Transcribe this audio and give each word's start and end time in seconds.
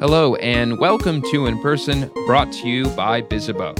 Hello, 0.00 0.36
and 0.36 0.78
welcome 0.78 1.20
to 1.32 1.46
In 1.46 1.60
Person, 1.60 2.08
brought 2.24 2.52
to 2.52 2.68
you 2.68 2.88
by 2.90 3.20
Bizzabo. 3.20 3.76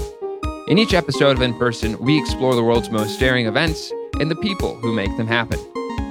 In 0.67 0.77
each 0.77 0.93
episode 0.93 1.37
of 1.37 1.41
In 1.41 1.57
Person, 1.57 1.97
we 1.97 2.19
explore 2.19 2.55
the 2.55 2.63
world's 2.63 2.89
most 2.89 3.21
daring 3.21 3.45
events 3.45 3.93
and 4.19 4.29
the 4.29 4.35
people 4.35 4.75
who 4.75 4.93
make 4.93 5.15
them 5.15 5.27
happen. 5.27 5.57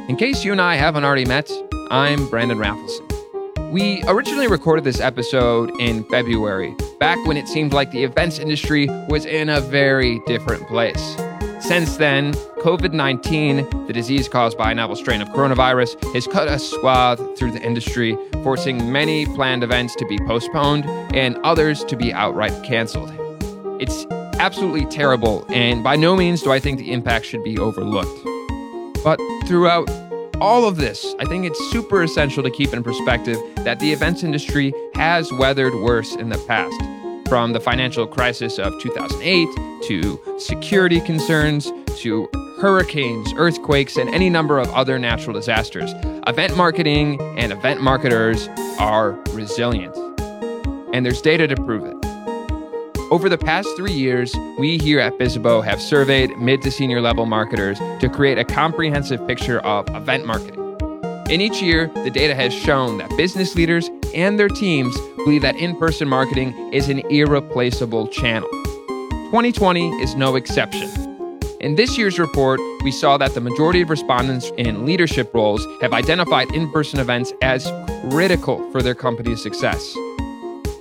In 0.09 0.17
case 0.17 0.47
you 0.47 0.53
and 0.53 0.63
I 0.63 0.77
haven't 0.77 1.05
already 1.05 1.27
met, 1.27 1.53
I'm 1.91 2.27
Brandon 2.31 2.57
Rafalson. 2.57 3.71
We 3.71 4.03
originally 4.05 4.49
recorded 4.49 4.83
this 4.83 4.99
episode 4.99 5.79
in 5.79 6.05
February, 6.05 6.75
back 6.99 7.23
when 7.27 7.37
it 7.37 7.47
seemed 7.47 7.75
like 7.75 7.91
the 7.91 8.05
events 8.05 8.39
industry 8.39 8.89
was 9.11 9.27
in 9.27 9.51
a 9.51 9.61
very 9.61 10.21
different 10.21 10.67
place. 10.69 11.17
Since 11.61 11.99
then, 11.99 12.33
COVID 12.63 12.93
19, 12.93 13.87
the 13.87 13.93
disease 13.93 14.29
caused 14.29 14.59
by 14.59 14.73
a 14.73 14.75
novel 14.75 14.97
strain 14.97 15.21
of 15.21 15.29
coronavirus, 15.29 16.13
has 16.13 16.27
cut 16.27 16.49
a 16.49 16.59
swath 16.59 17.21
through 17.39 17.53
the 17.53 17.63
industry, 17.63 18.19
forcing 18.43 18.91
many 18.91 19.27
planned 19.27 19.63
events 19.63 19.95
to 19.95 20.07
be 20.07 20.19
postponed 20.27 20.85
and 21.15 21.37
others 21.45 21.85
to 21.85 21.95
be 21.97 22.13
outright 22.13 22.65
canceled. 22.65 23.13
It's 23.81 24.07
absolutely 24.41 24.87
terrible, 24.87 25.47
and 25.51 25.85
by 25.85 25.95
no 25.95 26.17
means 26.17 26.43
do 26.43 26.51
I 26.51 26.59
think 26.59 26.81
the 26.81 26.91
impact 26.91 27.27
should 27.27 27.45
be 27.45 27.57
overlooked. 27.59 28.25
But 29.05 29.21
throughout 29.47 29.89
all 30.41 30.67
of 30.67 30.77
this, 30.77 31.15
I 31.21 31.27
think 31.27 31.47
it's 31.47 31.71
super 31.71 32.03
essential 32.03 32.43
to 32.43 32.51
keep 32.51 32.73
in 32.73 32.83
perspective 32.83 33.39
that 33.59 33.79
the 33.79 33.93
events 33.93 34.25
industry 34.25 34.73
has 34.95 35.33
weathered 35.33 35.75
worse 35.75 36.17
in 36.17 36.29
the 36.29 36.39
past 36.49 36.75
from 37.29 37.53
the 37.53 37.61
financial 37.61 38.07
crisis 38.07 38.59
of 38.59 38.73
2008 38.81 39.49
to 39.85 40.21
security 40.39 41.01
concerns 41.01 41.71
to 41.99 42.29
hurricanes, 42.61 43.33
earthquakes, 43.37 43.97
and 43.97 44.09
any 44.11 44.29
number 44.29 44.59
of 44.59 44.69
other 44.71 44.99
natural 44.99 45.33
disasters. 45.33 45.93
Event 46.27 46.57
marketing 46.57 47.21
and 47.39 47.53
event 47.53 47.81
marketers 47.81 48.49
are 48.79 49.13
resilient. 49.33 49.97
And 50.93 51.05
there's 51.05 51.23
data 51.23 51.47
to 51.47 51.57
prove 51.57 51.85
it. 51.85 51.97
Over 53.11 53.29
the 53.29 53.39
past 53.39 53.69
three 53.77 53.93
years, 53.93 54.35
we 54.59 54.77
here 54.77 55.01
at 55.01 55.15
Bizzabo 55.15 55.65
have 55.65 55.81
surveyed 55.81 56.37
mid 56.39 56.61
to 56.63 56.71
senior 56.71 57.01
level 57.01 57.25
marketers 57.25 57.79
to 58.01 58.09
create 58.09 58.39
a 58.39 58.45
comprehensive 58.45 59.27
picture 59.27 59.61
of 59.61 59.89
event 59.97 60.27
marketing. 60.27 60.77
In 61.31 61.41
each 61.41 61.63
year, 61.63 61.91
the 62.05 62.11
data 62.11 62.35
has 62.35 62.53
shown 62.53 62.99
that 62.99 63.09
business 63.17 63.55
leaders 63.55 63.89
and 64.15 64.39
their 64.39 64.49
teams 64.49 64.99
believe 65.17 65.43
that 65.43 65.57
in 65.57 65.77
person 65.77 66.09
marketing 66.09 66.55
is 66.73 66.89
an 66.89 67.01
irreplaceable 67.11 68.09
channel. 68.09 68.49
2020 69.31 69.91
is 70.03 70.15
no 70.15 70.37
exception. 70.37 70.89
In 71.61 71.75
this 71.75 71.99
year's 71.99 72.21
report, 72.21 72.61
we 72.85 72.93
saw 72.93 73.17
that 73.19 73.35
the 73.35 73.41
majority 73.41 73.81
of 73.81 73.91
respondents 73.91 74.53
in 74.57 74.87
leadership 74.87 75.35
roles 75.35 75.67
have 75.81 75.93
identified 75.93 76.49
in 76.55 76.71
person 76.71 77.01
events 77.01 77.33
as 77.43 77.73
critical 78.11 78.71
for 78.71 78.81
their 78.81 78.95
company's 78.95 79.43
success. 79.43 79.97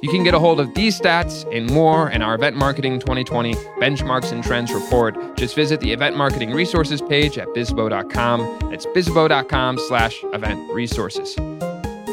You 0.04 0.10
can 0.10 0.24
get 0.24 0.36
a 0.36 0.40
hold 0.40 0.60
of 0.60 0.76
these 0.76 1.00
stats 1.00 1.52
and 1.52 1.68
more 1.72 2.12
in 2.12 2.22
our 2.22 2.36
Event 2.36 2.56
Marketing 2.56 3.00
2020 3.00 3.56
Benchmarks 3.82 4.32
and 4.32 4.44
Trends 4.44 4.72
report. 4.72 5.36
Just 5.36 5.56
visit 5.56 5.80
the 5.80 5.92
Event 5.92 6.16
Marketing 6.16 6.52
Resources 6.52 7.02
page 7.02 7.40
at 7.40 7.48
bizzabo.com. 7.48 8.70
That's 8.70 8.86
bizzabo.com 8.86 9.80
slash 9.88 10.24
event 10.26 10.72
resources. 10.72 11.36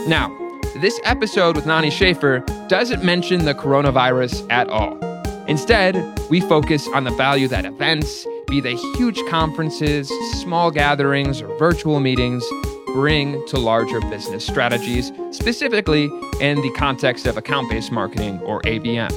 Now, 0.07 0.35
this 0.77 0.99
episode 1.05 1.57
with 1.57 1.67
Nani 1.67 1.91
Schaefer 1.91 2.39
doesn't 2.69 3.05
mention 3.05 3.45
the 3.45 3.55
coronavirus 3.55 4.51
at 4.51 4.71
all. 4.71 5.14
Instead, 5.47 5.95
we 6.31 6.41
focus 6.41 6.89
on 6.95 7.05
the 7.05 7.11
value 7.11 7.47
that 7.49 7.67
events, 7.67 8.27
be 8.49 8.61
they 8.61 8.77
huge 8.97 9.21
conferences, 9.29 10.09
small 10.41 10.71
gatherings, 10.71 11.43
or 11.43 11.55
virtual 11.59 12.01
meetings, 12.01 12.43
bring 12.87 13.45
to 13.47 13.59
larger 13.59 14.01
business 14.03 14.47
strategies, 14.47 15.13
specifically 15.33 16.05
in 16.41 16.63
the 16.63 16.73
context 16.77 17.27
of 17.27 17.37
account 17.37 17.69
based 17.69 17.93
marketing 17.93 18.41
or 18.41 18.63
ABM. 18.63 19.13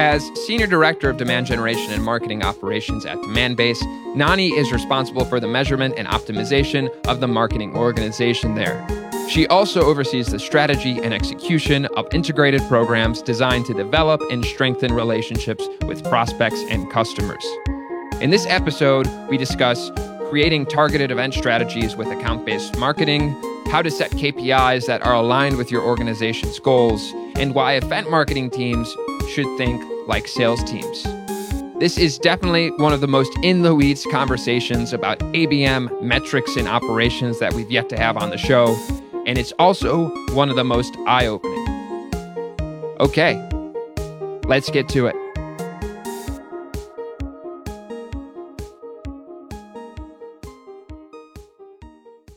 As 0.00 0.30
Senior 0.46 0.66
Director 0.66 1.08
of 1.08 1.16
Demand 1.16 1.46
Generation 1.46 1.92
and 1.92 2.04
Marketing 2.04 2.44
Operations 2.44 3.06
at 3.06 3.16
Demandbase, 3.18 3.82
Nani 4.14 4.50
is 4.50 4.70
responsible 4.72 5.24
for 5.24 5.40
the 5.40 5.48
measurement 5.48 5.94
and 5.96 6.06
optimization 6.06 6.88
of 7.06 7.20
the 7.20 7.28
marketing 7.28 7.74
organization 7.74 8.54
there. 8.54 9.07
She 9.28 9.46
also 9.48 9.82
oversees 9.82 10.28
the 10.28 10.38
strategy 10.38 10.98
and 11.02 11.12
execution 11.12 11.84
of 11.98 12.06
integrated 12.14 12.62
programs 12.62 13.20
designed 13.20 13.66
to 13.66 13.74
develop 13.74 14.22
and 14.30 14.42
strengthen 14.42 14.94
relationships 14.94 15.68
with 15.82 16.02
prospects 16.04 16.64
and 16.70 16.90
customers. 16.90 17.44
In 18.22 18.30
this 18.30 18.46
episode, 18.46 19.06
we 19.28 19.36
discuss 19.36 19.90
creating 20.30 20.64
targeted 20.64 21.10
event 21.10 21.34
strategies 21.34 21.94
with 21.94 22.08
account 22.08 22.46
based 22.46 22.78
marketing, 22.78 23.30
how 23.66 23.82
to 23.82 23.90
set 23.90 24.10
KPIs 24.12 24.86
that 24.86 25.04
are 25.04 25.14
aligned 25.14 25.58
with 25.58 25.70
your 25.70 25.82
organization's 25.82 26.58
goals, 26.58 27.12
and 27.36 27.54
why 27.54 27.74
event 27.74 28.10
marketing 28.10 28.48
teams 28.48 28.96
should 29.28 29.58
think 29.58 29.84
like 30.08 30.26
sales 30.26 30.64
teams. 30.64 31.02
This 31.78 31.98
is 31.98 32.18
definitely 32.18 32.70
one 32.70 32.94
of 32.94 33.02
the 33.02 33.06
most 33.06 33.30
in 33.42 33.60
the 33.60 33.74
weeds 33.74 34.06
conversations 34.10 34.94
about 34.94 35.18
ABM 35.18 36.02
metrics 36.02 36.56
and 36.56 36.66
operations 36.66 37.38
that 37.40 37.52
we've 37.52 37.70
yet 37.70 37.90
to 37.90 37.98
have 37.98 38.16
on 38.16 38.30
the 38.30 38.38
show 38.38 38.74
and 39.28 39.36
it's 39.36 39.52
also 39.58 40.08
one 40.32 40.48
of 40.48 40.56
the 40.56 40.64
most 40.64 40.96
eye 41.06 41.26
opening. 41.26 41.68
Okay, 42.98 43.36
let's 44.46 44.70
get 44.70 44.88
to 44.88 45.06
it. 45.06 45.14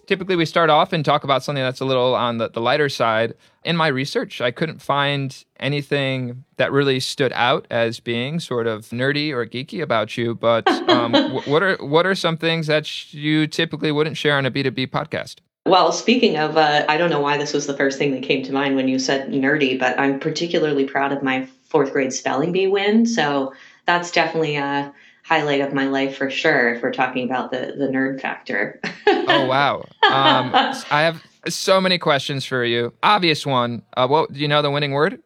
Typically, 0.06 0.35
we 0.35 0.46
start 0.46 0.69
off 0.69 0.91
and 0.91 1.06
talk 1.06 1.24
about 1.24 1.41
something 1.41 1.63
that's 1.63 1.80
a 1.80 1.85
little 1.85 2.13
on 2.13 2.38
the, 2.38 2.50
the 2.50 2.59
lighter 2.59 2.90
side. 2.90 3.35
In 3.63 3.78
my 3.78 3.88
research, 3.88 4.41
I 4.41 4.51
couldn't 4.51 4.81
find 4.81 5.46
anything 5.62 6.44
that 6.57 6.74
really 6.74 7.00
stood 7.00 7.31
out 7.34 7.66
as 7.72 8.01
being 8.01 8.41
sort 8.41 8.68
of 8.68 8.90
nerdy 8.90 9.31
or 9.31 9.46
geeky 9.46 9.81
about 9.81 10.18
you. 10.18 10.35
But 10.35 10.68
um, 10.90 11.13
what 11.46 11.63
are 11.63 11.78
what 11.78 12.06
are 12.06 12.16
some 12.16 12.35
things 12.35 12.68
that 12.68 13.13
you 13.13 13.47
typically 13.47 13.94
wouldn't 13.94 14.18
share 14.18 14.38
on 14.38 14.46
a 14.46 14.51
B 14.51 14.62
two 14.63 14.72
B 14.72 14.85
podcast? 14.85 15.38
Well, 15.66 15.91
speaking 15.91 16.38
of, 16.38 16.57
uh, 16.57 16.85
I 16.89 16.97
don't 16.97 17.11
know 17.11 17.19
why 17.19 17.38
this 17.38 17.53
was 17.53 17.67
the 17.67 17.77
first 17.77 17.99
thing 17.99 18.11
that 18.13 18.23
came 18.23 18.44
to 18.44 18.51
mind 18.51 18.75
when 18.75 18.88
you 18.88 18.97
said 18.97 19.29
nerdy, 19.29 19.77
but 19.77 19.99
I'm 19.99 20.19
particularly 20.19 20.85
proud 20.85 21.11
of 21.11 21.22
my 21.22 21.47
fourth 21.66 21.94
grade 21.94 22.13
spelling 22.13 22.51
bee 22.51 22.67
win. 22.67 23.05
So 23.05 23.53
that's 23.85 24.11
definitely 24.11 24.55
a 24.55 24.94
highlight 25.23 25.61
of 25.61 25.71
my 25.71 25.85
life 25.85 26.17
for 26.17 26.29
sure. 26.29 26.73
If 26.73 26.81
we're 26.81 26.91
talking 26.91 27.25
about 27.25 27.51
the 27.51 27.75
the 27.77 27.88
nerd 27.88 28.21
factor. 28.21 28.79
oh 29.07 29.45
wow! 29.45 29.85
Um, 30.11 30.51
I 30.91 31.03
have 31.03 31.23
so 31.47 31.79
many 31.79 31.97
questions 31.97 32.44
for 32.44 32.66
you. 32.66 32.91
Obvious 33.01 33.45
one. 33.45 33.81
Uh, 33.95 34.07
what 34.07 34.33
do 34.33 34.39
you 34.39 34.47
know 34.50 34.61
the 34.61 34.69
winning 34.71 34.91
word? 34.91 35.21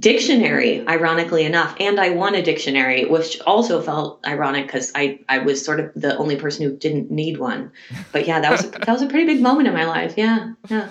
Dictionary 0.00 0.86
ironically 0.86 1.44
enough 1.44 1.74
and 1.80 1.98
i 1.98 2.10
won 2.10 2.34
a 2.34 2.42
dictionary 2.42 3.04
which 3.06 3.40
also 3.40 3.82
felt 3.82 4.24
ironic 4.26 4.66
because 4.66 4.92
i 4.94 5.18
i 5.28 5.38
was 5.38 5.64
sort 5.64 5.80
of 5.80 5.90
the 5.96 6.16
only 6.18 6.36
person 6.36 6.64
who 6.64 6.76
didn't 6.76 7.10
need 7.10 7.38
one. 7.38 7.72
But 8.12 8.26
yeah 8.26 8.40
that 8.40 8.50
was 8.50 8.64
a, 8.64 8.70
that 8.70 8.88
was 8.88 9.02
a 9.02 9.08
pretty 9.08 9.26
big 9.26 9.42
moment 9.42 9.66
in 9.66 9.74
my 9.74 9.84
life. 9.84 10.14
Yeah 10.16 10.52
yeah. 10.68 10.90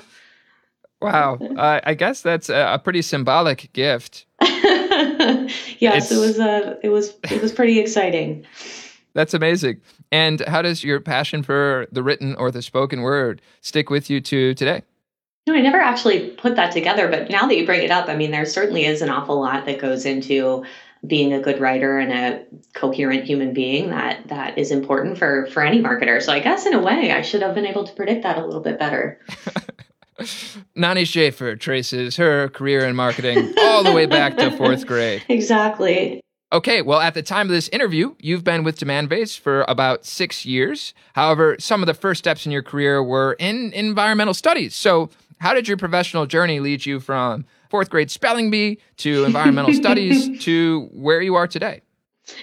Wow. 1.01 1.35
Uh, 1.35 1.79
i 1.83 1.93
guess 1.93 2.21
that's 2.21 2.49
a, 2.49 2.73
a 2.73 2.79
pretty 2.79 3.01
symbolic 3.01 3.71
gift. 3.73 4.25
Yes 5.79 6.09
it's... 6.09 6.11
it 6.11 6.17
was 6.17 6.39
uh 6.39 6.75
it 6.81 6.89
was 6.89 7.13
it 7.31 7.41
was 7.41 7.51
pretty 7.51 7.79
exciting. 7.79 8.45
That's 9.13 9.33
amazing. 9.33 9.81
And 10.11 10.41
how 10.41 10.61
does 10.61 10.83
your 10.83 10.99
passion 10.99 11.43
for 11.43 11.87
the 11.91 12.01
written 12.03 12.35
or 12.35 12.51
the 12.51 12.61
spoken 12.61 13.01
word 13.01 13.41
stick 13.61 13.89
with 13.89 14.09
you 14.09 14.21
to 14.21 14.53
today 14.53 14.83
no, 15.47 15.53
I 15.53 15.61
never 15.61 15.79
actually 15.79 16.31
put 16.31 16.57
that 16.57 16.73
together, 16.73 17.07
but 17.07 17.29
now 17.29 17.47
that 17.47 17.57
you 17.57 17.65
bring 17.65 17.81
it 17.81 17.89
up, 17.89 18.09
I 18.09 18.15
mean, 18.17 18.31
there 18.31 18.45
certainly 18.45 18.85
is 18.85 19.01
an 19.01 19.09
awful 19.09 19.39
lot 19.39 19.65
that 19.65 19.79
goes 19.79 20.05
into 20.05 20.65
being 21.05 21.31
a 21.31 21.39
good 21.39 21.61
writer 21.61 21.97
and 21.97 22.11
a 22.11 22.43
coherent 22.73 23.23
human 23.23 23.53
being 23.53 23.91
that 23.91 24.27
that 24.27 24.57
is 24.57 24.71
important 24.71 25.17
for 25.17 25.47
for 25.47 25.63
any 25.63 25.81
marketer. 25.81 26.21
So 26.21 26.33
I 26.33 26.39
guess 26.39 26.65
in 26.65 26.73
a 26.73 26.81
way, 26.81 27.11
I 27.11 27.21
should 27.21 27.41
have 27.41 27.55
been 27.55 27.65
able 27.65 27.85
to 27.85 27.93
predict 27.93 28.23
that 28.23 28.37
a 28.37 28.45
little 28.45 28.61
bit 28.61 28.77
better. 28.77 29.21
Nani 30.75 31.05
Schaefer 31.05 31.55
traces 31.55 32.17
her 32.17 32.49
career 32.49 32.85
in 32.85 32.95
marketing 32.95 33.53
all 33.59 33.83
the 33.83 33.93
way 33.93 34.05
back 34.05 34.35
to 34.37 34.51
fourth 34.51 34.85
grade. 34.87 35.23
Exactly. 35.29 36.19
Okay, 36.51 36.81
well, 36.81 36.99
at 36.99 37.13
the 37.13 37.21
time 37.21 37.47
of 37.47 37.51
this 37.51 37.67
interview, 37.69 38.15
you've 38.19 38.43
been 38.43 38.63
with 38.63 38.79
Demandbase 38.79 39.37
for 39.37 39.65
about 39.67 40.05
six 40.05 40.45
years. 40.45 40.93
However, 41.13 41.57
some 41.59 41.83
of 41.83 41.87
the 41.87 41.93
first 41.93 42.19
steps 42.19 42.45
in 42.45 42.53
your 42.53 42.63
career 42.63 43.03
were 43.03 43.35
in 43.37 43.73
environmental 43.73 44.33
studies. 44.33 44.73
So 44.73 45.09
how 45.39 45.53
did 45.53 45.67
your 45.67 45.77
professional 45.77 46.25
journey 46.25 46.59
lead 46.59 46.85
you 46.85 46.99
from 46.99 47.45
fourth 47.69 47.89
grade 47.89 48.11
spelling 48.11 48.49
bee 48.49 48.79
to 48.97 49.23
environmental 49.25 49.73
studies 49.81 50.43
to 50.43 50.89
where 50.91 51.21
you 51.21 51.35
are 51.35 51.47
today? 51.47 51.81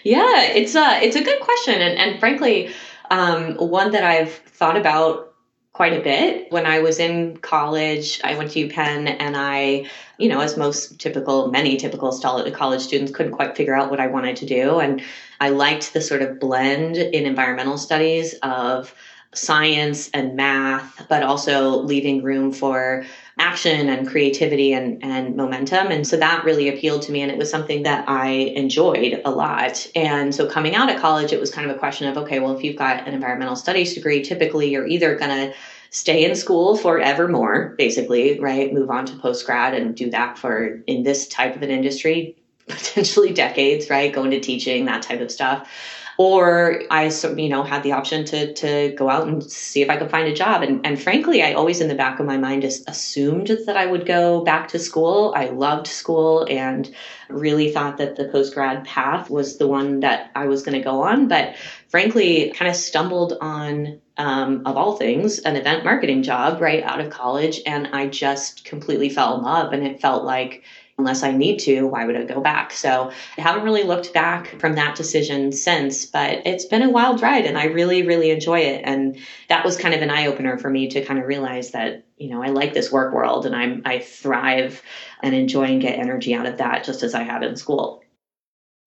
Yeah, 0.02 0.42
it's 0.42 0.74
a 0.74 1.02
it's 1.02 1.16
a 1.16 1.22
good 1.22 1.40
question, 1.40 1.74
and 1.74 1.98
and 1.98 2.20
frankly, 2.20 2.72
um, 3.10 3.54
one 3.56 3.90
that 3.92 4.02
I've 4.02 4.32
thought 4.32 4.76
about 4.76 5.34
quite 5.74 5.92
a 5.92 6.00
bit. 6.00 6.50
When 6.52 6.66
I 6.66 6.78
was 6.78 7.00
in 7.00 7.36
college, 7.38 8.20
I 8.22 8.36
went 8.36 8.52
to 8.52 8.66
UPenn, 8.66 9.14
and 9.18 9.36
I, 9.36 9.90
you 10.18 10.28
know, 10.28 10.40
as 10.40 10.56
most 10.56 11.00
typical, 11.00 11.50
many 11.50 11.76
typical 11.76 12.16
college 12.52 12.80
students, 12.80 13.12
couldn't 13.12 13.32
quite 13.32 13.56
figure 13.56 13.74
out 13.74 13.90
what 13.90 14.00
I 14.00 14.06
wanted 14.06 14.36
to 14.36 14.46
do, 14.46 14.78
and 14.78 15.02
I 15.40 15.50
liked 15.50 15.92
the 15.92 16.00
sort 16.00 16.22
of 16.22 16.40
blend 16.40 16.96
in 16.96 17.26
environmental 17.26 17.76
studies 17.76 18.34
of 18.42 18.94
science 19.34 20.10
and 20.10 20.36
math, 20.36 21.06
but 21.08 21.22
also 21.22 21.78
leaving 21.82 22.22
room 22.22 22.52
for 22.52 23.04
action 23.38 23.88
and 23.88 24.06
creativity 24.06 24.72
and, 24.72 25.02
and 25.02 25.36
momentum. 25.36 25.88
And 25.88 26.06
so 26.06 26.16
that 26.16 26.44
really 26.44 26.68
appealed 26.68 27.02
to 27.02 27.12
me. 27.12 27.20
And 27.20 27.30
it 27.30 27.38
was 27.38 27.50
something 27.50 27.82
that 27.82 28.08
I 28.08 28.28
enjoyed 28.28 29.20
a 29.24 29.30
lot. 29.30 29.86
And 29.96 30.34
so 30.34 30.48
coming 30.48 30.74
out 30.74 30.90
of 30.90 31.00
college, 31.00 31.32
it 31.32 31.40
was 31.40 31.50
kind 31.50 31.68
of 31.68 31.74
a 31.74 31.78
question 31.78 32.08
of 32.08 32.16
okay, 32.16 32.38
well, 32.38 32.56
if 32.56 32.62
you've 32.62 32.76
got 32.76 33.06
an 33.08 33.14
environmental 33.14 33.56
studies 33.56 33.94
degree, 33.94 34.22
typically 34.22 34.70
you're 34.70 34.86
either 34.86 35.16
going 35.16 35.30
to 35.30 35.54
stay 35.90 36.24
in 36.24 36.34
school 36.34 36.76
forevermore, 36.76 37.74
basically, 37.76 38.38
right? 38.40 38.72
Move 38.72 38.90
on 38.90 39.06
to 39.06 39.16
post 39.16 39.46
grad 39.46 39.74
and 39.74 39.94
do 39.94 40.10
that 40.10 40.38
for 40.38 40.82
in 40.86 41.02
this 41.02 41.26
type 41.28 41.56
of 41.56 41.62
an 41.62 41.70
industry, 41.70 42.36
potentially 42.68 43.32
decades, 43.32 43.90
right? 43.90 44.12
Go 44.12 44.24
into 44.24 44.40
teaching, 44.40 44.84
that 44.84 45.02
type 45.02 45.20
of 45.20 45.30
stuff 45.30 45.68
or 46.16 46.82
I, 46.90 47.10
you 47.36 47.48
know, 47.48 47.62
had 47.64 47.82
the 47.82 47.92
option 47.92 48.24
to 48.26 48.52
to 48.54 48.94
go 48.96 49.08
out 49.08 49.26
and 49.26 49.42
see 49.42 49.82
if 49.82 49.90
I 49.90 49.96
could 49.96 50.10
find 50.10 50.28
a 50.28 50.34
job. 50.34 50.62
And, 50.62 50.84
and 50.86 51.00
frankly, 51.00 51.42
I 51.42 51.52
always 51.52 51.80
in 51.80 51.88
the 51.88 51.94
back 51.94 52.20
of 52.20 52.26
my 52.26 52.36
mind 52.36 52.62
just 52.62 52.88
assumed 52.88 53.50
that 53.66 53.76
I 53.76 53.86
would 53.86 54.06
go 54.06 54.44
back 54.44 54.68
to 54.68 54.78
school. 54.78 55.32
I 55.36 55.46
loved 55.46 55.86
school 55.86 56.46
and 56.48 56.90
really 57.28 57.72
thought 57.72 57.98
that 57.98 58.16
the 58.16 58.28
post 58.28 58.54
grad 58.54 58.84
path 58.84 59.30
was 59.30 59.58
the 59.58 59.66
one 59.66 60.00
that 60.00 60.30
I 60.34 60.46
was 60.46 60.62
going 60.62 60.78
to 60.78 60.84
go 60.84 61.00
on. 61.00 61.28
But 61.28 61.56
frankly, 61.88 62.52
kind 62.56 62.68
of 62.68 62.76
stumbled 62.76 63.34
on 63.40 64.00
um, 64.16 64.62
of 64.66 64.76
all 64.76 64.96
things, 64.96 65.40
an 65.40 65.56
event 65.56 65.84
marketing 65.84 66.22
job 66.22 66.60
right 66.60 66.82
out 66.82 67.00
of 67.00 67.10
college. 67.10 67.60
And 67.66 67.88
I 67.88 68.06
just 68.06 68.64
completely 68.64 69.08
fell 69.08 69.36
in 69.36 69.42
love. 69.42 69.72
And 69.72 69.84
it 69.84 70.00
felt 70.00 70.24
like 70.24 70.62
unless 70.98 71.22
I 71.22 71.32
need 71.32 71.58
to, 71.60 71.86
why 71.86 72.04
would 72.04 72.16
I 72.16 72.24
go 72.24 72.40
back? 72.40 72.72
So 72.72 73.10
I 73.36 73.40
haven't 73.40 73.64
really 73.64 73.82
looked 73.82 74.12
back 74.12 74.60
from 74.60 74.74
that 74.76 74.96
decision 74.96 75.50
since, 75.50 76.06
but 76.06 76.46
it's 76.46 76.64
been 76.64 76.82
a 76.82 76.90
wild 76.90 77.20
ride 77.20 77.46
and 77.46 77.58
I 77.58 77.64
really, 77.64 78.06
really 78.06 78.30
enjoy 78.30 78.60
it. 78.60 78.82
And 78.84 79.18
that 79.48 79.64
was 79.64 79.76
kind 79.76 79.94
of 79.94 80.02
an 80.02 80.10
eye 80.10 80.26
opener 80.26 80.56
for 80.56 80.70
me 80.70 80.88
to 80.88 81.04
kind 81.04 81.18
of 81.18 81.26
realize 81.26 81.72
that, 81.72 82.04
you 82.16 82.30
know, 82.30 82.42
I 82.42 82.48
like 82.48 82.74
this 82.74 82.92
work 82.92 83.12
world 83.12 83.44
and 83.44 83.56
I'm, 83.56 83.82
I 83.84 83.98
thrive 83.98 84.82
and 85.22 85.34
enjoy 85.34 85.64
and 85.64 85.82
get 85.82 85.98
energy 85.98 86.32
out 86.32 86.46
of 86.46 86.58
that 86.58 86.84
just 86.84 87.02
as 87.02 87.14
I 87.14 87.22
have 87.22 87.42
in 87.42 87.56
school. 87.56 88.02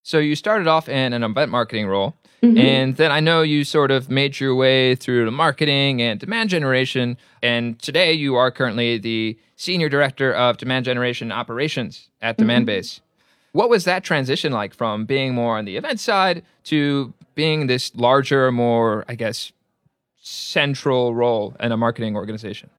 So 0.04 0.19
you 0.19 0.36
started 0.36 0.68
off 0.68 0.88
in 0.88 1.12
an 1.12 1.24
event 1.24 1.51
marketing 1.51 1.88
role. 1.88 2.15
Mm-hmm. 2.43 2.57
And 2.57 2.95
then 2.97 3.11
I 3.11 3.19
know 3.19 3.41
you 3.41 3.63
sort 3.63 3.89
of 3.89 4.09
made 4.09 4.39
your 4.39 4.53
way 4.53 4.95
through 4.95 5.25
the 5.25 5.31
marketing 5.31 6.01
and 6.01 6.19
demand 6.19 6.49
generation. 6.49 7.17
And 7.41 7.79
today 7.79 8.13
you 8.13 8.35
are 8.35 8.51
currently 8.51 8.97
the 8.97 9.37
senior 9.55 9.89
director 9.89 10.33
of 10.33 10.57
demand 10.57 10.85
generation 10.85 11.31
operations 11.31 12.09
at 12.21 12.37
mm-hmm. 12.37 12.49
Demandbase. 12.49 13.01
What 13.53 13.69
was 13.69 13.85
that 13.85 14.03
transition 14.03 14.51
like 14.51 14.73
from 14.73 15.05
being 15.05 15.33
more 15.33 15.57
on 15.57 15.65
the 15.65 15.77
event 15.77 15.99
side 15.99 16.43
to 16.65 17.13
being 17.33 17.67
this 17.67 17.95
larger, 17.95 18.51
more, 18.51 19.03
I 19.07 19.15
guess, 19.15 19.51
central 20.21 21.15
role 21.15 21.55
in 21.59 21.71
a 21.71 21.77
marketing 21.77 22.15
organization? 22.15 22.69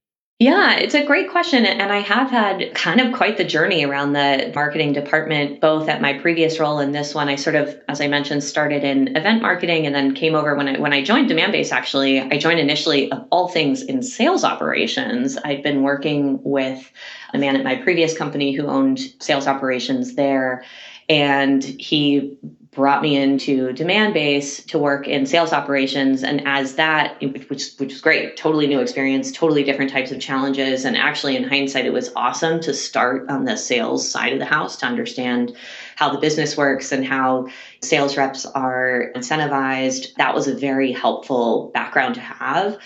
Yeah, 0.40 0.76
it's 0.76 0.94
a 0.94 1.05
great 1.05 1.29
question. 1.32 1.67
And 1.67 1.93
I 1.93 1.99
have 1.99 2.31
had 2.31 2.73
kind 2.73 3.00
of 3.00 3.12
quite 3.12 3.38
the 3.38 3.44
journey 3.44 3.85
around 3.85 4.12
the 4.12 4.52
marketing 4.55 4.93
department, 4.93 5.61
both 5.61 5.88
at 5.88 6.00
my 6.00 6.17
previous 6.17 6.61
role 6.61 6.79
and 6.79 6.94
this 6.94 7.12
one. 7.12 7.29
I 7.29 7.35
sort 7.35 7.56
of, 7.56 7.76
as 7.88 8.00
I 8.00 8.06
mentioned, 8.06 8.44
started 8.44 8.85
in 8.85 9.17
event 9.17 9.43
marketing 9.43 9.85
and 9.85 9.93
then 9.93 10.14
came 10.14 10.37
over 10.37 10.55
when 10.55 10.69
I 10.69 10.79
when 10.79 10.93
I 10.93 11.02
joined 11.02 11.29
Demandbase 11.29 11.73
actually, 11.73 12.20
I 12.20 12.38
joined 12.38 12.61
initially 12.61 13.11
of 13.11 13.26
all 13.32 13.49
things 13.49 13.82
in 13.82 14.00
sales 14.00 14.44
operations. 14.44 15.37
I'd 15.44 15.64
been 15.64 15.82
working 15.82 16.41
with 16.44 16.88
a 17.34 17.38
man 17.38 17.56
at 17.56 17.64
my 17.64 17.75
previous 17.75 18.17
company 18.17 18.52
who 18.52 18.69
owned 18.69 19.00
sales 19.19 19.49
operations 19.49 20.14
there. 20.14 20.62
And 21.08 21.64
he 21.64 22.38
brought 22.79 23.03
me 23.03 23.17
into 23.17 23.71
Demandbase 23.73 24.65
to 24.69 24.79
work 24.79 25.09
in 25.09 25.27
sales 25.27 25.53
operations. 25.53 26.23
And 26.23 26.47
as 26.47 26.77
that 26.77 27.21
which 27.21 27.49
which 27.49 27.93
was 27.93 28.01
great 28.01 28.37
totally 28.37 28.69
new 28.69 28.79
experience 28.79 29.33
totally 29.33 29.65
different 29.65 29.91
types 29.91 30.13
of 30.13 30.21
challenges. 30.21 30.85
And 30.85 30.97
actually 30.97 31.35
in 31.35 31.43
hindsight 31.43 31.87
it 31.87 31.93
was 31.93 32.13
awesome 32.15 32.61
to 32.61 32.73
start 32.73 33.29
on 33.29 33.47
the 33.47 33.57
sales 33.57 34.09
side 34.09 34.33
of 34.33 34.39
the 34.39 34.45
house 34.45 34.77
to 34.77 34.87
understand 34.87 35.57
how 35.97 36.11
the 36.11 36.21
business 36.21 36.57
works 36.57 36.93
and 36.93 37.05
how 37.05 37.49
sales 37.83 38.17
reps 38.17 38.47
are 38.47 39.11
incentivized. 39.17 40.15
That 40.15 40.37
was 40.37 40.47
a 40.47 40.55
very 40.55 40.93
helpful 40.93 41.73
background 41.75 42.15
to 42.15 42.21
have 42.21 42.79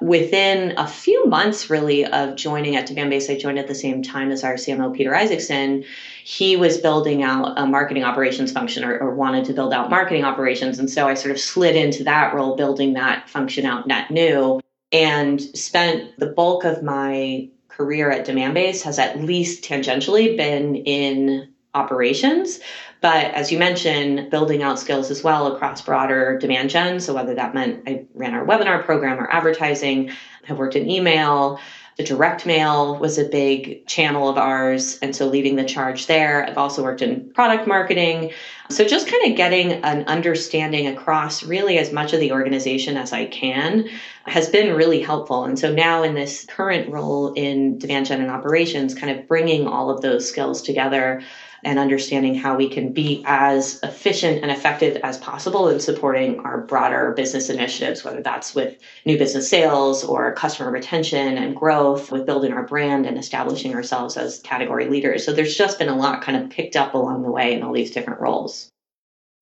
within 0.00 0.74
a 0.76 0.86
few 0.86 1.26
months 1.26 1.70
really 1.70 2.04
of 2.04 2.36
joining 2.36 2.76
at 2.76 2.88
Demandbase, 2.88 3.30
I 3.30 3.38
joined 3.38 3.58
at 3.58 3.66
the 3.66 3.74
same 3.74 4.02
time 4.02 4.30
as 4.30 4.44
our 4.44 4.54
CMO 4.54 4.94
Peter 4.94 5.14
Isaacson. 5.14 5.84
He 6.24 6.56
was 6.56 6.78
building 6.78 7.22
out 7.22 7.58
a 7.58 7.66
marketing 7.66 8.04
operations 8.04 8.52
function 8.52 8.84
or, 8.84 8.98
or, 8.98 9.14
wanted 9.14 9.46
to 9.46 9.52
build 9.52 9.72
out 9.72 9.90
marketing 9.90 10.24
operations. 10.24 10.78
And 10.78 10.88
so 10.88 11.08
I 11.08 11.14
sort 11.14 11.32
of 11.32 11.40
slid 11.40 11.74
into 11.74 12.04
that 12.04 12.34
role, 12.34 12.56
building 12.56 12.92
that 12.94 13.28
function 13.28 13.66
out 13.66 13.86
net 13.86 14.10
new 14.10 14.60
and 14.92 15.40
spent 15.40 16.18
the 16.18 16.26
bulk 16.26 16.64
of 16.64 16.82
my 16.82 17.48
career 17.68 18.10
at 18.10 18.26
Demandbase 18.26 18.82
has 18.82 18.98
at 18.98 19.20
least 19.20 19.62
tangentially 19.64 20.36
been 20.36 20.76
in 20.76 21.48
operations. 21.74 22.60
But 23.00 23.32
as 23.34 23.52
you 23.52 23.58
mentioned, 23.58 24.30
building 24.30 24.62
out 24.62 24.78
skills 24.78 25.10
as 25.10 25.22
well 25.22 25.54
across 25.54 25.82
broader 25.82 26.38
demand 26.38 26.70
gen. 26.70 27.00
So 27.00 27.14
whether 27.14 27.34
that 27.34 27.54
meant 27.54 27.84
I 27.86 28.06
ran 28.14 28.34
our 28.34 28.44
webinar 28.44 28.84
program 28.84 29.20
or 29.20 29.30
advertising, 29.32 30.10
have 30.44 30.58
worked 30.58 30.76
in 30.76 30.90
email, 30.90 31.60
the 31.98 32.04
direct 32.04 32.46
mail 32.46 32.96
was 32.96 33.18
a 33.18 33.24
big 33.24 33.84
channel 33.88 34.28
of 34.28 34.38
ours. 34.38 35.00
And 35.02 35.14
so 35.14 35.26
leading 35.26 35.56
the 35.56 35.64
charge 35.64 36.06
there. 36.06 36.48
I've 36.48 36.56
also 36.56 36.82
worked 36.82 37.02
in 37.02 37.30
product 37.32 37.66
marketing. 37.66 38.30
So 38.70 38.86
just 38.86 39.08
kind 39.08 39.28
of 39.28 39.36
getting 39.36 39.72
an 39.72 40.04
understanding 40.04 40.86
across 40.86 41.42
really 41.42 41.76
as 41.76 41.92
much 41.92 42.12
of 42.12 42.20
the 42.20 42.30
organization 42.30 42.96
as 42.96 43.12
I 43.12 43.26
can 43.26 43.88
has 44.26 44.48
been 44.48 44.76
really 44.76 45.02
helpful. 45.02 45.44
And 45.44 45.58
so 45.58 45.72
now 45.72 46.04
in 46.04 46.14
this 46.14 46.46
current 46.46 46.88
role 46.88 47.32
in 47.32 47.78
demand 47.78 48.06
gen 48.06 48.20
and 48.20 48.30
operations, 48.30 48.94
kind 48.94 49.18
of 49.18 49.26
bringing 49.26 49.66
all 49.66 49.90
of 49.90 50.00
those 50.00 50.28
skills 50.28 50.62
together 50.62 51.22
and 51.64 51.78
understanding 51.78 52.34
how 52.34 52.56
we 52.56 52.68
can 52.68 52.92
be 52.92 53.22
as 53.26 53.80
efficient 53.82 54.42
and 54.42 54.50
effective 54.50 54.96
as 54.98 55.18
possible 55.18 55.68
in 55.68 55.80
supporting 55.80 56.40
our 56.40 56.62
broader 56.62 57.12
business 57.16 57.50
initiatives, 57.50 58.04
whether 58.04 58.22
that's 58.22 58.54
with 58.54 58.76
new 59.04 59.18
business 59.18 59.48
sales 59.48 60.04
or 60.04 60.32
customer 60.34 60.70
retention 60.70 61.38
and 61.38 61.56
growth, 61.56 62.10
with 62.12 62.26
building 62.26 62.52
our 62.52 62.66
brand 62.66 63.06
and 63.06 63.18
establishing 63.18 63.74
ourselves 63.74 64.16
as 64.16 64.40
category 64.40 64.88
leaders. 64.88 65.24
So 65.24 65.32
there's 65.32 65.56
just 65.56 65.78
been 65.78 65.88
a 65.88 65.96
lot 65.96 66.22
kind 66.22 66.42
of 66.42 66.50
picked 66.50 66.76
up 66.76 66.94
along 66.94 67.22
the 67.22 67.30
way 67.30 67.54
in 67.54 67.62
all 67.62 67.72
these 67.72 67.90
different 67.90 68.20
roles 68.20 68.70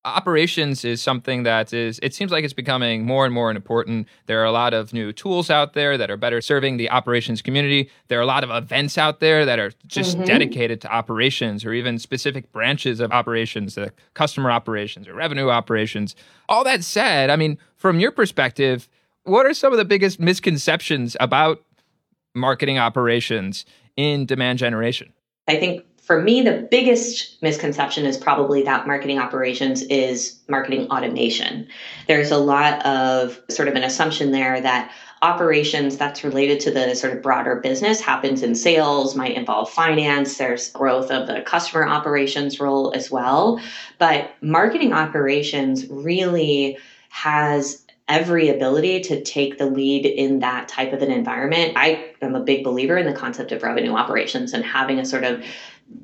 operations 0.07 0.85
is 0.85 1.03
something 1.03 1.43
that 1.43 1.73
is 1.73 1.99
it 2.03 2.15
seems 2.15 2.31
like 2.31 2.45
it's 2.45 2.55
becoming 2.55 3.05
more 3.05 3.25
and 3.25 3.35
more 3.35 3.51
important. 3.51 4.09
There 4.27 4.41
are 4.41 4.45
a 4.45 4.53
lot 4.53 4.73
of 4.73 4.93
new 4.93 5.13
tools 5.13 5.51
out 5.51 5.75
there 5.75 5.99
that 5.99 6.11
are 6.11 6.17
better 6.17 6.41
serving 6.41 6.77
the 6.77 6.91
operations 6.91 7.43
community. 7.43 7.91
There 8.09 8.19
are 8.19 8.23
a 8.23 8.27
lot 8.27 8.45
of 8.45 8.51
events 8.51 8.97
out 8.97 9.21
there 9.21 9.45
that 9.45 9.59
are 9.59 9.73
just 9.87 10.17
mm-hmm. 10.17 10.27
dedicated 10.27 10.81
to 10.83 10.93
operations 10.93 11.65
or 11.65 11.73
even 11.73 11.99
specific 11.99 12.51
branches 12.53 13.01
of 13.01 13.13
operations 13.13 13.75
the 13.75 13.93
customer 14.15 14.51
operations 14.51 15.09
or 15.09 15.15
revenue 15.15 15.51
operations. 15.51 16.15
All 16.49 16.65
that 16.65 16.85
said 16.85 17.29
i 17.31 17.37
mean 17.37 17.59
from 17.77 18.01
your 18.01 18.13
perspective 18.13 18.89
what 19.27 19.45
are 19.45 19.55
some 19.55 19.73
of 19.73 19.79
the 19.79 19.85
biggest 19.85 20.21
misconceptions 20.21 21.17
about 21.19 21.63
marketing 22.35 22.79
operations 22.79 23.67
in 23.97 24.27
demand 24.27 24.59
generation? 24.59 25.13
I 25.49 25.57
think 25.57 25.85
for 26.07 26.23
me, 26.23 26.41
the 26.41 26.69
biggest 26.71 27.43
misconception 27.43 28.07
is 28.07 28.17
probably 28.17 28.63
that 28.63 28.87
marketing 28.87 29.19
operations 29.19 29.83
is 29.83 30.39
marketing 30.49 30.89
automation. 30.89 31.67
There's 32.07 32.31
a 32.31 32.39
lot 32.39 32.87
of 32.87 33.41
sort 33.51 33.67
of 33.67 33.75
an 33.75 33.83
assumption 33.83 34.31
there 34.31 34.61
that 34.61 34.93
operations 35.23 35.97
that's 35.97 36.23
related 36.23 36.61
to 36.61 36.71
the 36.71 36.95
sort 36.95 37.13
of 37.13 37.25
broader 37.25 37.57
business 37.57 38.01
happens 38.01 38.45
in 38.45 38.55
sales, 38.55 39.17
might 39.17 39.37
involve 39.37 39.69
finance, 39.69 40.39
there's 40.39 40.71
growth 40.71 41.11
of 41.11 41.27
the 41.27 41.41
customer 41.41 41.85
operations 41.85 42.61
role 42.61 42.93
as 42.95 43.11
well. 43.11 43.61
But 43.99 44.31
marketing 44.41 44.93
operations 44.93 45.89
really 45.91 46.79
has 47.09 47.85
every 48.09 48.49
ability 48.49 49.01
to 49.01 49.23
take 49.25 49.59
the 49.59 49.67
lead 49.67 50.07
in 50.07 50.39
that 50.39 50.69
type 50.69 50.93
of 50.93 51.03
an 51.03 51.11
environment. 51.11 51.73
I 51.77 52.15
am 52.23 52.37
a 52.37 52.41
big 52.41 52.63
believer 52.63 52.97
in 52.97 53.07
the 53.07 53.13
concept 53.13 53.51
of 53.51 53.63
revenue 53.63 53.95
operations 53.95 54.53
and 54.53 54.65
having 54.65 55.01
a 55.01 55.05
sort 55.05 55.25
of 55.25 55.45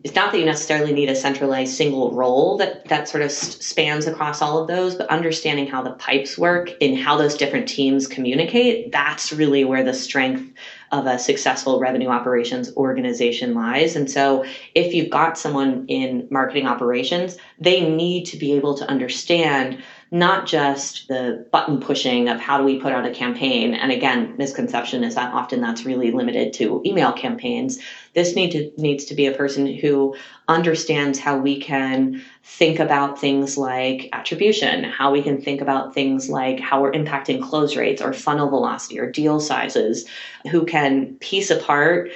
it's 0.05 0.15
not 0.15 0.33
that 0.33 0.39
you 0.39 0.45
necessarily 0.45 0.93
need 0.93 1.09
a 1.09 1.15
centralized 1.15 1.75
single 1.75 2.13
role 2.13 2.57
that 2.57 2.85
that 2.87 3.09
sort 3.09 3.23
of 3.23 3.33
spans 3.33 4.07
across 4.07 4.41
all 4.41 4.59
of 4.59 4.69
those 4.69 4.95
but 4.95 5.09
understanding 5.09 5.67
how 5.67 5.83
the 5.83 5.93
pipes 5.93 6.39
work 6.39 6.71
and 6.81 6.97
how 6.97 7.17
those 7.17 7.35
different 7.35 7.69
teams 7.69 8.07
communicate 8.07 8.93
that's 8.93 9.33
really 9.33 9.65
where 9.65 9.83
the 9.83 9.95
strength 9.95 10.53
of 10.93 11.07
a 11.07 11.19
successful 11.19 11.81
revenue 11.81 12.09
operations 12.09 12.71
organization 12.77 13.55
lies. 13.55 13.97
And 13.97 14.11
so 14.11 14.45
if 14.75 14.93
you've 14.93 15.11
got 15.11 15.39
someone 15.39 15.85
in 15.89 16.29
marketing 16.31 16.67
operations 16.67 17.37
they 17.59 17.81
need 17.81 18.25
to 18.27 18.37
be 18.37 18.53
able 18.53 18.77
to 18.77 18.89
understand 18.89 19.83
not 20.13 20.47
just 20.47 21.09
the 21.09 21.47
button 21.53 21.81
pushing 21.81 22.29
of 22.29 22.39
how 22.39 22.59
do 22.59 22.65
we 22.65 22.79
put 22.79 22.93
out 22.93 23.07
a 23.07 23.11
campaign. 23.11 23.73
And 23.73 23.91
again, 23.91 24.35
misconception 24.37 25.05
is 25.05 25.15
that 25.15 25.33
often 25.33 25.63
that's 25.63 25.87
really 25.87 26.13
limited 26.13 26.53
to 26.55 26.83
email 26.85 27.13
campaigns. 27.15 27.79
This 28.13 28.37
need 28.37 28.51
to, 28.51 28.71
needs 28.77 29.07
to 29.07 29.15
be 29.15 29.25
a 29.25 29.33
person 29.33 29.67
who 29.67 30.15
understands 30.49 31.19
how 31.19 31.39
we 31.39 31.59
can 31.59 32.23
think 32.45 32.79
about 32.79 33.19
things 33.19 33.57
like 33.57 34.11
attribution, 34.13 34.85
how 34.85 35.11
we 35.11 35.23
can 35.23 35.41
think 35.41 35.63
about 35.63 35.95
things 35.95 36.29
like 36.29 36.61
how 36.61 36.83
we're 36.83 36.93
impacting 36.93 37.43
close 37.43 37.75
rates 37.75 38.03
or 38.03 38.13
funnel 38.13 38.51
velocity 38.51 39.01
or 39.01 39.11
deal 39.11 39.41
sizes, 39.41 40.07
who 40.51 40.67
can 40.67 41.15
piece 41.21 41.49
apart 41.51 42.11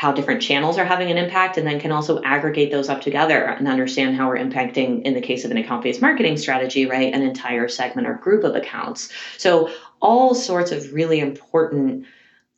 how 0.00 0.10
different 0.10 0.40
channels 0.40 0.78
are 0.78 0.84
having 0.86 1.10
an 1.10 1.18
impact 1.18 1.58
and 1.58 1.66
then 1.66 1.78
can 1.78 1.92
also 1.92 2.22
aggregate 2.22 2.70
those 2.70 2.88
up 2.88 3.02
together 3.02 3.44
and 3.44 3.68
understand 3.68 4.16
how 4.16 4.28
we're 4.28 4.38
impacting 4.38 5.02
in 5.02 5.12
the 5.12 5.20
case 5.20 5.44
of 5.44 5.50
an 5.50 5.58
account-based 5.58 6.00
marketing 6.00 6.38
strategy 6.38 6.86
right 6.86 7.12
an 7.12 7.20
entire 7.20 7.68
segment 7.68 8.08
or 8.08 8.14
group 8.14 8.42
of 8.42 8.54
accounts. 8.54 9.10
So 9.36 9.70
all 10.00 10.34
sorts 10.34 10.72
of 10.72 10.94
really 10.94 11.20
important 11.20 12.06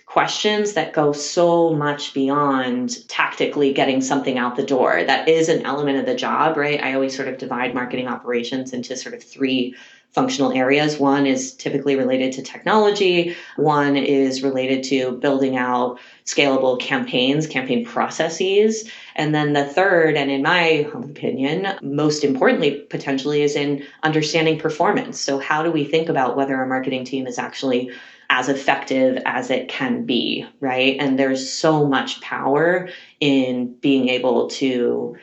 questions 0.06 0.74
that 0.74 0.92
go 0.92 1.10
so 1.12 1.74
much 1.74 2.14
beyond 2.14 3.08
tactically 3.08 3.72
getting 3.72 4.00
something 4.00 4.38
out 4.38 4.54
the 4.54 4.62
door. 4.64 5.02
That 5.02 5.28
is 5.28 5.48
an 5.48 5.66
element 5.66 5.98
of 5.98 6.06
the 6.06 6.14
job 6.14 6.56
right? 6.56 6.80
I 6.80 6.94
always 6.94 7.16
sort 7.16 7.26
of 7.26 7.38
divide 7.38 7.74
marketing 7.74 8.06
operations 8.06 8.72
into 8.72 8.94
sort 8.94 9.16
of 9.16 9.24
three 9.24 9.74
functional 10.12 10.52
areas. 10.52 10.98
One 10.98 11.26
is 11.26 11.54
typically 11.54 11.96
related 11.96 12.32
to 12.34 12.42
technology, 12.42 13.34
one 13.56 13.96
is 13.96 14.42
related 14.42 14.84
to 14.84 15.12
building 15.12 15.56
out 15.56 15.98
scalable 16.26 16.78
campaigns, 16.78 17.46
campaign 17.46 17.84
processes. 17.84 18.88
And 19.16 19.34
then 19.34 19.52
the 19.52 19.64
third, 19.64 20.16
and 20.16 20.30
in 20.30 20.42
my 20.42 20.86
opinion, 20.92 21.66
most 21.82 22.24
importantly, 22.24 22.86
potentially, 22.90 23.42
is 23.42 23.56
in 23.56 23.84
understanding 24.02 24.58
performance. 24.58 25.20
So, 25.20 25.38
how 25.38 25.62
do 25.62 25.70
we 25.70 25.84
think 25.84 26.08
about 26.08 26.36
whether 26.36 26.56
our 26.56 26.66
marketing 26.66 27.04
team 27.04 27.26
is 27.26 27.38
actually 27.38 27.90
as 28.30 28.48
effective 28.48 29.22
as 29.26 29.50
it 29.50 29.68
can 29.68 30.06
be, 30.06 30.46
right? 30.60 30.96
And 30.98 31.18
there's 31.18 31.52
so 31.52 31.86
much 31.86 32.20
power 32.22 32.88
in 33.20 33.74
being 33.74 34.08
able 34.08 34.48
to 34.48 35.16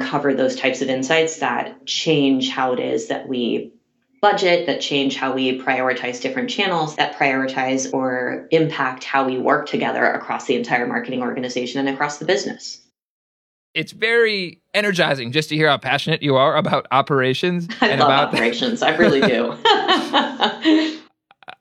cover 0.00 0.34
those 0.34 0.56
types 0.56 0.82
of 0.82 0.88
insights 0.88 1.38
that 1.38 1.86
change 1.86 2.50
how 2.50 2.72
it 2.72 2.80
is 2.80 3.08
that 3.08 3.28
we 3.28 3.72
budget, 4.20 4.66
that 4.66 4.80
change 4.80 5.16
how 5.16 5.32
we 5.32 5.60
prioritize 5.60 6.20
different 6.20 6.50
channels, 6.50 6.96
that 6.96 7.16
prioritize 7.16 7.92
or 7.92 8.46
impact 8.50 9.04
how 9.04 9.24
we 9.24 9.38
work 9.38 9.68
together 9.68 10.04
across 10.04 10.46
the 10.46 10.56
entire 10.56 10.86
marketing 10.86 11.22
organization 11.22 11.80
and 11.80 11.88
across 11.94 12.18
the 12.18 12.24
business. 12.24 12.80
It's 13.74 13.92
very 13.92 14.60
energizing 14.74 15.30
just 15.30 15.50
to 15.50 15.56
hear 15.56 15.68
how 15.68 15.78
passionate 15.78 16.22
you 16.22 16.36
are 16.36 16.56
about 16.56 16.86
operations. 16.90 17.68
I 17.80 17.90
love 17.90 18.00
about 18.00 18.34
operations. 18.34 18.82
I 18.82 18.96
really 18.96 19.20
do. 19.20 19.56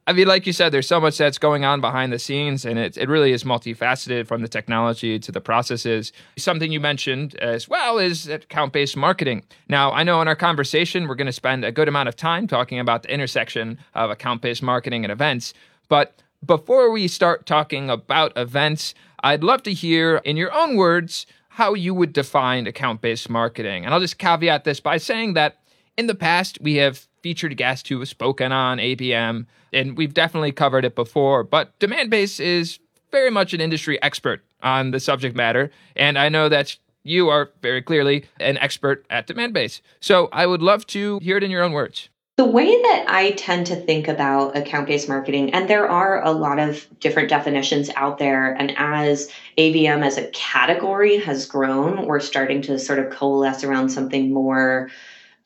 I 0.08 0.14
mean, 0.14 0.26
like 0.26 0.48
you 0.48 0.54
said, 0.54 0.72
there's 0.72 0.88
so 0.88 1.02
much 1.02 1.18
that's 1.18 1.38
going 1.38 1.66
on 1.66 1.82
behind 1.82 2.14
the 2.14 2.20
scenes, 2.20 2.64
and 2.64 2.80
it, 2.80 2.98
it 2.98 3.10
really 3.10 3.34
is 3.34 3.44
multifaceted 3.44 4.26
from 4.26 4.42
the 4.42 4.48
technology 4.48 5.20
to 5.20 5.34
the 5.34 5.42
processes. 5.42 6.14
Something 6.38 6.72
you 6.72 6.80
mentioned 6.80 7.36
as 7.36 7.68
well 7.68 7.98
is 7.98 8.30
account 8.30 8.72
based 8.72 8.96
marketing. 8.96 9.44
Now, 9.68 9.92
I 9.92 10.04
know 10.04 10.22
in 10.22 10.30
our 10.30 10.36
conversation, 10.36 11.10
we're 11.10 11.16
going 11.16 11.26
to 11.26 11.34
spend 11.34 11.66
a 11.66 11.74
good 11.74 11.90
amount 11.90 12.08
of 12.08 12.16
time 12.16 12.48
talking 12.48 12.80
about 12.80 13.04
the 13.04 13.14
intersection 13.14 13.78
of 13.96 14.10
account 14.10 14.42
based 14.42 14.64
marketing 14.64 15.04
and 15.04 15.12
events. 15.12 15.54
But 15.90 16.24
before 16.46 16.90
we 16.90 17.10
start 17.10 17.46
talking 17.46 17.90
about 17.90 18.32
events, 18.38 18.94
I'd 19.24 19.44
love 19.44 19.62
to 19.64 19.74
hear, 19.74 20.22
in 20.24 20.38
your 20.38 20.54
own 20.54 20.78
words, 20.78 21.26
how 21.50 21.74
you 21.74 21.94
would 21.94 22.14
define 22.14 22.66
account 22.66 23.02
based 23.02 23.30
marketing. 23.30 23.84
And 23.84 23.94
I'll 23.94 24.00
just 24.00 24.20
caveat 24.20 24.64
this 24.64 24.80
by 24.80 25.00
saying 25.00 25.34
that 25.34 25.58
in 25.98 26.08
the 26.08 26.16
past, 26.16 26.60
we 26.62 26.76
have 26.76 27.08
featured 27.22 27.58
guests 27.58 27.90
who 27.90 28.00
have 28.00 28.08
spoken 28.08 28.52
on 28.52 28.78
ABM, 28.78 29.46
and 29.74 29.98
we've 29.98 30.14
definitely 30.14 30.52
covered 30.52 30.86
it 30.86 30.96
before. 30.96 31.44
But 31.44 31.78
Demandbase 31.80 32.40
is 32.40 32.80
very 33.12 33.32
much 33.32 33.54
an 33.54 33.62
industry 33.62 34.02
expert 34.02 34.44
on 34.62 34.92
the 34.92 35.00
subject 35.00 35.36
matter, 35.36 35.72
and 35.96 36.18
I 36.18 36.30
know 36.30 36.50
that 36.50 36.78
you 37.04 37.30
are 37.30 37.50
very 37.62 37.82
clearly 37.82 38.26
an 38.40 38.58
expert 38.58 39.06
at 39.10 39.28
Demandbase. 39.28 39.82
So 40.00 40.30
I 40.32 40.46
would 40.46 40.62
love 40.62 40.86
to 40.88 41.20
hear 41.20 41.38
it 41.38 41.44
in 41.44 41.52
your 41.52 41.64
own 41.64 41.72
words. 41.72 42.10
The 42.36 42.46
way 42.46 42.68
that 42.68 43.06
I 43.08 43.32
tend 43.32 43.66
to 43.68 43.76
think 43.76 44.08
about 44.08 44.56
account 44.56 44.88
based 44.88 45.10
marketing, 45.10 45.52
and 45.54 45.68
there 45.68 45.90
are 45.90 46.24
a 46.24 46.32
lot 46.32 46.60
of 46.60 46.86
different 47.00 47.30
definitions 47.30 47.90
out 47.96 48.20
there, 48.20 48.54
and 48.54 48.76
as 48.78 49.32
ABM 49.58 50.06
as 50.06 50.20
a 50.20 50.28
category 50.28 51.18
has 51.18 51.48
grown, 51.48 52.06
we're 52.06 52.20
starting 52.20 52.62
to 52.64 52.78
sort 52.78 53.00
of 53.00 53.10
coalesce 53.10 53.64
around 53.64 53.90
something 53.90 54.32
more 54.32 54.92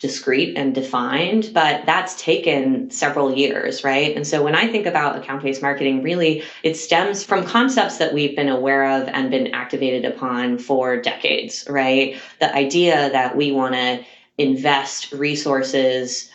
discrete 0.01 0.57
and 0.57 0.73
defined, 0.73 1.51
but 1.53 1.85
that's 1.85 2.19
taken 2.19 2.89
several 2.89 3.35
years, 3.35 3.83
right? 3.83 4.15
And 4.15 4.25
so 4.25 4.41
when 4.41 4.55
I 4.55 4.67
think 4.67 4.87
about 4.87 5.15
account 5.15 5.43
based 5.43 5.61
marketing, 5.61 6.01
really 6.01 6.43
it 6.63 6.75
stems 6.75 7.23
from 7.23 7.45
concepts 7.45 7.97
that 7.97 8.11
we've 8.13 8.35
been 8.35 8.49
aware 8.49 8.85
of 8.85 9.07
and 9.09 9.29
been 9.29 9.53
activated 9.53 10.11
upon 10.11 10.57
for 10.57 10.99
decades, 10.99 11.65
right? 11.69 12.19
The 12.39 12.53
idea 12.55 13.11
that 13.11 13.35
we 13.35 13.51
want 13.51 13.75
to 13.75 14.03
invest 14.39 15.11
resources 15.11 16.30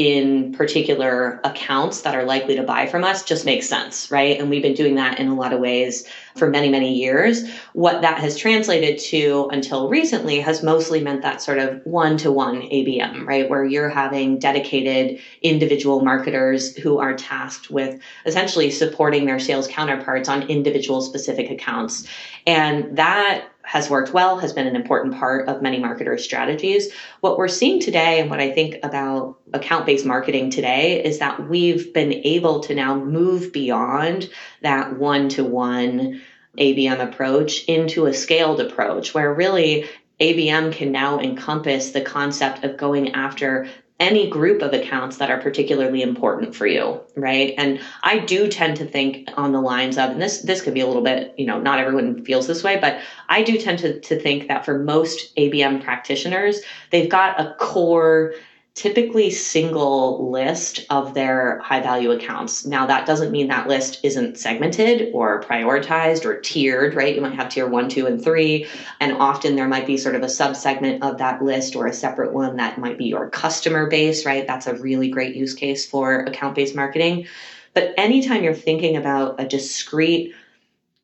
in 0.00 0.50
particular 0.52 1.42
accounts 1.44 2.00
that 2.00 2.14
are 2.14 2.24
likely 2.24 2.56
to 2.56 2.62
buy 2.62 2.86
from 2.86 3.04
us 3.04 3.22
just 3.22 3.44
makes 3.44 3.68
sense, 3.68 4.10
right? 4.10 4.40
And 4.40 4.48
we've 4.48 4.62
been 4.62 4.72
doing 4.72 4.94
that 4.94 5.20
in 5.20 5.28
a 5.28 5.34
lot 5.34 5.52
of 5.52 5.60
ways 5.60 6.08
for 6.36 6.48
many, 6.48 6.70
many 6.70 6.94
years. 6.94 7.46
What 7.74 8.00
that 8.00 8.18
has 8.18 8.34
translated 8.34 8.98
to 9.10 9.50
until 9.52 9.90
recently 9.90 10.40
has 10.40 10.62
mostly 10.62 11.02
meant 11.02 11.20
that 11.20 11.42
sort 11.42 11.58
of 11.58 11.82
one 11.84 12.16
to 12.16 12.32
one 12.32 12.62
ABM, 12.62 13.26
right? 13.26 13.50
Where 13.50 13.62
you're 13.62 13.90
having 13.90 14.38
dedicated 14.38 15.20
individual 15.42 16.00
marketers 16.00 16.74
who 16.78 16.98
are 16.98 17.12
tasked 17.12 17.70
with 17.70 18.00
essentially 18.24 18.70
supporting 18.70 19.26
their 19.26 19.38
sales 19.38 19.68
counterparts 19.68 20.30
on 20.30 20.44
individual 20.44 21.02
specific 21.02 21.50
accounts. 21.50 22.08
And 22.46 22.96
that 22.96 23.50
has 23.62 23.90
worked 23.90 24.12
well, 24.12 24.38
has 24.38 24.52
been 24.52 24.66
an 24.66 24.76
important 24.76 25.14
part 25.16 25.48
of 25.48 25.62
many 25.62 25.78
marketers' 25.78 26.24
strategies. 26.24 26.92
What 27.20 27.38
we're 27.38 27.48
seeing 27.48 27.80
today, 27.80 28.20
and 28.20 28.30
what 28.30 28.40
I 28.40 28.52
think 28.52 28.76
about 28.82 29.38
account 29.52 29.86
based 29.86 30.06
marketing 30.06 30.50
today, 30.50 31.04
is 31.04 31.18
that 31.18 31.48
we've 31.48 31.92
been 31.92 32.12
able 32.12 32.60
to 32.60 32.74
now 32.74 32.94
move 32.94 33.52
beyond 33.52 34.30
that 34.62 34.98
one 34.98 35.28
to 35.30 35.44
one 35.44 36.20
ABM 36.58 37.00
approach 37.00 37.64
into 37.64 38.06
a 38.06 38.14
scaled 38.14 38.60
approach 38.60 39.14
where 39.14 39.32
really 39.32 39.88
ABM 40.20 40.72
can 40.72 40.92
now 40.92 41.18
encompass 41.18 41.92
the 41.92 42.00
concept 42.00 42.64
of 42.64 42.76
going 42.76 43.14
after 43.14 43.68
any 44.00 44.28
group 44.28 44.62
of 44.62 44.72
accounts 44.72 45.18
that 45.18 45.30
are 45.30 45.38
particularly 45.38 46.00
important 46.00 46.56
for 46.56 46.66
you, 46.66 46.98
right? 47.14 47.54
And 47.58 47.80
I 48.02 48.18
do 48.18 48.48
tend 48.48 48.78
to 48.78 48.86
think 48.86 49.28
on 49.36 49.52
the 49.52 49.60
lines 49.60 49.98
of, 49.98 50.10
and 50.10 50.20
this 50.20 50.40
this 50.40 50.62
could 50.62 50.74
be 50.74 50.80
a 50.80 50.86
little 50.86 51.02
bit, 51.02 51.34
you 51.36 51.44
know, 51.44 51.60
not 51.60 51.78
everyone 51.78 52.24
feels 52.24 52.46
this 52.46 52.64
way, 52.64 52.76
but 52.76 52.98
I 53.28 53.42
do 53.42 53.58
tend 53.58 53.78
to, 53.80 54.00
to 54.00 54.18
think 54.18 54.48
that 54.48 54.64
for 54.64 54.78
most 54.78 55.36
ABM 55.36 55.84
practitioners, 55.84 56.62
they've 56.90 57.10
got 57.10 57.38
a 57.38 57.54
core 57.60 58.32
typically 58.74 59.30
single 59.30 60.30
list 60.30 60.86
of 60.90 61.12
their 61.12 61.58
high 61.58 61.80
value 61.80 62.12
accounts. 62.12 62.64
Now, 62.64 62.86
that 62.86 63.04
doesn't 63.04 63.32
mean 63.32 63.48
that 63.48 63.66
list 63.66 64.00
isn't 64.04 64.38
segmented 64.38 65.10
or 65.12 65.42
prioritized 65.42 66.24
or 66.24 66.40
tiered, 66.40 66.94
right? 66.94 67.14
You 67.14 67.20
might 67.20 67.34
have 67.34 67.48
tier 67.48 67.66
one, 67.66 67.88
two, 67.88 68.06
and 68.06 68.22
three. 68.22 68.66
And 69.00 69.14
often 69.14 69.56
there 69.56 69.68
might 69.68 69.86
be 69.86 69.96
sort 69.96 70.14
of 70.14 70.22
a 70.22 70.26
subsegment 70.26 71.02
of 71.02 71.18
that 71.18 71.42
list 71.42 71.74
or 71.74 71.86
a 71.86 71.92
separate 71.92 72.32
one 72.32 72.56
that 72.56 72.78
might 72.78 72.96
be 72.96 73.06
your 73.06 73.28
customer 73.28 73.88
base, 73.88 74.24
right? 74.24 74.46
That's 74.46 74.66
a 74.66 74.76
really 74.76 75.08
great 75.08 75.34
use 75.34 75.52
case 75.52 75.84
for 75.84 76.20
account 76.20 76.54
based 76.54 76.76
marketing. 76.76 77.26
But 77.74 77.94
anytime 77.96 78.42
you're 78.42 78.54
thinking 78.54 78.96
about 78.96 79.40
a 79.40 79.46
discrete 79.46 80.34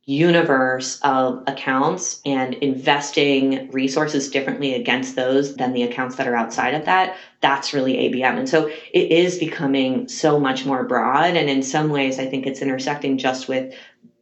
universe 0.07 1.01
of 1.03 1.43
accounts 1.49 2.21
and 2.25 2.55
investing 2.55 3.69
resources 3.73 4.31
differently 4.31 4.73
against 4.75 5.17
those 5.17 5.57
than 5.57 5.73
the 5.73 5.83
accounts 5.83 6.15
that 6.15 6.29
are 6.29 6.37
outside 6.37 6.75
of 6.75 6.85
that, 6.85 7.17
that's 7.41 7.75
really 7.75 7.95
ABM. 7.95 8.39
And 8.39 8.49
so 8.49 8.69
it 8.69 9.11
is 9.11 9.37
becoming 9.37 10.09
so 10.09 10.39
much 10.39 10.65
more 10.65 10.85
broad. 10.85 11.37
And 11.37 11.51
in 11.51 11.61
some 11.61 11.91
ways, 11.91 12.21
I 12.21 12.27
think 12.27 12.47
it's 12.47 12.63
intersecting 12.63 13.19
just 13.19 13.49
with 13.49 13.75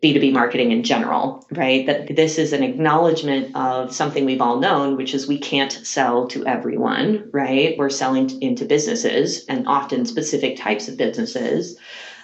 B2B 0.03 0.33
marketing 0.33 0.73
in 0.73 0.83
general, 0.83 1.47
right? 1.51 1.87
That 1.87 2.17
this 2.17 2.39
is 2.39 2.53
an 2.53 2.63
acknowledgement 2.63 3.55
of 3.55 3.95
something 3.95 4.25
we've 4.25 4.41
all 4.41 4.59
known, 4.59 4.97
which 4.97 5.15
is 5.15 5.27
we 5.27 5.39
can't 5.39 5.73
sell 5.73 6.27
to 6.29 6.47
everyone, 6.47 7.31
right? 7.33 7.77
We're 7.79 7.91
selling 7.91 8.43
into 8.43 8.65
businesses 8.65 9.45
and 9.47 9.67
often 9.69 10.05
specific 10.05 10.57
types 10.57 10.89
of 10.89 10.97
businesses. 10.97 11.79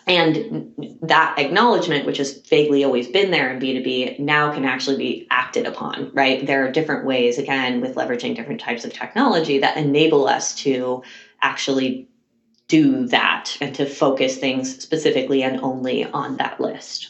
And 0.07 0.73
that 1.03 1.39
acknowledgement, 1.39 2.07
which 2.07 2.19
has 2.19 2.39
vaguely 2.39 2.85
always 2.85 3.07
been 3.07 3.31
there 3.31 3.53
in 3.53 3.61
B2B, 3.61 4.19
now 4.19 4.53
can 4.53 4.65
actually 4.65 4.97
be 4.97 5.27
acted 5.31 5.67
upon, 5.67 6.11
right? 6.13 6.47
There 6.47 6.67
are 6.67 6.73
different 6.73 7.05
ways, 7.05 7.39
again, 7.39 7.81
with 7.81 7.95
leveraging 7.95 8.35
different 8.35 8.61
types 8.61 8.85
of 8.85 8.93
technology 8.93 9.59
that 9.59 9.77
enable 9.77 10.27
us 10.27 10.55
to 10.57 11.03
actually 11.43 12.09
do 12.69 13.07
that 13.09 13.57
and 13.61 13.75
to 13.75 13.85
focus 13.85 14.37
things 14.37 14.81
specifically 14.81 15.43
and 15.43 15.61
only 15.61 16.05
on 16.05 16.37
that 16.37 16.61
list. 16.61 17.09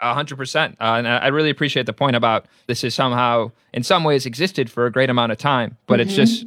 A 0.00 0.12
hundred 0.12 0.36
percent. 0.36 0.76
Uh, 0.78 0.96
and 0.98 1.08
I 1.08 1.28
really 1.28 1.48
appreciate 1.48 1.86
the 1.86 1.94
point 1.94 2.16
about 2.16 2.46
this 2.66 2.84
is 2.84 2.94
somehow, 2.94 3.52
in 3.72 3.82
some 3.82 4.04
ways, 4.04 4.26
existed 4.26 4.70
for 4.70 4.84
a 4.84 4.92
great 4.92 5.08
amount 5.08 5.32
of 5.32 5.38
time, 5.38 5.78
but 5.86 6.00
mm-hmm. 6.00 6.08
it's 6.08 6.16
just 6.16 6.46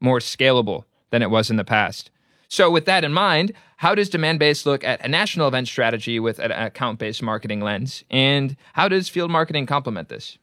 more 0.00 0.20
scalable 0.20 0.84
than 1.10 1.20
it 1.20 1.30
was 1.30 1.50
in 1.50 1.56
the 1.56 1.64
past. 1.64 2.10
So, 2.48 2.70
with 2.70 2.86
that 2.86 3.04
in 3.04 3.12
mind, 3.12 3.52
how 3.76 3.94
does 3.94 4.10
Demandbase 4.10 4.64
look 4.64 4.82
at 4.82 5.04
a 5.04 5.08
national 5.08 5.48
event 5.48 5.68
strategy 5.68 6.18
with 6.18 6.38
an 6.38 6.50
account 6.50 6.98
based 6.98 7.22
marketing 7.22 7.60
lens? 7.60 8.04
And 8.10 8.56
how 8.72 8.88
does 8.88 9.08
field 9.08 9.30
marketing 9.30 9.66
complement 9.66 10.08
this? 10.08 10.38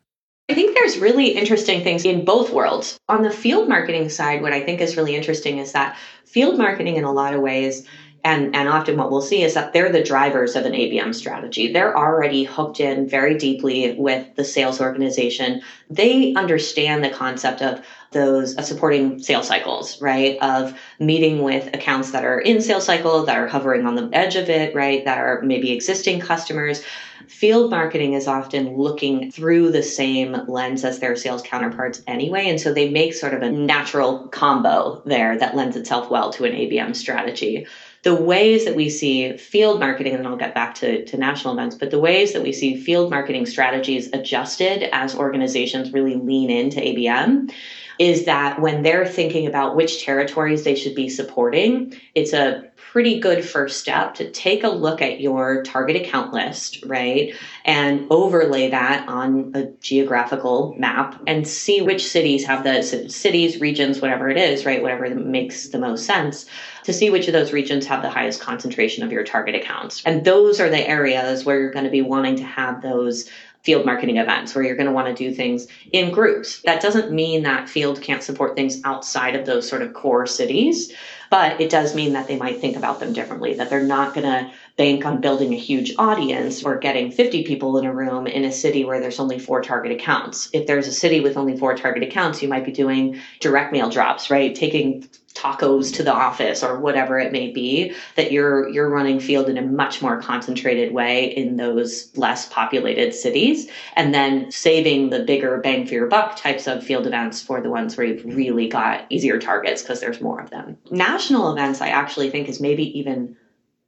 I 0.47 0.53
think 0.53 0.75
there's 0.75 0.99
really 0.99 1.29
interesting 1.29 1.83
things 1.83 2.05
in 2.05 2.23
both 2.23 2.53
worlds. 2.53 2.99
On 3.09 3.23
the 3.23 3.31
field 3.31 3.67
marketing 3.67 4.09
side, 4.09 4.43
what 4.43 4.53
I 4.53 4.61
think 4.61 4.79
is 4.79 4.95
really 4.95 5.15
interesting 5.15 5.57
is 5.57 5.71
that 5.71 5.97
field 6.25 6.59
marketing, 6.59 6.97
in 6.97 7.03
a 7.03 7.11
lot 7.11 7.33
of 7.33 7.41
ways, 7.41 7.87
And, 8.25 8.55
and 8.55 8.67
often 8.67 8.97
what 8.97 9.11
we'll 9.11 9.21
see 9.21 9.43
is 9.43 9.53
that 9.53 9.71
they're 9.71 9.91
the 9.91 10.03
drivers 10.03 10.55
of 10.55 10.65
an 10.65 10.71
ABM 10.71 11.13
strategy. 11.13 11.71
They're 11.71 11.95
already 11.95 12.43
hooked 12.43 12.79
in 12.79 13.07
very 13.07 13.37
deeply 13.37 13.93
with 13.99 14.35
the 14.35 14.43
sales 14.43 14.81
organization. 14.81 15.61
They 15.91 16.33
understand 16.33 17.03
the 17.03 17.11
concept 17.11 17.61
of 17.61 17.85
those 18.13 18.57
uh, 18.57 18.63
supporting 18.63 19.19
sales 19.19 19.47
cycles, 19.47 20.01
right? 20.01 20.39
Of 20.41 20.73
meeting 20.99 21.43
with 21.43 21.71
accounts 21.75 22.11
that 22.11 22.25
are 22.25 22.39
in 22.39 22.61
sales 22.61 22.85
cycle, 22.85 23.23
that 23.25 23.37
are 23.37 23.45
hovering 23.45 23.85
on 23.85 23.93
the 23.93 24.09
edge 24.11 24.35
of 24.35 24.49
it, 24.49 24.73
right? 24.73 25.05
That 25.05 25.19
are 25.19 25.43
maybe 25.43 25.71
existing 25.71 26.19
customers. 26.19 26.81
Field 27.27 27.69
marketing 27.69 28.13
is 28.13 28.27
often 28.27 28.75
looking 28.75 29.29
through 29.29 29.69
the 29.71 29.83
same 29.83 30.35
lens 30.47 30.83
as 30.83 30.97
their 30.97 31.15
sales 31.15 31.43
counterparts 31.43 32.01
anyway. 32.07 32.47
And 32.47 32.59
so 32.59 32.73
they 32.73 32.89
make 32.89 33.13
sort 33.13 33.35
of 33.35 33.43
a 33.43 33.51
natural 33.51 34.27
combo 34.29 35.03
there 35.05 35.37
that 35.37 35.55
lends 35.55 35.75
itself 35.75 36.09
well 36.09 36.31
to 36.31 36.45
an 36.45 36.53
ABM 36.53 36.95
strategy 36.95 37.67
the 38.05 38.13
ways 38.13 38.65
that 38.65 38.75
we 38.75 38.87
see 38.87 39.35
field 39.35 39.79
marketing, 39.79 40.13
and 40.13 40.23
then 40.23 40.31
I'll 40.31 40.37
get 40.37 40.53
back 40.53 40.75
to, 40.75 41.03
to 41.05 41.17
national 41.17 41.55
events, 41.55 41.75
but 41.75 41.89
the 41.89 41.97
ways 41.97 42.33
that 42.33 42.43
we 42.43 42.53
see 42.53 42.79
field 42.79 43.09
marketing 43.09 43.47
strategies 43.47 44.09
adjusted 44.13 44.87
as 44.95 45.15
organizations 45.15 45.91
really 45.91 46.15
lean 46.15 46.51
into 46.51 46.79
ABM 46.79 47.51
is 47.97 48.25
that 48.25 48.61
when 48.61 48.83
they're 48.83 49.07
thinking 49.07 49.47
about 49.47 49.75
which 49.75 50.03
territories 50.03 50.63
they 50.63 50.75
should 50.75 50.93
be 50.93 51.09
supporting, 51.09 51.95
it's 52.13 52.31
a 52.31 52.69
pretty 52.95 53.19
good 53.19 53.43
first 53.43 53.81
step 53.81 54.15
to 54.15 54.31
take 54.31 54.63
a 54.63 54.69
look 54.69 55.01
at 55.01 55.19
your 55.19 55.61
target 55.63 55.97
account 55.97 56.31
list, 56.31 56.81
right? 56.85 57.35
And 57.65 58.07
overlay 58.09 58.69
that 58.69 59.05
on 59.09 59.51
a 59.53 59.65
geographical 59.81 60.73
map 60.77 61.21
and 61.27 61.45
see 61.45 61.81
which 61.81 62.07
cities 62.07 62.45
have 62.45 62.63
the 62.63 62.81
cities, 62.81 63.59
regions, 63.59 63.99
whatever 63.99 64.29
it 64.29 64.37
is, 64.37 64.65
right? 64.65 64.81
Whatever 64.81 65.13
makes 65.13 65.67
the 65.67 65.77
most 65.77 66.05
sense 66.05 66.45
to 66.83 66.93
see 66.93 67.09
which 67.09 67.27
of 67.27 67.33
those 67.33 67.51
regions 67.51 67.85
have 67.85 68.01
the 68.01 68.09
highest 68.09 68.39
concentration 68.39 69.03
of 69.03 69.11
your 69.11 69.25
target 69.25 69.55
accounts. 69.55 70.01
And 70.05 70.23
those 70.23 70.61
are 70.61 70.69
the 70.69 70.87
areas 70.87 71.43
where 71.43 71.59
you're 71.59 71.71
going 71.71 71.83
to 71.83 71.91
be 71.91 72.01
wanting 72.01 72.37
to 72.37 72.45
have 72.45 72.81
those 72.81 73.29
field 73.65 73.83
marketing 73.83 74.17
events 74.17 74.53
where 74.53 74.63
you're 74.63 74.75
going 74.75 74.85
to 74.85 74.93
want 74.93 75.07
to 75.07 75.13
do 75.13 75.33
things 75.33 75.67
in 75.91 76.13
groups. 76.13 76.61
That 76.61 76.83
doesn't 76.83 77.11
mean 77.11 77.41
that 77.43 77.67
field 77.67 77.99
can't 77.99 78.21
support 78.21 78.55
things 78.55 78.79
outside 78.85 79.35
of 79.35 79.47
those 79.47 79.67
sort 79.67 79.81
of 79.81 79.93
core 79.93 80.27
cities, 80.27 80.93
but 81.29 81.59
it 81.59 81.69
does 81.69 81.95
mean 81.95 82.13
that 82.13 82.27
they 82.27 82.37
might 82.37 82.59
think 82.59 82.75
about 82.75 82.99
them 82.99 83.13
differently, 83.13 83.53
that 83.55 83.69
they're 83.69 83.83
not 83.83 84.13
going 84.13 84.25
to 84.25 84.51
bank 84.77 85.05
on 85.05 85.21
building 85.21 85.53
a 85.53 85.57
huge 85.57 85.93
audience 85.97 86.63
or 86.63 86.77
getting 86.77 87.11
50 87.11 87.43
people 87.43 87.77
in 87.77 87.85
a 87.85 87.93
room 87.93 88.27
in 88.27 88.43
a 88.43 88.51
city 88.51 88.83
where 88.83 88.99
there's 88.99 89.19
only 89.19 89.39
four 89.39 89.61
target 89.61 89.91
accounts. 89.91 90.49
If 90.53 90.67
there's 90.67 90.87
a 90.87 90.91
city 90.91 91.21
with 91.21 91.37
only 91.37 91.57
four 91.57 91.75
target 91.75 92.03
accounts, 92.03 92.41
you 92.41 92.49
might 92.49 92.65
be 92.65 92.71
doing 92.71 93.19
direct 93.39 93.71
mail 93.71 93.89
drops, 93.89 94.29
right? 94.29 94.53
Taking 94.53 95.07
tacos 95.35 95.93
to 95.93 96.01
the 96.01 96.13
office 96.13 96.63
or 96.63 96.79
whatever 96.79 97.19
it 97.19 97.31
may 97.31 97.51
be 97.51 97.93
that 98.15 98.31
you're 98.31 98.69
you're 98.69 98.89
running 98.89 99.19
field 99.19 99.49
in 99.49 99.57
a 99.57 99.61
much 99.61 100.01
more 100.01 100.19
concentrated 100.21 100.93
way 100.93 101.25
in 101.25 101.57
those 101.57 102.09
less 102.17 102.47
populated 102.47 103.13
cities 103.13 103.69
and 103.97 104.13
then 104.13 104.49
saving 104.49 105.09
the 105.09 105.19
bigger 105.19 105.57
bang 105.57 105.85
for 105.85 105.93
your 105.93 106.07
buck 106.07 106.37
types 106.37 106.67
of 106.67 106.83
field 106.83 107.05
events 107.05 107.41
for 107.41 107.59
the 107.59 107.69
ones 107.69 107.97
where 107.97 108.07
you've 108.07 108.23
really 108.25 108.69
got 108.69 109.05
easier 109.09 109.37
targets 109.37 109.81
because 109.81 109.99
there's 109.99 110.21
more 110.21 110.39
of 110.39 110.49
them 110.51 110.77
national 111.15 111.51
events 111.51 111.81
i 111.81 111.87
actually 111.87 112.29
think 112.29 112.47
is 112.49 112.59
maybe 112.59 112.97
even 112.99 113.35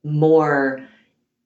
more 0.04 0.88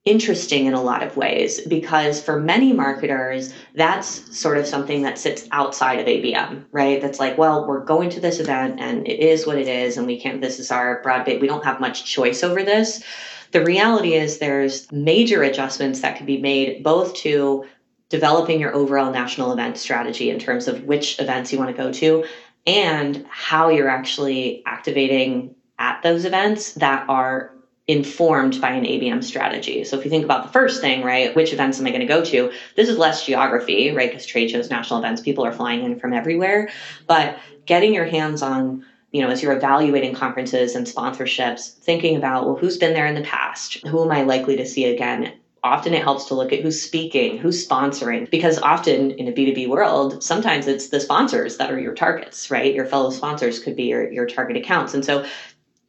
interesting 0.04 0.66
in 0.66 0.74
a 0.74 0.82
lot 0.82 1.04
of 1.04 1.16
ways 1.16 1.62
because 1.68 2.20
for 2.22 2.40
many 2.40 2.74
marketers 2.74 3.54
that's 3.76 4.36
sort 4.36 4.58
of 4.58 4.66
something 4.66 5.04
that 5.04 5.20
sits 5.20 5.48
outside 5.52 6.00
of 6.00 6.08
ABM 6.08 6.66
right? 6.72 7.00
That's 7.00 7.20
like 7.20 7.38
well 7.38 7.68
we're 7.68 7.86
going 7.86 8.10
to 8.12 8.20
this 8.20 8.40
event 8.40 8.80
and 8.80 9.08
it 9.08 9.20
is 9.20 9.46
what 9.46 9.60
it 9.60 9.68
is 9.68 9.98
and 9.98 10.08
we 10.08 10.20
can't 10.20 10.42
this 10.42 10.58
is 10.58 10.72
our 10.72 11.02
broad 11.04 11.26
base 11.26 11.40
we 11.40 11.48
don't 11.48 11.64
have 11.64 11.80
much 11.80 12.06
choice 12.06 12.44
over 12.44 12.64
this. 12.64 13.04
The 13.52 13.64
reality 13.64 14.16
is 14.16 14.40
there's 14.40 14.92
major 14.92 15.44
adjustments 15.44 16.02
that 16.02 16.16
can 16.16 16.26
be 16.26 16.42
made 16.42 16.84
both 16.84 17.14
to 17.16 17.66
developing 18.10 18.60
your 18.60 18.74
overall 18.74 19.12
national 19.12 19.54
event 19.54 19.78
strategy 19.78 20.32
in 20.32 20.40
terms 20.40 20.68
of 20.68 20.84
which 20.86 21.20
events 21.20 21.54
you 21.54 21.60
want 21.60 21.70
to 21.70 21.78
go 21.78 21.94
to 21.94 22.26
and 22.66 23.24
how 23.30 23.70
you're 23.70 23.88
actually 23.88 24.64
activating 24.66 25.56
at 25.82 26.02
those 26.04 26.24
events 26.24 26.74
that 26.74 27.04
are 27.10 27.52
informed 27.88 28.62
by 28.62 28.70
an 28.70 28.86
ABM 28.86 29.24
strategy. 29.24 29.84
So 29.84 29.98
if 29.98 30.06
you 30.06 30.12
think 30.12 30.24
about 30.24 30.44
the 30.44 30.52
first 30.54 30.80
thing, 30.80 31.04
right, 31.04 31.36
which 31.36 31.52
events 31.52 31.80
am 31.80 31.88
I 31.88 31.90
going 31.90 32.02
to 32.02 32.06
go 32.06 32.24
to? 32.24 32.52
This 32.76 32.88
is 32.88 32.98
less 32.98 33.26
geography, 33.26 33.92
right? 33.92 34.10
Because 34.10 34.26
trade 34.26 34.52
shows, 34.52 34.70
national 34.70 35.00
events, 35.00 35.20
people 35.20 35.44
are 35.44 35.52
flying 35.52 35.84
in 35.84 36.00
from 36.00 36.14
everywhere. 36.14 36.70
But 37.08 37.38
getting 37.66 37.94
your 37.94 38.06
hands 38.06 38.42
on 38.42 38.86
you 39.12 39.22
know, 39.22 39.28
as 39.28 39.44
you're 39.44 39.52
evaluating 39.52 40.14
conferences 40.14 40.74
and 40.74 40.88
sponsorships, 40.88 41.74
thinking 41.80 42.16
about, 42.16 42.46
well, 42.46 42.56
who's 42.56 42.78
been 42.78 42.94
there 42.94 43.08
in 43.08 43.16
the 43.16 43.22
past? 43.22 43.78
Who 43.86 44.02
am 44.02 44.12
I 44.12 44.22
likely 44.22 44.56
to 44.56 44.66
see 44.66 44.86
again? 44.86 45.34
Often 45.64 45.94
it 45.94 46.02
helps 46.02 46.26
to 46.26 46.34
look 46.34 46.54
at 46.54 46.62
who's 46.62 46.82
speaking, 46.82 47.38
who's 47.38 47.68
sponsoring, 47.68 48.30
because 48.30 48.58
often 48.60 49.12
in 49.12 49.28
a 49.28 49.34
B2B 49.34 49.68
world, 49.68 50.24
sometimes 50.24 50.66
it's 50.66 50.88
the 50.88 51.00
sponsors 51.02 51.58
that 51.58 51.70
are 51.70 51.78
your 51.78 51.94
targets, 51.94 52.50
right? 52.50 52.74
Your 52.74 52.86
fellow 52.86 53.10
sponsors 53.10 53.60
could 53.60 53.76
be 53.76 53.84
your, 53.84 54.10
your 54.12 54.26
target 54.26 54.56
accounts. 54.56 54.94
And 54.94 55.04
so 55.04 55.26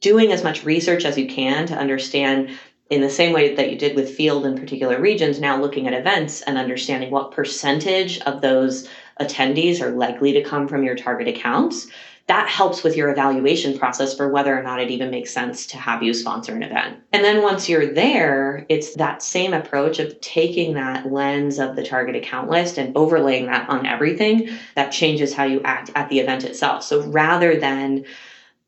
doing 0.03 0.31
as 0.31 0.43
much 0.43 0.63
research 0.63 1.05
as 1.05 1.17
you 1.17 1.27
can 1.27 1.65
to 1.65 1.75
understand 1.75 2.51
in 2.89 3.01
the 3.01 3.09
same 3.09 3.33
way 3.33 3.55
that 3.55 3.71
you 3.71 3.77
did 3.77 3.95
with 3.95 4.13
field 4.13 4.45
in 4.45 4.57
particular 4.57 4.99
regions, 4.99 5.39
now 5.39 5.59
looking 5.59 5.87
at 5.87 5.93
events 5.93 6.41
and 6.41 6.57
understanding 6.57 7.09
what 7.09 7.31
percentage 7.31 8.19
of 8.21 8.41
those 8.41 8.87
attendees 9.19 9.81
are 9.81 9.91
likely 9.91 10.33
to 10.33 10.43
come 10.43 10.67
from 10.67 10.83
your 10.83 10.93
target 10.93 11.27
accounts. 11.27 11.87
That 12.27 12.47
helps 12.47 12.83
with 12.83 12.95
your 12.95 13.09
evaluation 13.09 13.77
process 13.77 14.15
for 14.15 14.29
whether 14.29 14.57
or 14.57 14.61
not 14.61 14.81
it 14.81 14.91
even 14.91 15.09
makes 15.09 15.31
sense 15.31 15.65
to 15.67 15.77
have 15.77 16.03
you 16.03 16.13
sponsor 16.13 16.53
an 16.53 16.63
event. 16.63 17.01
And 17.13 17.23
then 17.23 17.41
once 17.41 17.67
you're 17.67 17.93
there, 17.93 18.65
it's 18.69 18.95
that 18.95 19.23
same 19.23 19.53
approach 19.53 19.99
of 19.99 20.19
taking 20.21 20.73
that 20.73 21.11
lens 21.11 21.59
of 21.59 21.75
the 21.75 21.83
target 21.83 22.15
account 22.15 22.49
list 22.49 22.77
and 22.77 22.95
overlaying 22.95 23.45
that 23.47 23.69
on 23.69 23.85
everything 23.85 24.49
that 24.75 24.91
changes 24.91 25.33
how 25.33 25.45
you 25.45 25.61
act 25.63 25.91
at 25.95 26.09
the 26.09 26.19
event 26.19 26.43
itself. 26.43 26.83
So 26.83 27.01
rather 27.03 27.59
than 27.59 28.05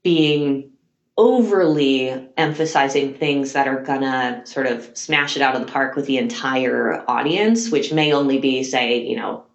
being 0.03 0.71
overly 1.17 2.27
emphasizing 2.35 3.13
things 3.13 3.53
that 3.53 3.67
are 3.67 3.81
gonna 3.81 4.41
sort 4.45 4.67
of 4.67 4.89
smash 4.97 5.35
it 5.37 5.41
out 5.41 5.55
of 5.55 5.65
the 5.65 5.71
park 5.71 5.95
with 5.95 6.05
the 6.07 6.17
entire 6.17 7.03
audience, 7.09 7.71
which 7.71 7.93
may 7.93 8.11
only 8.11 8.37
be, 8.37 8.63
say, 8.63 8.97
you 9.01 9.15
know, 9.15 9.45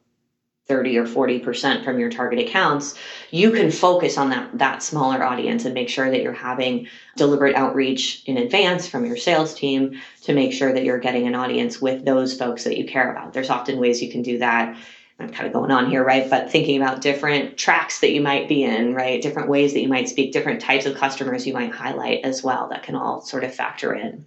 30 0.70 0.96
or 0.98 1.04
40% 1.04 1.82
from 1.82 1.98
your 1.98 2.08
target 2.08 2.38
accounts, 2.38 2.94
you 3.32 3.50
can 3.50 3.72
focus 3.72 4.16
on 4.16 4.30
that, 4.30 4.56
that 4.56 4.84
smaller 4.84 5.22
audience 5.22 5.64
and 5.64 5.74
make 5.74 5.88
sure 5.88 6.08
that 6.08 6.22
you're 6.22 6.32
having 6.32 6.86
deliberate 7.16 7.56
outreach 7.56 8.22
in 8.26 8.36
advance 8.36 8.86
from 8.86 9.04
your 9.04 9.16
sales 9.16 9.52
team 9.52 10.00
to 10.22 10.32
make 10.32 10.52
sure 10.52 10.72
that 10.72 10.84
you're 10.84 11.00
getting 11.00 11.26
an 11.26 11.34
audience 11.34 11.80
with 11.80 12.04
those 12.04 12.38
folks 12.38 12.62
that 12.62 12.78
you 12.78 12.86
care 12.86 13.10
about. 13.10 13.32
There's 13.32 13.50
often 13.50 13.78
ways 13.78 14.00
you 14.00 14.12
can 14.12 14.22
do 14.22 14.38
that 14.38 14.78
I'm 15.20 15.30
kind 15.30 15.46
of 15.46 15.52
going 15.52 15.70
on 15.70 15.90
here, 15.90 16.02
right? 16.02 16.28
But 16.28 16.50
thinking 16.50 16.80
about 16.80 17.02
different 17.02 17.58
tracks 17.58 18.00
that 18.00 18.12
you 18.12 18.20
might 18.20 18.48
be 18.48 18.64
in, 18.64 18.94
right? 18.94 19.20
Different 19.20 19.48
ways 19.48 19.74
that 19.74 19.80
you 19.80 19.88
might 19.88 20.08
speak, 20.08 20.32
different 20.32 20.60
types 20.60 20.86
of 20.86 20.96
customers 20.96 21.46
you 21.46 21.52
might 21.52 21.72
highlight 21.72 22.24
as 22.24 22.42
well 22.42 22.68
that 22.70 22.82
can 22.82 22.94
all 22.94 23.20
sort 23.20 23.44
of 23.44 23.54
factor 23.54 23.94
in. 23.94 24.24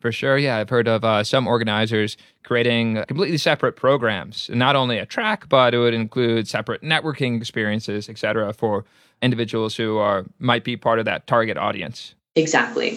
For 0.00 0.12
sure, 0.12 0.38
yeah. 0.38 0.58
I've 0.58 0.68
heard 0.68 0.86
of 0.86 1.04
uh, 1.04 1.24
some 1.24 1.48
organizers 1.48 2.16
creating 2.44 3.02
completely 3.08 3.36
separate 3.38 3.72
programs, 3.72 4.48
not 4.52 4.76
only 4.76 4.96
a 4.96 5.04
track, 5.04 5.48
but 5.48 5.74
it 5.74 5.78
would 5.78 5.92
include 5.92 6.46
separate 6.46 6.82
networking 6.82 7.36
experiences, 7.36 8.08
et 8.08 8.16
cetera, 8.16 8.52
for 8.52 8.84
individuals 9.20 9.74
who 9.74 9.98
are 9.98 10.24
might 10.38 10.62
be 10.62 10.76
part 10.76 11.00
of 11.00 11.04
that 11.06 11.26
target 11.26 11.56
audience. 11.56 12.14
Exactly. 12.36 12.96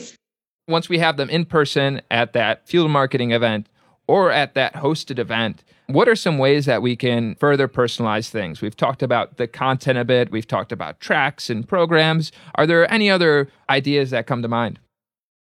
Once 0.67 0.89
we 0.89 0.99
have 0.99 1.17
them 1.17 1.29
in 1.31 1.43
person 1.43 2.01
at 2.11 2.33
that 2.33 2.67
field 2.67 2.91
marketing 2.91 3.31
event 3.31 3.67
or 4.11 4.29
at 4.29 4.55
that 4.55 4.73
hosted 4.73 5.19
event, 5.19 5.63
what 5.87 6.09
are 6.09 6.17
some 6.17 6.37
ways 6.37 6.65
that 6.65 6.81
we 6.81 6.97
can 6.97 7.33
further 7.35 7.69
personalize 7.69 8.27
things? 8.29 8.61
We've 8.61 8.75
talked 8.75 9.01
about 9.01 9.37
the 9.37 9.47
content 9.47 9.97
a 9.97 10.03
bit, 10.03 10.31
we've 10.31 10.45
talked 10.45 10.73
about 10.73 10.99
tracks 10.99 11.49
and 11.49 11.65
programs. 11.65 12.33
Are 12.55 12.67
there 12.67 12.91
any 12.91 13.09
other 13.09 13.47
ideas 13.69 14.09
that 14.09 14.27
come 14.27 14.41
to 14.41 14.49
mind? 14.49 14.79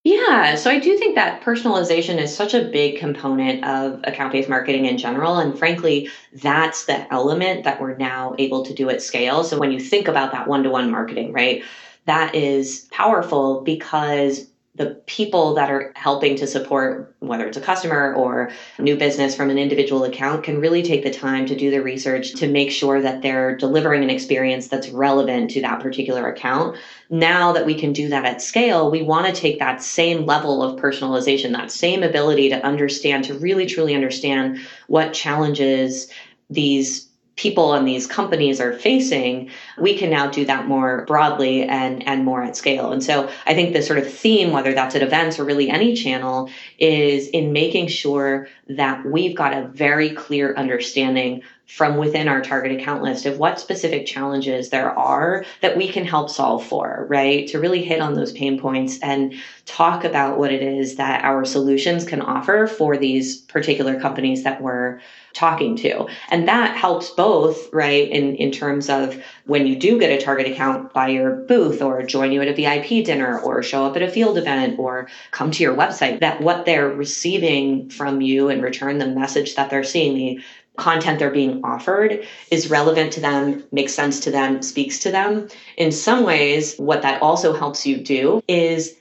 Yeah, 0.06 0.56
so 0.56 0.72
I 0.72 0.80
do 0.80 0.98
think 0.98 1.16
that 1.16 1.42
personalization 1.42 2.22
is 2.22 2.34
such 2.34 2.54
a 2.54 2.64
big 2.64 3.00
component 3.00 3.66
of 3.66 4.00
account 4.06 4.32
based 4.32 4.48
marketing 4.48 4.86
in 4.86 4.98
general. 4.98 5.40
And 5.40 5.60
frankly, 5.60 6.10
that's 6.32 6.86
the 6.86 7.14
element 7.14 7.66
that 7.66 7.82
we're 7.82 7.98
now 7.98 8.34
able 8.40 8.64
to 8.64 8.74
do 8.74 8.90
at 8.90 9.02
scale. 9.02 9.44
So 9.44 9.60
when 9.60 9.74
you 9.74 9.80
think 9.82 10.08
about 10.08 10.32
that 10.32 10.48
one 10.48 10.64
to 10.64 10.70
one 10.70 10.90
marketing, 10.90 11.34
right, 11.34 11.66
that 12.06 12.34
is 12.34 12.88
powerful 12.92 13.60
because 13.60 14.48
the 14.76 15.00
people 15.06 15.54
that 15.54 15.70
are 15.70 15.94
helping 15.96 16.36
to 16.36 16.48
support, 16.48 17.16
whether 17.20 17.46
it's 17.46 17.58
a 17.58 17.62
customer 17.62 18.16
or 18.16 18.52
new 18.80 18.96
business 18.96 19.36
from 19.36 19.52
an 19.52 19.60
individual 19.60 20.04
account, 20.04 20.44
can 20.44 20.60
really 20.60 20.82
take 20.82 21.04
the 21.04 21.14
time 21.14 21.46
to 21.46 21.56
do 21.56 21.70
the 21.70 21.84
research 21.84 22.34
to 22.34 22.48
make 22.48 22.72
sure 22.72 23.00
that 23.00 23.22
they're 23.22 23.56
delivering 23.56 24.04
an 24.04 24.10
experience 24.10 24.70
that's 24.70 24.90
relevant 24.90 25.52
to 25.52 25.62
that 25.62 25.80
particular 25.80 26.28
account. 26.28 26.76
Now 27.12 27.54
that 27.54 27.68
we 27.68 27.76
can 27.76 27.94
do 27.94 28.10
that 28.10 28.26
at 28.26 28.42
scale, 28.42 28.90
we 28.90 29.04
want 29.04 29.28
to 29.28 29.40
take 29.40 29.60
that 29.60 29.84
same 29.84 30.26
level 30.26 30.64
of 30.64 30.80
personalization, 30.80 31.52
that 31.52 31.70
same 31.70 32.02
ability 32.02 32.50
to 32.50 32.66
understand, 32.66 33.26
to 33.26 33.38
really 33.38 33.68
truly 33.68 33.94
understand 33.94 34.60
what 34.88 35.14
challenges 35.14 36.10
these 36.50 37.10
people 37.36 37.74
and 37.74 37.88
these 37.88 38.06
companies 38.06 38.62
are 38.62 38.74
facing, 38.74 39.50
we 39.80 39.98
can 39.98 40.10
now 40.10 40.28
do 40.30 40.46
that 40.46 40.68
more 40.68 41.04
broadly 41.06 41.64
and, 41.64 42.08
and 42.08 42.24
more 42.24 42.44
at 42.44 42.56
scale. 42.56 42.92
And 42.92 43.04
so 43.04 43.30
I 43.48 43.56
think 43.56 43.74
the 43.74 43.82
sort 43.82 44.00
of 44.00 44.12
theme, 44.12 44.52
whether 44.52 44.74
that's 44.74 44.96
at 44.96 45.02
events 45.02 45.40
or 45.40 45.44
really 45.44 45.70
any 45.70 45.96
channel, 45.96 46.50
is 46.78 47.28
in 47.30 47.52
making 47.52 47.88
sure 47.88 48.48
that 48.68 49.06
we've 49.06 49.36
got 49.36 49.54
a 49.54 49.68
very 49.68 50.12
clear 50.12 50.56
understanding 50.56 51.42
from 51.66 51.98
within 51.98 52.28
our 52.28 52.42
target 52.42 52.78
account 52.80 53.02
list 53.02 53.26
of 53.26 53.40
what 53.40 53.60
specific 53.60 54.06
challenges 54.06 54.70
there 54.70 54.92
are 54.98 55.46
that 55.62 55.78
we 55.78 55.88
can 55.88 56.06
help 56.06 56.30
solve 56.30 56.64
for, 56.66 57.06
right? 57.10 57.48
To 57.48 57.60
really 57.60 57.84
hit 57.84 58.02
on 58.02 58.14
those 58.14 58.34
pain 58.34 58.60
points 58.60 59.00
and 59.00 59.34
talk 59.66 60.04
about 60.04 60.38
what 60.38 60.52
it 60.52 60.62
is 60.62 60.96
that 60.98 61.24
our 61.24 61.46
solutions 61.46 62.06
can 62.06 62.22
offer 62.22 62.68
for 62.68 62.98
these 62.98 63.38
particular 63.38 64.00
companies 64.00 64.44
that 64.44 64.62
we're 64.62 65.00
talking 65.34 65.76
to. 65.76 66.06
And 66.30 66.48
that 66.48 66.78
helps 66.78 67.10
both, 67.10 67.74
right, 67.74 68.08
in, 68.08 68.36
in 68.36 68.52
terms 68.52 68.90
of 68.90 69.22
when 69.46 69.66
you 69.66 69.76
do 69.76 70.00
get 70.00 70.12
a 70.12 70.24
target 70.24 70.52
account 70.52 70.94
by 70.94 71.08
your 71.08 71.32
booth 71.32 71.82
or 71.82 72.04
join 72.04 72.32
you 72.32 72.42
at 72.42 72.48
a 72.48 72.54
VIP 72.54 73.04
dinner 73.04 73.40
or 73.40 73.64
show 73.64 73.86
up 73.86 73.96
at 73.96 74.04
a 74.04 74.12
field 74.12 74.38
event 74.38 74.78
or 74.78 75.08
come 75.32 75.50
to 75.50 75.64
your 75.64 75.76
website, 75.76 76.20
that 76.20 76.42
what 76.42 76.66
they're 76.66 76.90
receiving 76.90 77.90
from 77.90 78.22
you 78.22 78.50
in 78.50 78.62
return, 78.64 78.98
the 78.98 79.08
message 79.08 79.56
that 79.56 79.70
they're 79.70 79.84
seeing, 79.84 80.16
the 80.16 80.44
content 80.78 81.20
they're 81.20 81.30
being 81.30 81.64
offered 81.64 82.26
is 82.50 82.70
relevant 82.70 83.14
to 83.14 83.20
them, 83.22 83.64
makes 83.72 83.94
sense 83.94 84.20
to 84.22 84.32
them, 84.32 84.62
speaks 84.62 85.00
to 85.00 85.12
them. 85.12 85.48
In 85.78 85.92
some 85.92 86.24
ways, 86.24 86.76
what 86.78 87.04
that 87.04 87.22
also 87.22 87.54
helps 87.54 87.86
you 87.86 87.98
do 87.98 88.42
is 88.48 88.96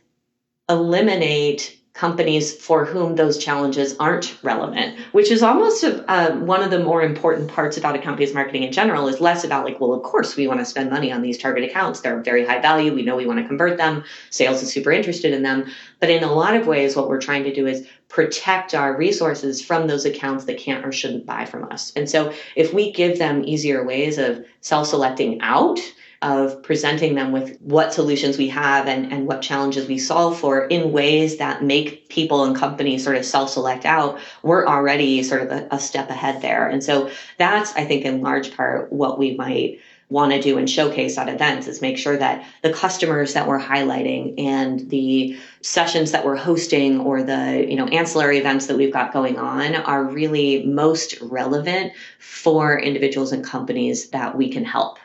eliminate 0.69 1.79
companies 1.95 2.57
for 2.57 2.87
whom 2.87 3.17
those 3.17 3.37
challenges 3.37 3.95
aren't 3.99 4.43
relevant, 4.43 4.99
which 5.13 5.31
is 5.31 5.43
almost 5.43 5.85
a, 5.85 6.11
uh, 6.11 6.35
one 6.37 6.63
of 6.63 6.71
the 6.71 6.79
more 6.79 7.03
important 7.03 7.51
parts 7.51 7.77
about 7.77 7.95
account-based 7.95 8.33
marketing 8.33 8.63
in 8.63 8.73
general 8.73 9.09
is 9.09 9.21
less 9.21 9.45
about 9.45 9.65
like, 9.67 9.79
well, 9.79 9.93
of 9.93 10.03
course 10.03 10.35
we 10.35 10.47
want 10.47 10.59
to 10.59 10.65
spend 10.65 10.89
money 10.89 11.13
on 11.13 11.21
these 11.21 11.37
target 11.37 11.65
accounts. 11.65 12.01
They're 12.01 12.21
very 12.21 12.47
high 12.47 12.63
value. 12.63 12.95
We 12.95 13.03
know 13.03 13.15
we 13.15 13.27
want 13.27 13.41
to 13.41 13.47
convert 13.47 13.77
them. 13.77 14.05
Sales 14.31 14.63
is 14.63 14.73
super 14.73 14.91
interested 14.91 15.35
in 15.35 15.43
them. 15.43 15.71
But 16.01 16.09
in 16.09 16.25
a 16.25 16.33
lot 16.33 16.57
of 16.57 16.67
ways, 16.67 16.97
what 16.97 17.09
we're 17.11 17.21
trying 17.21 17.45
to 17.45 17.55
do 17.55 17.67
is 17.67 17.87
protect 18.13 18.75
our 18.75 18.95
resources 18.95 19.65
from 19.65 19.87
those 19.87 20.05
accounts 20.05 20.45
that 20.45 20.59
can't 20.59 20.85
or 20.85 20.93
shouldn't 20.93 21.25
buy 21.25 21.47
from 21.47 21.65
us. 21.73 21.93
And 21.97 22.09
so 22.09 22.31
if 22.57 22.75
we 22.75 22.93
give 22.93 23.19
them 23.19 23.43
easier 23.43 23.83
ways 23.85 24.19
of 24.19 24.45
self-selecting 24.61 25.41
out, 25.41 25.81
of 26.21 26.63
presenting 26.63 27.15
them 27.15 27.33
with 27.33 27.59
what 27.63 27.93
solutions 27.93 28.37
we 28.37 28.49
have 28.49 28.87
and, 28.87 29.11
and 29.11 29.27
what 29.27 29.41
challenges 29.41 29.89
we 29.89 29.99
solve 29.99 30.39
for 30.39 30.67
in 30.67 30.93
ways 30.93 31.39
that 31.39 31.65
make 31.65 32.09
people 32.11 32.45
and 32.45 32.55
companies 32.55 33.03
sort 33.03 33.17
of 33.17 33.25
self-select 33.25 33.87
out, 33.87 34.21
we're 34.43 34.67
already 34.67 35.23
sort 35.23 35.41
of 35.43 35.51
a, 35.51 35.67
a 35.73 35.81
step 35.81 36.11
ahead 36.11 36.43
there. 36.43 36.69
And 36.69 36.85
so 36.85 37.11
that's, 37.39 37.75
I 37.77 37.87
think, 37.87 38.05
in 38.05 38.21
large 38.21 38.55
part 38.55 38.93
what 38.93 39.19
we 39.19 39.35
might 39.35 39.81
want 40.13 40.31
to 40.33 40.41
do 40.41 40.59
and 40.59 40.69
showcase 40.69 41.17
at 41.17 41.29
events 41.29 41.67
is 41.67 41.81
make 41.81 41.97
sure 41.97 42.17
that 42.17 42.47
the 42.63 42.73
customers 42.73 43.33
that 43.33 43.49
we're 43.49 43.59
highlighting 43.59 44.35
and 44.39 44.91
the 44.91 45.37
sessions 45.63 46.13
that 46.13 46.25
we're 46.25 46.37
hosting 46.37 47.01
or 47.01 47.23
the 47.23 47.67
you 47.69 47.75
know 47.75 47.87
ancillary 47.89 48.39
events 48.39 48.67
that 48.67 48.77
we've 48.77 48.93
got 48.93 49.13
going 49.13 49.39
on 49.39 49.75
are 49.75 50.05
really 50.05 50.65
most 50.67 51.21
relevant 51.23 51.93
for 52.19 52.79
individuals 52.79 53.33
and 53.33 53.45
companies 53.45 54.11
that 54.11 54.37
we 54.37 54.51
can 54.51 54.65
help 54.65 54.99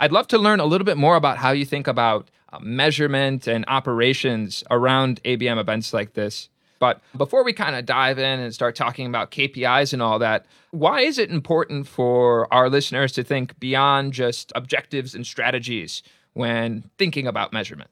I'd 0.00 0.10
love 0.10 0.26
to 0.28 0.38
learn 0.38 0.58
a 0.58 0.64
little 0.64 0.84
bit 0.84 0.96
more 0.96 1.14
about 1.14 1.38
how 1.38 1.52
you 1.52 1.64
think 1.64 1.86
about 1.86 2.28
uh, 2.52 2.58
measurement 2.60 3.46
and 3.46 3.64
operations 3.68 4.64
around 4.68 5.22
ABM 5.22 5.60
events 5.60 5.92
like 5.92 6.14
this. 6.14 6.48
But 6.82 7.00
before 7.16 7.44
we 7.44 7.52
kind 7.52 7.76
of 7.76 7.86
dive 7.86 8.18
in 8.18 8.40
and 8.40 8.52
start 8.52 8.74
talking 8.74 9.06
about 9.06 9.30
KPIs 9.30 9.92
and 9.92 10.02
all 10.02 10.18
that, 10.18 10.46
why 10.72 11.02
is 11.02 11.16
it 11.16 11.30
important 11.30 11.86
for 11.86 12.52
our 12.52 12.68
listeners 12.68 13.12
to 13.12 13.22
think 13.22 13.56
beyond 13.60 14.14
just 14.14 14.50
objectives 14.56 15.14
and 15.14 15.24
strategies 15.24 16.02
when 16.32 16.90
thinking 16.98 17.28
about 17.28 17.52
measurement? 17.52 17.88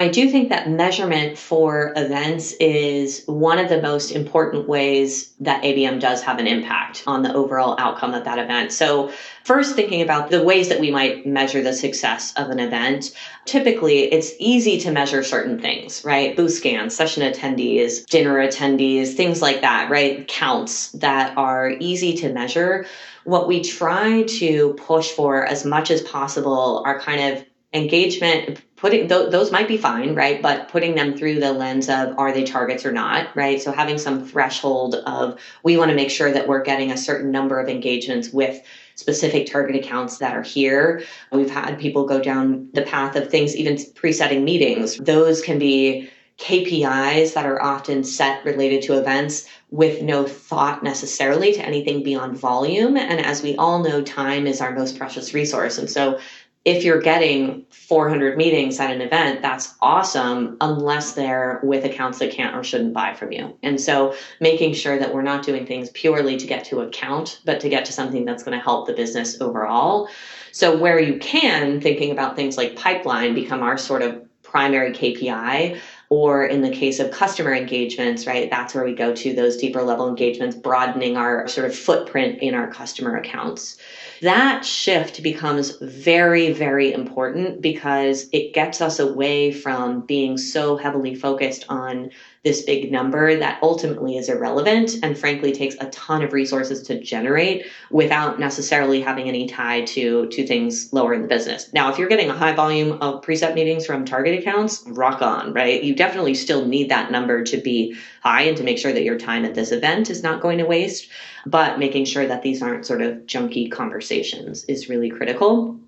I 0.00 0.08
do 0.08 0.28
think 0.28 0.48
that 0.48 0.68
measurement 0.68 1.38
for 1.38 1.92
events 1.94 2.50
is 2.54 3.22
one 3.26 3.60
of 3.60 3.68
the 3.68 3.80
most 3.80 4.10
important 4.10 4.66
ways 4.66 5.32
that 5.38 5.62
ABM 5.62 6.00
does 6.00 6.20
have 6.20 6.40
an 6.40 6.48
impact 6.48 7.04
on 7.06 7.22
the 7.22 7.32
overall 7.32 7.76
outcome 7.78 8.12
of 8.12 8.24
that 8.24 8.40
event. 8.40 8.72
So, 8.72 9.12
first, 9.44 9.76
thinking 9.76 10.02
about 10.02 10.30
the 10.30 10.42
ways 10.42 10.68
that 10.68 10.80
we 10.80 10.90
might 10.90 11.24
measure 11.24 11.62
the 11.62 11.72
success 11.72 12.34
of 12.34 12.50
an 12.50 12.58
event, 12.58 13.12
typically 13.44 14.12
it's 14.12 14.32
easy 14.40 14.80
to 14.80 14.90
measure 14.90 15.22
certain 15.22 15.60
things, 15.60 16.04
right? 16.04 16.36
Booth 16.36 16.54
scans, 16.54 16.92
session 16.92 17.22
attendees, 17.22 18.04
dinner 18.06 18.44
attendees, 18.44 19.14
things 19.14 19.40
like 19.40 19.60
that, 19.60 19.90
right? 19.90 20.26
Counts 20.26 20.90
that 20.90 21.38
are 21.38 21.70
easy 21.78 22.16
to 22.16 22.32
measure. 22.32 22.84
What 23.22 23.46
we 23.46 23.62
try 23.62 24.24
to 24.24 24.74
push 24.74 25.12
for 25.12 25.46
as 25.46 25.64
much 25.64 25.92
as 25.92 26.02
possible 26.02 26.82
are 26.84 26.98
kind 26.98 27.32
of 27.32 27.44
engagement 27.72 28.60
putting 28.84 29.08
th- 29.08 29.30
those 29.30 29.50
might 29.50 29.66
be 29.66 29.78
fine 29.78 30.14
right 30.14 30.42
but 30.42 30.68
putting 30.68 30.94
them 30.94 31.16
through 31.16 31.40
the 31.40 31.50
lens 31.50 31.88
of 31.88 32.18
are 32.18 32.32
they 32.32 32.44
targets 32.44 32.84
or 32.84 32.92
not 32.92 33.34
right 33.34 33.62
so 33.62 33.72
having 33.72 33.96
some 33.96 34.26
threshold 34.26 34.96
of 35.06 35.40
we 35.62 35.78
want 35.78 35.88
to 35.88 35.94
make 35.94 36.10
sure 36.10 36.30
that 36.30 36.46
we're 36.46 36.62
getting 36.62 36.90
a 36.90 36.96
certain 36.96 37.30
number 37.30 37.58
of 37.58 37.66
engagements 37.66 38.28
with 38.28 38.62
specific 38.94 39.50
target 39.50 39.74
accounts 39.74 40.18
that 40.18 40.36
are 40.36 40.42
here 40.42 41.02
we've 41.32 41.48
had 41.48 41.78
people 41.78 42.04
go 42.04 42.20
down 42.20 42.68
the 42.74 42.82
path 42.82 43.16
of 43.16 43.30
things 43.30 43.56
even 43.56 43.78
pre-setting 43.94 44.44
meetings 44.44 44.98
those 44.98 45.40
can 45.40 45.58
be 45.58 46.10
KPIs 46.38 47.34
that 47.34 47.46
are 47.46 47.62
often 47.62 48.02
set 48.02 48.44
related 48.44 48.82
to 48.82 48.98
events 48.98 49.46
with 49.70 50.02
no 50.02 50.26
thought 50.26 50.82
necessarily 50.82 51.52
to 51.52 51.64
anything 51.64 52.02
beyond 52.02 52.36
volume. 52.36 52.96
And 52.96 53.24
as 53.24 53.40
we 53.40 53.54
all 53.54 53.84
know, 53.84 54.02
time 54.02 54.48
is 54.48 54.60
our 54.60 54.72
most 54.72 54.98
precious 54.98 55.32
resource. 55.32 55.78
And 55.78 55.88
so 55.88 56.18
if 56.64 56.82
you're 56.82 57.00
getting 57.00 57.66
400 57.70 58.38
meetings 58.38 58.80
at 58.80 58.90
an 58.90 59.02
event, 59.02 59.42
that's 59.42 59.74
awesome, 59.82 60.56
unless 60.62 61.12
they're 61.12 61.60
with 61.62 61.84
accounts 61.84 62.18
that 62.20 62.30
can't 62.30 62.56
or 62.56 62.64
shouldn't 62.64 62.94
buy 62.94 63.12
from 63.12 63.32
you. 63.32 63.58
And 63.62 63.78
so 63.78 64.14
making 64.40 64.72
sure 64.72 64.98
that 64.98 65.12
we're 65.12 65.22
not 65.22 65.44
doing 65.44 65.66
things 65.66 65.90
purely 65.90 66.38
to 66.38 66.46
get 66.46 66.64
to 66.66 66.80
account, 66.80 67.40
but 67.44 67.60
to 67.60 67.68
get 67.68 67.84
to 67.84 67.92
something 67.92 68.24
that's 68.24 68.42
going 68.42 68.56
to 68.56 68.64
help 68.64 68.86
the 68.86 68.94
business 68.94 69.40
overall. 69.42 70.08
So 70.52 70.78
where 70.78 70.98
you 70.98 71.18
can, 71.18 71.80
thinking 71.82 72.10
about 72.12 72.34
things 72.34 72.56
like 72.56 72.76
pipeline 72.76 73.34
become 73.34 73.62
our 73.62 73.76
sort 73.76 74.00
of 74.00 74.22
primary 74.42 74.92
KPI 74.92 75.78
or 76.14 76.44
in 76.44 76.62
the 76.62 76.70
case 76.70 77.00
of 77.00 77.10
customer 77.10 77.52
engagements, 77.52 78.24
right, 78.24 78.48
that's 78.48 78.72
where 78.72 78.84
we 78.84 78.94
go 78.94 79.12
to 79.12 79.34
those 79.34 79.56
deeper 79.56 79.82
level 79.82 80.08
engagements, 80.08 80.54
broadening 80.54 81.16
our 81.16 81.48
sort 81.48 81.66
of 81.66 81.76
footprint 81.76 82.38
in 82.40 82.54
our 82.54 82.70
customer 82.70 83.16
accounts. 83.16 83.78
That 84.22 84.64
shift 84.64 85.24
becomes 85.24 85.76
very, 85.80 86.52
very 86.52 86.92
important 86.92 87.60
because 87.60 88.28
it 88.32 88.54
gets 88.54 88.80
us 88.80 89.00
away 89.00 89.50
from 89.50 90.02
being 90.02 90.38
so 90.38 90.76
heavily 90.76 91.16
focused 91.16 91.64
on 91.68 92.10
this 92.44 92.60
big 92.62 92.92
number 92.92 93.36
that 93.36 93.58
ultimately 93.62 94.18
is 94.18 94.28
irrelevant 94.28 94.96
and 95.02 95.16
frankly 95.16 95.50
takes 95.50 95.74
a 95.80 95.86
ton 95.86 96.22
of 96.22 96.34
resources 96.34 96.82
to 96.82 97.00
generate 97.00 97.66
without 97.90 98.38
necessarily 98.38 99.00
having 99.00 99.28
any 99.28 99.46
tie 99.46 99.80
to 99.80 100.28
to 100.28 100.46
things 100.46 100.92
lower 100.92 101.14
in 101.14 101.22
the 101.22 101.28
business. 101.28 101.72
Now, 101.72 101.90
if 101.90 101.98
you're 101.98 102.08
getting 102.08 102.28
a 102.28 102.36
high 102.36 102.52
volume 102.52 102.98
of 103.00 103.22
preset 103.22 103.54
meetings 103.54 103.86
from 103.86 104.04
target 104.04 104.38
accounts, 104.38 104.84
rock 104.88 105.22
on, 105.22 105.54
right? 105.54 105.82
You 105.82 105.94
definitely 105.94 106.34
still 106.34 106.66
need 106.66 106.90
that 106.90 107.10
number 107.10 107.42
to 107.44 107.56
be 107.56 107.96
high 108.22 108.42
and 108.42 108.56
to 108.58 108.62
make 108.62 108.76
sure 108.76 108.92
that 108.92 109.04
your 109.04 109.18
time 109.18 109.46
at 109.46 109.54
this 109.54 109.72
event 109.72 110.10
is 110.10 110.22
not 110.22 110.42
going 110.42 110.58
to 110.58 110.66
waste, 110.66 111.08
but 111.46 111.78
making 111.78 112.04
sure 112.04 112.26
that 112.26 112.42
these 112.42 112.62
aren't 112.62 112.84
sort 112.84 113.00
of 113.00 113.16
junky 113.20 113.70
conversations 113.70 114.64
is 114.64 114.90
really 114.90 115.08
critical. 115.08 115.78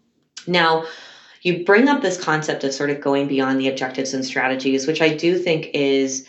Now, 0.46 0.86
you 1.42 1.64
bring 1.64 1.88
up 1.88 2.00
this 2.00 2.18
concept 2.18 2.64
of 2.64 2.72
sort 2.72 2.88
of 2.88 3.00
going 3.00 3.28
beyond 3.28 3.60
the 3.60 3.68
objectives 3.68 4.14
and 4.14 4.24
strategies, 4.24 4.86
which 4.86 5.02
I 5.02 5.14
do 5.14 5.38
think 5.38 5.68
is 5.74 6.26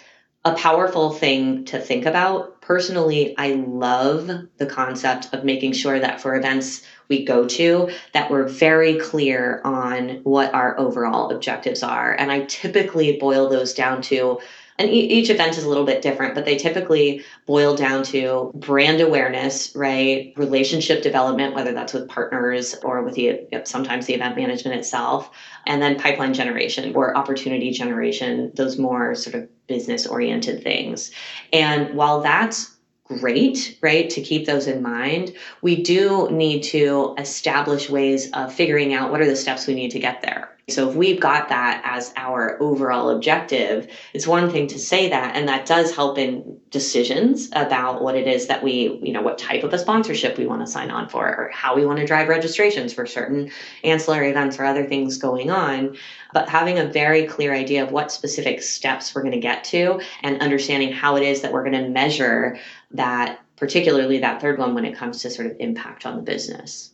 a 0.48 0.56
powerful 0.56 1.12
thing 1.12 1.66
to 1.66 1.80
think 1.80 2.06
about. 2.06 2.62
Personally, 2.62 3.36
I 3.38 3.54
love 3.54 4.28
the 4.58 4.66
concept 4.66 5.34
of 5.34 5.44
making 5.44 5.74
sure 5.74 6.00
that 6.00 6.22
for 6.22 6.36
events 6.36 6.84
we 7.10 7.26
go 7.26 7.48
to 7.48 7.90
that 8.14 8.32
we're 8.32 8.48
very 8.48 8.98
clear 8.98 9.62
on 9.66 10.22
what 10.24 10.54
our 10.54 10.80
overall 10.80 11.32
objectives 11.32 11.84
are. 11.84 12.16
And 12.18 12.32
I 12.32 12.42
typically 12.46 13.18
boil 13.18 13.50
those 13.50 13.74
down 13.74 14.02
to 14.04 14.40
and 14.80 14.90
each 14.92 15.30
event 15.32 15.58
is 15.58 15.64
a 15.64 15.70
little 15.70 15.86
bit 15.86 16.04
different, 16.04 16.36
but 16.36 16.46
they 16.46 16.56
typically 16.56 17.24
boil 17.48 17.76
down 17.76 18.04
to 18.04 18.52
brand 18.54 19.02
awareness, 19.02 19.76
right? 19.76 20.34
Relationship 20.38 21.02
development, 21.02 21.56
whether 21.56 21.74
that's 21.74 21.94
with 21.94 22.08
partners 22.08 22.76
or 22.84 23.02
with 23.02 23.16
the 23.16 23.48
sometimes 23.64 24.06
the 24.06 24.14
event 24.14 24.36
management 24.36 24.78
itself, 24.78 25.32
and 25.66 25.82
then 25.82 26.00
pipeline 26.00 26.34
generation 26.34 26.96
or 26.96 27.18
opportunity 27.18 27.72
generation, 27.72 28.52
those 28.54 28.78
more 28.78 29.16
sort 29.16 29.36
of 29.36 29.68
business 29.68 30.06
oriented 30.06 30.64
things. 30.64 31.12
And 31.52 31.96
while 31.96 32.22
that's 32.22 32.76
great, 33.04 33.80
right, 33.82 34.10
to 34.10 34.22
keep 34.22 34.46
those 34.46 34.68
in 34.68 34.84
mind, 34.84 35.34
we 35.62 35.82
do 35.82 36.30
need 36.30 36.62
to 36.62 37.16
establish 37.18 37.90
ways 37.90 38.30
of 38.34 38.54
figuring 38.54 38.94
out 38.94 39.12
what 39.12 39.22
are 39.22 39.26
the 39.26 39.36
steps 39.36 39.66
we 39.66 39.74
need 39.74 39.92
to 39.92 40.00
get 40.00 40.22
there. 40.22 40.57
So 40.70 40.90
if 40.90 40.96
we've 40.98 41.20
got 41.20 41.48
that 41.48 41.82
as 41.86 42.12
our 42.18 42.62
overall 42.62 43.10
objective, 43.10 43.88
it's 44.14 44.28
one 44.28 44.52
thing 44.52 44.68
to 44.68 44.78
say 44.78 45.10
that, 45.10 45.34
and 45.34 45.48
that 45.48 45.66
does 45.66 45.96
help 45.96 46.18
in 46.18 46.60
decisions 46.72 47.48
about 47.54 48.02
what 48.02 48.18
it 48.18 48.28
is 48.28 48.48
that 48.48 48.62
we, 48.62 49.00
you 49.02 49.14
know, 49.14 49.22
what 49.22 49.38
type 49.38 49.64
of 49.64 49.74
a 49.74 49.80
sponsorship 49.80 50.38
we 50.38 50.46
want 50.46 50.60
to 50.60 50.68
sign 50.68 50.92
on 50.92 51.08
for, 51.08 51.26
or 51.26 51.50
how 51.54 51.74
we 51.74 51.86
want 51.86 52.00
to 52.00 52.06
drive 52.06 52.28
registrations 52.28 52.92
for 52.92 53.06
certain 53.06 53.50
ancillary 53.86 54.30
events 54.30 54.60
or 54.60 54.66
other 54.66 54.86
things 54.86 55.18
going 55.18 55.50
on. 55.50 55.96
But 56.34 56.50
having 56.50 56.80
a 56.80 56.86
very 56.86 57.26
clear 57.26 57.54
idea 57.54 57.82
of 57.82 57.94
what 57.94 58.12
specific 58.12 58.62
steps 58.62 59.16
we're 59.16 59.22
going 59.22 59.32
to 59.32 59.40
get 59.40 59.64
to 59.66 60.02
and 60.22 60.42
understanding 60.42 60.92
how 60.92 61.16
it 61.16 61.24
is 61.24 61.40
that 61.44 61.54
we're 61.54 61.64
going 61.64 61.82
to 61.82 61.90
measure 61.90 62.60
that, 62.92 63.40
particularly 63.56 64.20
that 64.20 64.42
third 64.42 64.60
one 64.60 64.76
when 64.76 64.84
it 64.84 64.98
comes 64.98 65.22
to 65.22 65.30
sort 65.30 65.50
of 65.50 65.56
impact 65.62 66.06
on 66.06 66.18
the 66.18 66.22
business 66.22 66.92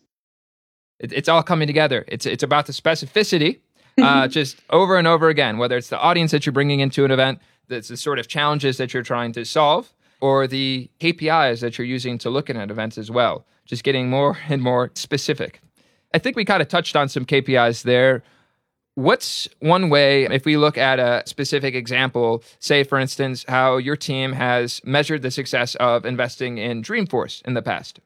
it's 0.99 1.29
all 1.29 1.43
coming 1.43 1.67
together. 1.67 2.06
It's 2.08 2.25
it's 2.25 2.43
about 2.43 2.65
the 2.67 2.73
specificity, 2.73 3.60
uh, 4.01 4.27
just 4.27 4.58
over 4.69 4.97
and 4.97 5.08
over 5.08 5.29
again. 5.29 5.58
Whether 5.58 5.77
it's 5.77 5.89
the 5.89 5.99
audience 5.99 6.32
that 6.32 6.45
you're 6.45 6.53
bringing 6.53 6.79
into 6.79 7.06
an 7.06 7.12
event, 7.12 7.39
that's 7.67 7.88
the 7.88 7.97
sort 7.97 8.19
of 8.19 8.27
challenges 8.27 8.77
that 8.77 8.93
you're 8.93 9.03
trying 9.03 9.32
to 9.34 9.45
solve, 9.45 9.93
or 10.21 10.47
the 10.47 10.89
KPIs 10.99 11.62
that 11.62 11.77
you're 11.77 11.88
using 11.88 12.17
to 12.19 12.29
look 12.29 12.49
at 12.49 12.56
events 12.71 12.97
as 12.97 13.12
well. 13.12 13.45
Just 13.65 13.84
getting 13.84 14.10
more 14.10 14.38
and 14.49 14.62
more 14.62 14.91
specific. 14.95 15.62
I 16.13 16.19
think 16.19 16.36
we 16.36 16.45
kind 16.45 16.62
of 16.62 16.67
touched 16.67 16.95
on 16.95 17.10
some 17.10 17.25
KPIs 17.25 17.84
there. 17.84 18.23
What's 18.95 19.49
one 19.60 19.89
way, 19.89 20.25
if 20.25 20.45
we 20.45 20.56
look 20.56 20.77
at 20.77 20.99
a 20.99 21.23
specific 21.25 21.73
example, 21.73 22.43
say, 22.60 22.84
for 22.84 22.99
instance, 22.99 23.43
how 23.47 23.77
your 23.77 23.95
team 23.95 24.34
has 24.34 24.82
measured 24.86 25.23
the 25.23 25.32
success 25.32 25.73
of 25.75 26.06
investing 26.06 26.60
in 26.60 26.84
Dreamforce 26.84 27.41
in 27.43 27.56
the 27.56 27.63
past? 27.63 27.99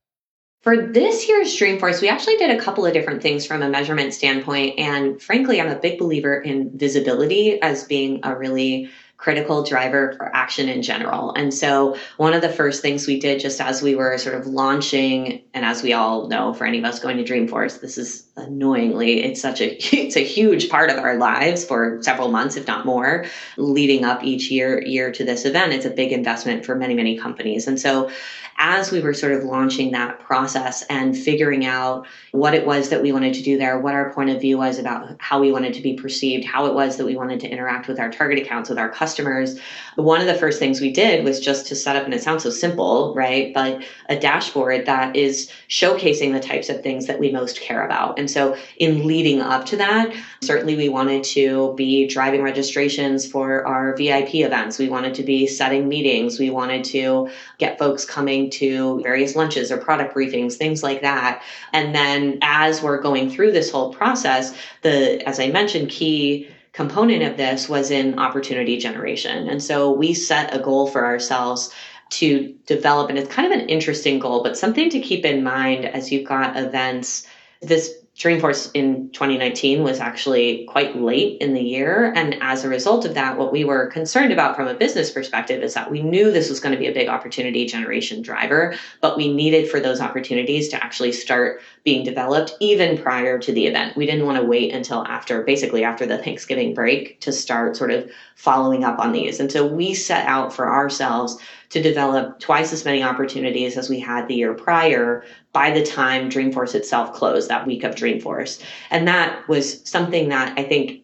For 0.68 0.86
this 0.86 1.30
year's 1.30 1.56
Dreamforce, 1.56 2.02
we 2.02 2.10
actually 2.10 2.36
did 2.36 2.50
a 2.50 2.60
couple 2.62 2.86
of 2.86 2.92
different 2.92 3.22
things 3.22 3.46
from 3.46 3.62
a 3.62 3.70
measurement 3.70 4.14
standpoint. 4.14 4.78
And 4.78 5.22
frankly, 5.22 5.62
I'm 5.62 5.70
a 5.70 5.80
big 5.80 5.98
believer 5.98 6.42
in 6.42 6.78
visibility 6.78 7.62
as 7.62 7.86
being 7.86 8.20
a 8.24 8.36
really 8.36 8.90
critical 9.18 9.64
driver 9.64 10.14
for 10.14 10.34
action 10.36 10.70
in 10.70 10.84
general. 10.84 11.34
And 11.34 11.52
so, 11.52 11.98
one 12.18 12.34
of 12.34 12.42
the 12.42 12.50
first 12.50 12.84
things 12.84 13.08
we 13.08 13.20
did 13.20 13.40
just 13.40 13.60
as 13.60 13.82
we 13.82 13.96
were 13.96 14.18
sort 14.20 14.36
of 14.36 14.46
launching, 14.46 15.42
and 15.56 15.66
as 15.66 15.82
we 15.82 15.94
all 15.94 16.28
know, 16.28 16.54
for 16.54 16.66
any 16.66 16.78
of 16.78 16.86
us 16.86 17.00
going 17.00 17.18
to 17.18 17.24
Dreamforce, 17.24 17.82
this 17.82 17.98
is 17.98 18.28
annoyingly, 18.36 19.24
it's 19.24 19.42
such 19.42 19.60
a 19.60 19.76
it's 19.96 20.16
a 20.16 20.24
huge 20.24 20.70
part 20.70 20.92
of 20.92 20.98
our 20.98 21.18
lives 21.18 21.66
for 21.66 22.02
several 22.04 22.30
months, 22.30 22.56
if 22.56 22.68
not 22.68 22.86
more, 22.86 23.26
leading 23.58 24.06
up 24.06 24.24
each 24.24 24.52
year 24.52 24.84
year 24.86 25.12
to 25.12 25.26
this 25.26 25.46
event. 25.46 25.74
It's 25.74 25.86
a 25.86 25.90
big 25.90 26.12
investment 26.12 26.64
for 26.64 26.76
many 26.76 26.94
many 26.94 27.18
companies, 27.18 27.68
and 27.68 27.80
so 27.80 28.12
as 28.60 28.92
we 28.92 29.02
were 29.02 29.14
sort 29.14 29.34
of 29.34 29.44
launching 29.44 29.92
that 29.92 30.20
process 30.20 30.84
and 30.90 31.16
figuring 31.16 31.66
out 31.66 32.08
what 32.32 32.56
it 32.56 32.66
was 32.66 32.90
that 32.90 33.04
we 33.04 33.12
wanted 33.12 33.36
to 33.36 33.44
do 33.44 33.56
there, 33.58 33.80
what 33.80 33.94
our 33.94 34.12
point 34.14 34.32
of 34.32 34.42
view 34.42 34.58
was 34.58 34.80
about 34.80 35.16
how 35.20 35.40
we 35.40 35.52
wanted 35.52 35.76
to 35.76 35.82
be 35.82 35.94
perceived, 35.94 36.44
how 36.44 36.66
it 36.66 36.74
was 36.74 36.98
that 36.98 37.06
we 37.06 37.16
wanted 37.16 37.40
to 37.40 37.48
interact 37.48 37.88
with 37.88 38.00
our 38.00 38.10
target 38.10 38.40
accounts, 38.40 38.68
with 38.70 38.80
our 38.80 38.90
customers 38.90 39.07
customers, 39.08 39.58
one 39.96 40.20
of 40.20 40.28
the 40.28 40.36
first 40.36 40.60
things 40.60 40.82
we 40.82 40.92
did 40.92 41.24
was 41.24 41.40
just 41.40 41.66
to 41.68 41.76
set 41.76 41.96
up, 41.96 42.04
and 42.04 42.14
it 42.14 42.22
sounds 42.22 42.44
so 42.44 42.50
simple, 42.50 43.14
right? 43.16 43.54
But 43.54 43.82
a 44.10 44.20
dashboard 44.20 44.86
that 44.86 45.16
is 45.16 45.50
showcasing 45.70 46.34
the 46.34 46.42
types 46.42 46.68
of 46.68 46.84
things 46.84 47.08
that 47.08 47.18
we 47.18 47.32
most 47.32 47.62
care 47.62 47.86
about. 47.86 48.20
And 48.20 48.30
so, 48.30 48.58
in 48.80 49.08
leading 49.08 49.40
up 49.40 49.66
to 49.68 49.78
that, 49.78 50.14
certainly 50.42 50.76
we 50.76 50.90
wanted 50.90 51.24
to 51.36 51.74
be 51.78 52.06
driving 52.06 52.42
registrations 52.42 53.26
for 53.26 53.66
our 53.66 53.96
VIP 53.96 54.36
events. 54.36 54.78
We 54.78 54.90
wanted 54.90 55.14
to 55.16 55.24
be 55.24 55.48
setting 55.48 55.88
meetings. 55.88 56.38
We 56.38 56.50
wanted 56.50 56.84
to 56.96 57.30
get 57.58 57.80
folks 57.80 58.04
coming 58.04 58.50
to 58.52 59.00
various 59.04 59.38
lunches 59.38 59.72
or 59.72 59.78
product 59.78 60.14
briefings, 60.14 60.56
things 60.56 60.84
like 60.84 61.02
that. 61.02 61.42
And 61.72 61.96
then, 61.96 62.40
as 62.42 62.84
we're 62.84 63.02
going 63.02 63.30
through 63.30 63.54
this 63.54 63.72
whole 63.72 63.94
process, 63.94 64.54
the, 64.82 65.26
as 65.26 65.40
I 65.40 65.48
mentioned, 65.48 65.90
key 65.92 66.50
component 66.78 67.24
of 67.24 67.38
this 67.38 67.68
was 67.68 67.90
in 67.90 68.20
opportunity 68.20 68.78
generation. 68.78 69.50
And 69.50 69.64
so 69.64 69.92
we 69.92 70.14
set 70.14 70.56
a 70.56 70.60
goal 70.60 70.86
for 70.86 71.04
ourselves 71.04 71.74
to 72.12 72.56
develop, 72.68 73.10
and 73.10 73.18
it's 73.18 73.34
kind 73.34 73.52
of 73.52 73.60
an 73.60 73.68
interesting 73.68 74.20
goal, 74.20 74.44
but 74.44 74.56
something 74.56 74.92
to 74.92 75.00
keep 75.00 75.26
in 75.26 75.44
mind 75.44 75.86
as 75.86 76.12
you've 76.12 76.28
got 76.28 76.56
events. 76.56 77.26
This 77.64 77.96
Dreamforce 78.18 78.72
in 78.74 79.12
2019 79.12 79.84
was 79.84 80.00
actually 80.00 80.66
quite 80.66 81.00
late 81.00 81.40
in 81.40 81.54
the 81.54 81.62
year. 81.62 82.12
And 82.16 82.36
as 82.42 82.64
a 82.64 82.70
result 82.70 83.06
of 83.06 83.14
that, 83.14 83.38
what 83.38 83.52
we 83.52 83.64
were 83.64 83.86
concerned 83.88 84.34
about 84.34 84.56
from 84.56 84.68
a 84.68 84.74
business 84.74 85.12
perspective 85.12 85.62
is 85.62 85.76
that 85.76 85.92
we 85.92 86.02
knew 86.02 86.32
this 86.32 86.50
was 86.50 86.60
going 86.60 86.74
to 86.74 86.80
be 86.80 86.88
a 86.88 86.92
big 86.92 87.10
opportunity 87.10 87.68
generation 87.68 88.24
driver, 88.24 88.76
but 89.02 89.18
we 89.18 89.32
needed 89.32 89.70
for 89.70 89.80
those 89.80 90.02
opportunities 90.02 90.68
to 90.70 90.84
actually 90.84 91.12
start 91.12 91.62
being 91.84 92.04
developed 92.04 92.56
even 92.60 92.98
prior 92.98 93.38
to 93.38 93.52
the 93.52 93.68
event. 93.68 93.96
We 93.96 94.08
didn't 94.08 94.26
want 94.26 94.40
to 94.40 94.44
wait 94.44 94.74
until 94.74 95.06
after, 95.06 95.44
basically 95.44 95.84
after 95.84 96.08
the 96.08 96.18
Thanksgiving 96.18 96.74
break, 96.74 97.22
to 97.22 97.32
start 97.32 97.78
sort 97.78 97.92
of 97.92 98.10
following 98.36 98.84
up 98.84 98.98
on 98.98 99.12
these. 99.12 99.40
And 99.40 99.52
so 99.52 99.64
we 99.64 99.94
set 99.94 100.26
out 100.26 100.52
for 100.52 100.68
ourselves 100.68 101.38
to 101.70 101.82
develop 101.82 102.40
twice 102.40 102.72
as 102.72 102.86
many 102.86 103.04
opportunities 103.04 103.78
as 103.78 103.90
we 103.90 104.00
had 104.00 104.28
the 104.28 104.36
year 104.36 104.54
prior 104.54 105.24
by 105.52 105.72
the 105.72 105.86
time 105.86 106.30
Dreamforce 106.30 106.76
itself 106.76 107.14
closed 107.14 107.50
that 107.50 107.68
week 107.68 107.84
of 107.84 107.96
Dreamforce. 107.96 108.62
And 108.90 109.08
that 109.08 109.48
was 109.48 109.88
something 109.88 110.30
that 110.30 110.58
I 110.58 110.64
think 110.64 111.02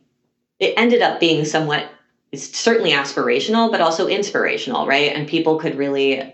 it 0.60 0.74
ended 0.78 1.02
up 1.02 1.20
being 1.20 1.46
somewhat 1.46 1.90
it's 2.32 2.58
certainly 2.58 2.92
aspirational, 2.92 3.72
but 3.72 3.80
also 3.80 4.08
inspirational, 4.08 4.88
right? 4.88 5.16
And 5.16 5.28
people 5.28 5.60
could 5.60 5.76
really 5.76 6.34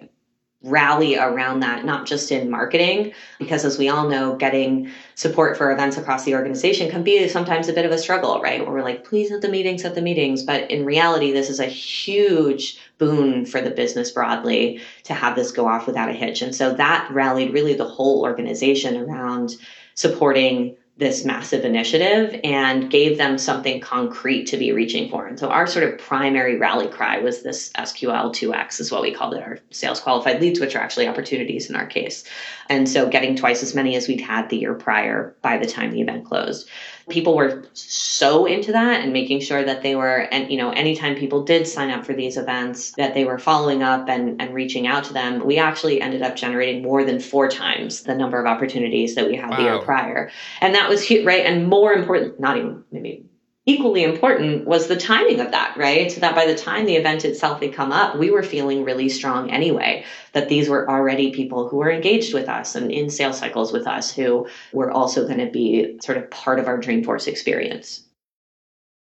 rally 0.62 1.18
around 1.18 1.62
that, 1.62 1.86
not 1.86 2.06
just 2.06 2.32
in 2.32 2.50
marketing, 2.50 3.14
because 3.38 3.64
as 3.64 3.78
we 3.78 3.90
all 3.90 4.08
know, 4.08 4.36
getting 4.36 4.90
support 5.16 5.58
for 5.58 5.72
events 5.72 5.98
across 5.98 6.24
the 6.24 6.36
organization 6.36 6.90
can 6.90 7.04
be 7.04 7.28
sometimes 7.28 7.68
a 7.68 7.74
bit 7.74 7.86
of 7.86 7.92
a 7.92 7.98
struggle, 7.98 8.42
right? 8.42 8.62
Where 8.62 8.74
we're 8.74 8.84
like, 8.84 9.06
please 9.06 9.32
at 9.32 9.42
the 9.42 9.50
meetings, 9.50 9.84
at 9.84 9.96
the 9.96 10.02
meetings. 10.02 10.44
But 10.44 10.70
in 10.72 10.86
reality, 10.86 11.32
this 11.32 11.50
is 11.50 11.60
a 11.60 11.66
huge 11.66 12.78
boon 13.00 13.46
for 13.46 13.62
the 13.62 13.72
business 13.72 14.12
broadly 14.12 14.80
to 15.06 15.14
have 15.16 15.36
this 15.36 15.52
go 15.52 15.68
off 15.68 15.88
without 15.88 16.10
a 16.10 16.14
hitch. 16.14 16.44
And 16.44 16.54
so 16.54 16.74
that 16.76 17.10
rallied 17.12 17.54
really 17.54 17.74
the 17.74 17.88
whole 17.88 18.22
organization 18.22 18.98
around 18.98 19.56
supporting 19.96 20.76
this 21.00 21.24
massive 21.24 21.64
initiative 21.64 22.38
and 22.44 22.92
gave 22.92 23.18
them 23.18 23.38
something 23.38 23.80
concrete 23.80 24.46
to 24.48 24.58
be 24.58 24.74
reaching 24.74 25.10
for. 25.10 25.26
And 25.26 25.40
so 25.40 25.50
our 25.50 25.66
sort 25.66 25.86
of 25.86 25.98
primary 25.98 26.58
rally 26.58 26.90
cry 26.90 27.20
was 27.20 27.42
this 27.42 27.72
SQL 27.72 28.36
2X 28.36 28.82
is 28.82 28.92
what 28.92 29.02
we 29.02 29.14
called 29.14 29.34
it, 29.34 29.42
our 29.42 29.60
sales 29.72 30.02
qualified 30.02 30.42
leads, 30.42 30.60
which 30.60 30.76
are 30.76 30.80
actually 30.80 31.08
opportunities 31.08 31.70
in 31.70 31.78
our 31.78 31.86
case. 31.86 32.26
And 32.68 32.88
so 32.88 33.08
getting 33.08 33.38
twice 33.38 33.64
as 33.64 33.74
many 33.74 33.96
as 33.96 34.10
we'd 34.10 34.20
had 34.20 34.50
the 34.50 34.58
year 34.58 34.74
prior 34.74 35.38
by 35.42 35.58
the 35.58 35.66
time 35.66 35.92
the 35.92 36.02
event 36.02 36.26
closed 36.26 36.70
people 37.10 37.36
were 37.36 37.64
so 37.74 38.46
into 38.46 38.72
that 38.72 39.02
and 39.02 39.12
making 39.12 39.40
sure 39.40 39.64
that 39.64 39.82
they 39.82 39.96
were 39.96 40.28
and 40.32 40.52
you 40.52 40.58
know 40.58 40.72
anytime 40.72 41.16
people 41.16 41.44
did 41.44 41.68
sign 41.68 41.90
up 41.90 42.06
for 42.06 42.14
these 42.14 42.38
events 42.38 42.92
that 42.92 43.14
they 43.14 43.26
were 43.26 43.40
following 43.40 43.84
up 43.84 44.08
and, 44.08 44.42
and 44.42 44.54
reaching 44.54 44.88
out 44.88 45.04
to 45.04 45.14
them 45.14 45.46
we 45.46 45.58
actually 45.58 46.02
ended 46.02 46.22
up 46.22 46.36
generating 46.36 46.82
more 46.84 47.04
than 47.04 47.20
four 47.20 47.50
times 47.50 48.04
the 48.04 48.16
number 48.16 48.40
of 48.40 48.46
opportunities 48.46 49.16
that 49.16 49.28
we 49.28 49.36
had 49.36 49.50
wow. 49.50 49.58
the 49.58 49.64
year 49.64 49.80
prior 49.80 50.32
and 50.62 50.76
that 50.76 50.90
was 50.90 51.10
right 51.24 51.46
and 51.46 51.68
more 51.68 51.94
important 51.94 52.40
not 52.40 52.58
even 52.58 52.84
maybe 52.92 53.29
equally 53.70 54.04
important 54.04 54.66
was 54.66 54.88
the 54.88 54.98
timing 54.98 55.40
of 55.40 55.52
that, 55.52 55.78
right? 55.78 56.12
So 56.12 56.20
that 56.22 56.34
by 56.34 56.48
the 56.48 56.56
time 56.56 56.86
the 56.86 56.96
event 56.96 57.24
itself 57.24 57.62
had 57.62 57.74
come 57.74 57.92
up, 57.92 58.18
we 58.18 58.32
were 58.32 58.42
feeling 58.42 58.84
really 58.84 59.10
strong 59.10 59.52
anyway, 59.52 60.04
that 60.34 60.50
these 60.50 60.68
were 60.68 60.90
already 60.90 61.32
people 61.32 61.70
who 61.70 61.78
were 61.78 61.92
engaged 61.92 62.34
with 62.34 62.50
us 62.50 62.74
and 62.74 62.92
in 62.92 63.12
sales 63.12 63.38
cycles 63.38 63.72
with 63.72 63.86
us 63.86 64.12
who 64.12 64.48
were 64.74 64.90
also 64.90 65.28
going 65.28 65.38
to 65.38 65.52
be 65.52 66.00
sort 66.02 66.18
of 66.18 66.32
part 66.32 66.60
of 66.60 66.68
our 66.68 66.80
Dreamforce 66.80 67.28
experience. 67.28 68.02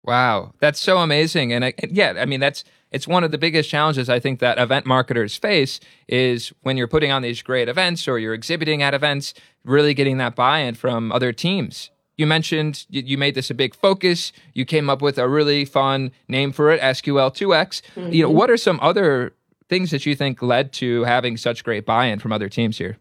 Wow, 0.04 0.52
that's 0.60 0.80
so 0.80 0.98
amazing. 0.98 1.52
And 1.52 1.64
I, 1.64 1.74
yeah, 1.88 2.14
I 2.16 2.24
mean, 2.24 2.40
that's 2.40 2.62
it's 2.90 3.08
one 3.08 3.24
of 3.24 3.30
the 3.30 3.38
biggest 3.38 3.70
challenges 3.70 4.08
I 4.08 4.20
think 4.20 4.38
that 4.40 4.58
event 4.58 4.84
marketers 4.84 5.36
face 5.36 5.80
is 6.08 6.52
when 6.62 6.76
you're 6.76 6.88
putting 6.88 7.10
on 7.10 7.22
these 7.22 7.40
great 7.40 7.68
events 7.68 8.06
or 8.06 8.18
you're 8.18 8.34
exhibiting 8.34 8.82
at 8.82 8.94
events, 8.94 9.32
really 9.64 9.94
getting 9.94 10.18
that 10.18 10.34
buy-in 10.36 10.74
from 10.74 11.10
other 11.10 11.32
teams 11.32 11.91
you 12.16 12.26
mentioned 12.26 12.86
you 12.88 13.16
made 13.16 13.34
this 13.34 13.50
a 13.50 13.54
big 13.54 13.74
focus. 13.74 14.32
You 14.54 14.64
came 14.64 14.90
up 14.90 15.02
with 15.02 15.18
a 15.18 15.28
really 15.28 15.64
fun 15.64 16.12
name 16.28 16.52
for 16.52 16.70
it, 16.70 16.80
SQL2X. 16.80 17.82
Mm-hmm. 17.96 18.12
You 18.12 18.22
know, 18.24 18.30
what 18.30 18.50
are 18.50 18.56
some 18.56 18.78
other 18.82 19.34
things 19.68 19.90
that 19.90 20.04
you 20.04 20.14
think 20.14 20.42
led 20.42 20.72
to 20.74 21.04
having 21.04 21.36
such 21.36 21.64
great 21.64 21.86
buy-in 21.86 22.18
from 22.18 22.32
other 22.32 22.48
teams 22.48 22.78
here? 22.78 22.98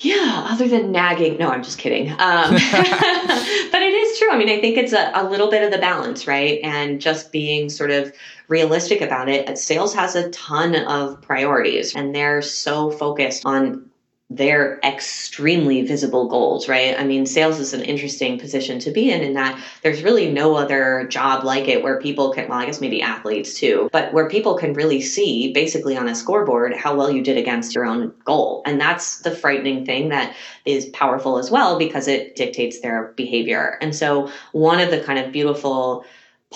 Yeah, 0.00 0.46
other 0.50 0.68
than 0.68 0.92
nagging. 0.92 1.38
No, 1.38 1.48
I'm 1.48 1.62
just 1.62 1.78
kidding. 1.78 2.10
Um, 2.10 2.18
but 2.18 3.82
it 3.82 3.94
is 3.94 4.18
true. 4.18 4.30
I 4.30 4.36
mean, 4.36 4.50
I 4.50 4.60
think 4.60 4.76
it's 4.76 4.92
a, 4.92 5.10
a 5.14 5.24
little 5.24 5.50
bit 5.50 5.62
of 5.62 5.70
the 5.70 5.78
balance, 5.78 6.26
right? 6.26 6.60
And 6.62 7.00
just 7.00 7.32
being 7.32 7.70
sort 7.70 7.90
of 7.90 8.12
realistic 8.48 9.00
about 9.00 9.28
it. 9.28 9.56
Sales 9.56 9.94
has 9.94 10.14
a 10.14 10.28
ton 10.30 10.74
of 10.74 11.20
priorities 11.22 11.94
and 11.94 12.14
they're 12.14 12.42
so 12.42 12.90
focused 12.90 13.46
on 13.46 13.88
their 14.28 14.80
extremely 14.82 15.82
visible 15.82 16.28
goals, 16.28 16.68
right? 16.68 16.98
I 16.98 17.04
mean, 17.04 17.26
sales 17.26 17.60
is 17.60 17.72
an 17.72 17.82
interesting 17.82 18.40
position 18.40 18.80
to 18.80 18.90
be 18.90 19.12
in, 19.12 19.22
in 19.22 19.34
that 19.34 19.62
there's 19.82 20.02
really 20.02 20.32
no 20.32 20.56
other 20.56 21.06
job 21.08 21.44
like 21.44 21.68
it 21.68 21.84
where 21.84 22.00
people 22.00 22.32
can, 22.32 22.48
well, 22.48 22.58
I 22.58 22.66
guess 22.66 22.80
maybe 22.80 23.00
athletes 23.00 23.54
too, 23.54 23.88
but 23.92 24.12
where 24.12 24.28
people 24.28 24.58
can 24.58 24.72
really 24.72 25.00
see 25.00 25.52
basically 25.52 25.96
on 25.96 26.08
a 26.08 26.14
scoreboard 26.14 26.74
how 26.74 26.96
well 26.96 27.08
you 27.08 27.22
did 27.22 27.38
against 27.38 27.72
your 27.72 27.84
own 27.84 28.12
goal. 28.24 28.62
And 28.66 28.80
that's 28.80 29.20
the 29.20 29.30
frightening 29.30 29.86
thing 29.86 30.08
that 30.08 30.34
is 30.64 30.86
powerful 30.86 31.38
as 31.38 31.48
well 31.48 31.78
because 31.78 32.08
it 32.08 32.34
dictates 32.34 32.80
their 32.80 33.12
behavior. 33.16 33.78
And 33.80 33.94
so, 33.94 34.28
one 34.50 34.80
of 34.80 34.90
the 34.90 35.00
kind 35.00 35.20
of 35.20 35.30
beautiful 35.30 36.04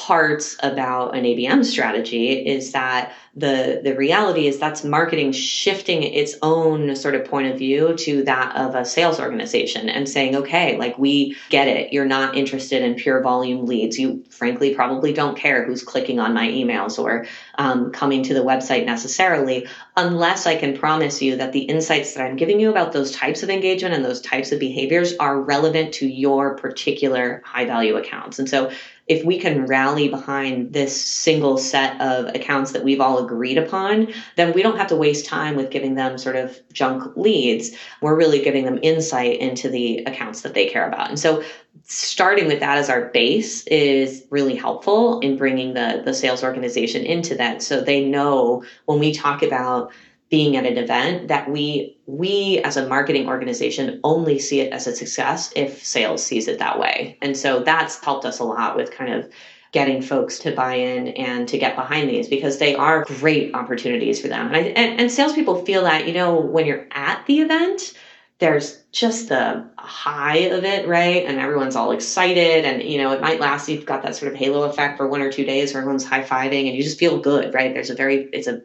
parts 0.06 0.56
about 0.62 1.14
an 1.14 1.24
ABM 1.24 1.64
strategy 1.64 2.30
is 2.30 2.72
that 2.72 3.12
the 3.36 3.80
the 3.84 3.94
reality 3.94 4.46
is 4.46 4.58
that's 4.58 4.82
marketing 4.82 5.30
shifting 5.30 6.02
its 6.02 6.34
own 6.42 6.96
sort 6.96 7.14
of 7.14 7.24
point 7.24 7.46
of 7.46 7.58
view 7.58 7.94
to 7.96 8.24
that 8.24 8.56
of 8.56 8.74
a 8.74 8.84
sales 8.84 9.20
organization 9.20 9.88
and 9.88 10.08
saying 10.08 10.34
okay 10.34 10.76
like 10.78 10.98
we 10.98 11.36
get 11.50 11.68
it. 11.68 11.92
You're 11.92 12.06
not 12.06 12.36
interested 12.36 12.82
in 12.82 12.94
pure 12.94 13.22
volume 13.22 13.66
leads. 13.66 13.98
You 13.98 14.24
frankly 14.30 14.74
probably 14.74 15.12
don't 15.12 15.36
care 15.36 15.64
who's 15.64 15.82
clicking 15.82 16.18
on 16.18 16.34
my 16.34 16.48
emails 16.48 16.98
or 16.98 17.26
um, 17.56 17.92
coming 17.92 18.22
to 18.24 18.34
the 18.34 18.40
website 18.40 18.86
necessarily 18.86 19.68
unless 19.96 20.46
i 20.46 20.56
can 20.56 20.76
promise 20.76 21.20
you 21.20 21.36
that 21.36 21.52
the 21.52 21.60
insights 21.60 22.14
that 22.14 22.24
i'm 22.24 22.36
giving 22.36 22.58
you 22.58 22.70
about 22.70 22.92
those 22.92 23.12
types 23.12 23.42
of 23.42 23.50
engagement 23.50 23.94
and 23.94 24.04
those 24.04 24.22
types 24.22 24.50
of 24.50 24.58
behaviors 24.58 25.14
are 25.18 25.40
relevant 25.40 25.92
to 25.92 26.06
your 26.06 26.56
particular 26.56 27.42
high 27.44 27.64
value 27.64 27.96
accounts. 27.96 28.38
And 28.38 28.48
so 28.48 28.70
if 29.06 29.24
we 29.24 29.38
can 29.38 29.66
rally 29.66 30.08
behind 30.08 30.72
this 30.72 31.04
single 31.04 31.58
set 31.58 32.00
of 32.00 32.26
accounts 32.34 32.72
that 32.72 32.84
we've 32.84 33.00
all 33.00 33.24
agreed 33.24 33.58
upon, 33.58 34.12
then 34.36 34.52
we 34.52 34.62
don't 34.62 34.76
have 34.76 34.86
to 34.88 34.96
waste 34.96 35.26
time 35.26 35.56
with 35.56 35.70
giving 35.70 35.94
them 35.94 36.16
sort 36.16 36.36
of 36.36 36.58
junk 36.72 37.16
leads. 37.16 37.70
We're 38.00 38.16
really 38.16 38.42
giving 38.42 38.64
them 38.64 38.78
insight 38.82 39.40
into 39.40 39.68
the 39.68 39.98
accounts 40.04 40.42
that 40.42 40.54
they 40.54 40.66
care 40.66 40.86
about. 40.86 41.08
And 41.08 41.18
so 41.18 41.42
starting 41.84 42.46
with 42.46 42.60
that 42.60 42.78
as 42.78 42.88
our 42.88 43.06
base 43.06 43.66
is 43.66 44.24
really 44.30 44.54
helpful 44.54 45.18
in 45.20 45.36
bringing 45.36 45.74
the, 45.74 46.02
the 46.04 46.14
sales 46.14 46.44
organization 46.44 47.04
into 47.04 47.34
that 47.34 47.62
so 47.62 47.80
they 47.80 48.04
know 48.04 48.62
when 48.84 49.00
we 49.00 49.12
talk 49.12 49.42
about 49.42 49.92
being 50.30 50.56
at 50.56 50.64
an 50.64 50.78
event 50.78 51.28
that 51.28 51.50
we 51.50 51.96
we 52.06 52.60
as 52.64 52.76
a 52.76 52.86
marketing 52.86 53.28
organization 53.28 54.00
only 54.04 54.38
see 54.38 54.60
it 54.60 54.72
as 54.72 54.86
a 54.86 54.94
success 54.94 55.52
if 55.56 55.84
sales 55.84 56.24
sees 56.24 56.48
it 56.48 56.58
that 56.58 56.78
way 56.78 57.18
and 57.20 57.36
so 57.36 57.60
that's 57.60 58.02
helped 58.04 58.24
us 58.24 58.38
a 58.38 58.44
lot 58.44 58.76
with 58.76 58.90
kind 58.90 59.12
of 59.12 59.30
getting 59.72 60.02
folks 60.02 60.38
to 60.38 60.52
buy 60.52 60.74
in 60.74 61.08
and 61.08 61.46
to 61.48 61.58
get 61.58 61.76
behind 61.76 62.08
these 62.08 62.28
because 62.28 62.58
they 62.58 62.74
are 62.74 63.04
great 63.04 63.54
opportunities 63.54 64.20
for 64.20 64.28
them 64.28 64.46
and, 64.46 64.56
I, 64.56 64.60
and, 64.60 65.00
and 65.00 65.10
salespeople 65.10 65.64
feel 65.64 65.82
that 65.84 66.06
you 66.06 66.14
know 66.14 66.40
when 66.40 66.64
you're 66.64 66.86
at 66.92 67.24
the 67.26 67.40
event 67.40 67.94
there's 68.40 68.82
just 68.90 69.28
the 69.28 69.68
high 69.76 70.38
of 70.38 70.64
it, 70.64 70.88
right? 70.88 71.26
And 71.26 71.38
everyone's 71.38 71.76
all 71.76 71.92
excited. 71.92 72.64
And, 72.64 72.82
you 72.82 72.96
know, 72.96 73.12
it 73.12 73.20
might 73.20 73.38
last, 73.38 73.68
you've 73.68 73.84
got 73.84 74.02
that 74.02 74.16
sort 74.16 74.32
of 74.32 74.38
halo 74.38 74.62
effect 74.62 74.96
for 74.96 75.06
one 75.06 75.20
or 75.20 75.30
two 75.30 75.44
days 75.44 75.74
where 75.74 75.82
everyone's 75.82 76.06
high 76.06 76.24
fiving 76.24 76.66
and 76.66 76.74
you 76.74 76.82
just 76.82 76.98
feel 76.98 77.18
good, 77.18 77.52
right? 77.52 77.74
There's 77.74 77.90
a 77.90 77.94
very, 77.94 78.30
it's 78.32 78.48
a 78.48 78.62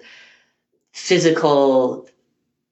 physical 0.96 2.08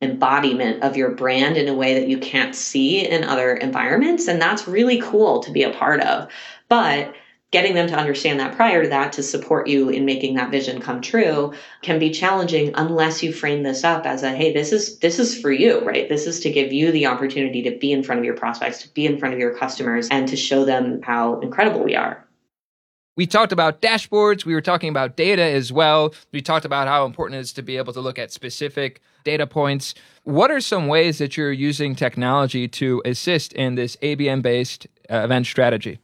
embodiment 0.01 0.81
of 0.81 0.95
your 0.95 1.11
brand 1.11 1.57
in 1.57 1.67
a 1.67 1.73
way 1.73 1.99
that 1.99 2.07
you 2.07 2.17
can't 2.17 2.55
see 2.55 3.05
in 3.05 3.23
other 3.23 3.53
environments. 3.53 4.27
And 4.27 4.41
that's 4.41 4.67
really 4.67 5.01
cool 5.01 5.41
to 5.41 5.51
be 5.51 5.63
a 5.63 5.71
part 5.71 5.99
of. 6.01 6.29
But 6.69 7.13
getting 7.51 7.75
them 7.75 7.87
to 7.87 7.95
understand 7.95 8.39
that 8.39 8.55
prior 8.55 8.83
to 8.83 8.89
that 8.89 9.11
to 9.13 9.21
support 9.21 9.67
you 9.67 9.89
in 9.89 10.05
making 10.05 10.35
that 10.35 10.49
vision 10.49 10.81
come 10.81 11.01
true 11.01 11.53
can 11.81 11.99
be 11.99 12.09
challenging 12.09 12.71
unless 12.75 13.21
you 13.21 13.31
frame 13.31 13.61
this 13.61 13.83
up 13.83 14.07
as 14.07 14.23
a 14.23 14.31
hey 14.31 14.51
this 14.51 14.71
is 14.71 14.97
this 14.99 15.19
is 15.19 15.39
for 15.39 15.51
you 15.51 15.79
right 15.81 16.09
this 16.09 16.25
is 16.25 16.39
to 16.39 16.51
give 16.51 16.73
you 16.73 16.91
the 16.91 17.05
opportunity 17.05 17.61
to 17.61 17.77
be 17.77 17.91
in 17.91 18.01
front 18.01 18.17
of 18.17 18.25
your 18.25 18.35
prospects 18.35 18.81
to 18.81 18.91
be 18.95 19.05
in 19.05 19.19
front 19.19 19.35
of 19.35 19.39
your 19.39 19.55
customers 19.55 20.07
and 20.09 20.27
to 20.27 20.35
show 20.35 20.65
them 20.65 20.99
how 21.03 21.39
incredible 21.41 21.83
we 21.83 21.95
are 21.95 22.22
we 23.15 23.27
talked 23.27 23.51
about 23.51 23.81
dashboards. 23.81 24.45
We 24.45 24.53
were 24.53 24.61
talking 24.61 24.89
about 24.89 25.15
data 25.15 25.43
as 25.43 25.71
well. 25.71 26.13
We 26.31 26.41
talked 26.41 26.65
about 26.65 26.87
how 26.87 27.05
important 27.05 27.37
it 27.37 27.41
is 27.41 27.53
to 27.53 27.61
be 27.61 27.77
able 27.77 27.93
to 27.93 28.01
look 28.01 28.17
at 28.17 28.31
specific 28.31 29.01
data 29.23 29.47
points. 29.47 29.93
What 30.23 30.51
are 30.51 30.59
some 30.59 30.87
ways 30.87 31.19
that 31.19 31.37
you're 31.37 31.51
using 31.51 31.95
technology 31.95 32.67
to 32.69 33.01
assist 33.05 33.53
in 33.53 33.75
this 33.75 33.95
ABM 33.97 34.41
based 34.41 34.87
uh, 35.09 35.17
event 35.17 35.45
strategy? 35.45 35.99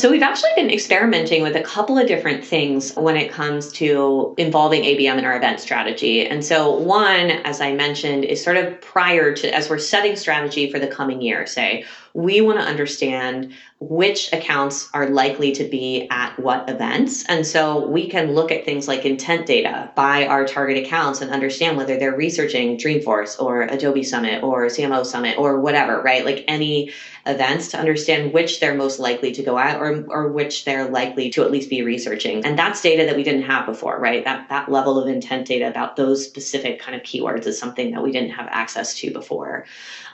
So, 0.00 0.10
we've 0.10 0.22
actually 0.22 0.50
been 0.56 0.70
experimenting 0.70 1.42
with 1.42 1.54
a 1.54 1.62
couple 1.62 1.96
of 1.96 2.08
different 2.08 2.44
things 2.44 2.92
when 2.96 3.16
it 3.16 3.30
comes 3.30 3.70
to 3.74 4.34
involving 4.36 4.82
ABM 4.82 5.18
in 5.18 5.24
our 5.24 5.36
event 5.36 5.60
strategy. 5.60 6.26
And 6.26 6.44
so, 6.44 6.72
one, 6.76 7.30
as 7.30 7.60
I 7.60 7.72
mentioned, 7.72 8.24
is 8.24 8.42
sort 8.42 8.56
of 8.56 8.80
prior 8.80 9.32
to, 9.32 9.54
as 9.54 9.70
we're 9.70 9.78
setting 9.78 10.16
strategy 10.16 10.72
for 10.72 10.80
the 10.80 10.88
coming 10.88 11.22
year, 11.22 11.46
say, 11.46 11.84
we 12.14 12.40
want 12.40 12.58
to 12.60 12.64
understand 12.64 13.52
which 13.80 14.32
accounts 14.32 14.88
are 14.94 15.08
likely 15.08 15.50
to 15.52 15.64
be 15.64 16.06
at 16.10 16.38
what 16.38 16.68
events. 16.68 17.24
And 17.24 17.46
so 17.46 17.86
we 17.86 18.08
can 18.08 18.32
look 18.32 18.52
at 18.52 18.64
things 18.64 18.86
like 18.86 19.04
intent 19.04 19.46
data 19.46 19.90
by 19.96 20.26
our 20.26 20.46
target 20.46 20.76
accounts 20.84 21.20
and 21.20 21.30
understand 21.30 21.76
whether 21.76 21.98
they're 21.98 22.14
researching 22.14 22.76
Dreamforce 22.76 23.40
or 23.42 23.62
Adobe 23.62 24.04
Summit 24.04 24.42
or 24.42 24.66
CMO 24.66 25.04
Summit 25.04 25.38
or 25.38 25.60
whatever, 25.60 26.00
right? 26.02 26.24
Like 26.24 26.44
any 26.46 26.92
events 27.26 27.68
to 27.68 27.78
understand 27.78 28.32
which 28.32 28.60
they're 28.60 28.74
most 28.74 28.98
likely 28.98 29.32
to 29.32 29.42
go 29.42 29.58
at 29.58 29.80
or, 29.80 30.04
or 30.08 30.28
which 30.28 30.64
they're 30.64 30.88
likely 30.88 31.30
to 31.30 31.42
at 31.42 31.50
least 31.50 31.70
be 31.70 31.82
researching. 31.82 32.44
And 32.44 32.58
that's 32.58 32.82
data 32.82 33.04
that 33.06 33.16
we 33.16 33.22
didn't 33.22 33.42
have 33.42 33.66
before, 33.66 33.98
right? 33.98 34.24
That, 34.24 34.48
that 34.48 34.70
level 34.70 35.00
of 35.00 35.08
intent 35.08 35.46
data 35.46 35.68
about 35.68 35.96
those 35.96 36.24
specific 36.24 36.80
kind 36.80 36.94
of 36.94 37.02
keywords 37.02 37.46
is 37.46 37.58
something 37.58 37.92
that 37.92 38.02
we 38.02 38.12
didn't 38.12 38.30
have 38.30 38.46
access 38.50 38.94
to 38.98 39.10
before. 39.12 39.66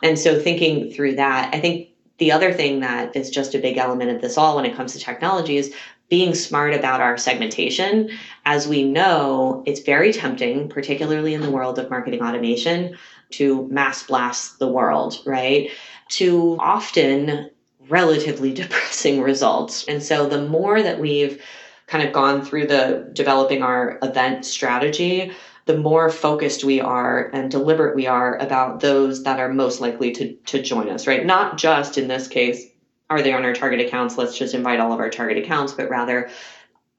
And 0.03 0.19
so 0.19 0.41
thinking 0.41 0.91
through 0.91 1.17
that, 1.17 1.55
I 1.55 1.61
think 1.61 1.88
the 2.19 2.33
other 2.33 2.53
thing 2.53 2.81
that 2.81 3.15
is 3.17 3.31
just 3.31 3.55
a 3.55 3.59
big 3.59 3.77
element 3.77 4.11
of 4.11 4.21
this 4.21 4.37
all 4.37 4.57
when 4.57 4.65
it 4.65 4.75
comes 4.75 4.93
to 4.93 4.99
technology 4.99 5.57
is 5.57 5.73
being 6.09 6.35
smart 6.35 6.75
about 6.75 7.01
our 7.01 7.17
segmentation. 7.17 8.11
As 8.45 8.67
we 8.67 8.83
know, 8.83 9.63
it's 9.67 9.81
very 9.81 10.13
tempting, 10.13 10.69
particularly 10.69 11.35
in 11.35 11.43
the 11.43 11.51
world 11.51 11.79
of 11.79 11.91
marketing 11.91 12.23
automation, 12.23 12.97
to 13.31 13.69
mass 13.69 14.07
blast 14.07 14.59
the 14.59 14.69
world, 14.69 15.21
right? 15.27 15.71
To 16.11 16.57
often 16.59 17.51
relatively 17.89 18.53
depressing 18.55 19.21
results. 19.21 19.85
And 19.87 20.03
so 20.03 20.27
the 20.27 20.47
more 20.47 20.83
that 20.83 20.99
we've 20.99 21.43
kind 21.87 22.07
of 22.07 22.13
gone 22.13 22.45
through 22.45 22.67
the 22.67 23.09
developing 23.13 23.63
our 23.63 23.99
event 24.03 24.45
strategy, 24.45 25.33
the 25.69 25.77
more 25.77 26.09
focused 26.09 26.65
we 26.65 26.81
are 26.81 27.31
and 27.35 27.51
deliberate 27.51 27.95
we 27.95 28.07
are 28.07 28.37
about 28.39 28.81
those 28.81 29.25
that 29.25 29.39
are 29.39 29.51
most 29.51 29.83
likely 29.83 30.13
to, 30.13 30.33
to 30.47 30.63
join 30.63 30.89
us, 30.89 31.07
right? 31.07 31.27
Not 31.27 31.59
just 31.59 31.99
in 31.99 32.09
this 32.09 32.27
case, 32.27 32.65
are 33.11 33.21
they 33.21 33.35
on 33.35 33.45
our 33.45 33.53
target 33.53 33.79
accounts? 33.81 34.17
Let's 34.17 34.39
just 34.39 34.55
invite 34.55 34.81
all 34.81 34.95
of 34.95 34.99
our 34.99 35.11
target 35.11 35.37
accounts, 35.37 35.75
but 35.75 35.91
rather 35.91 36.31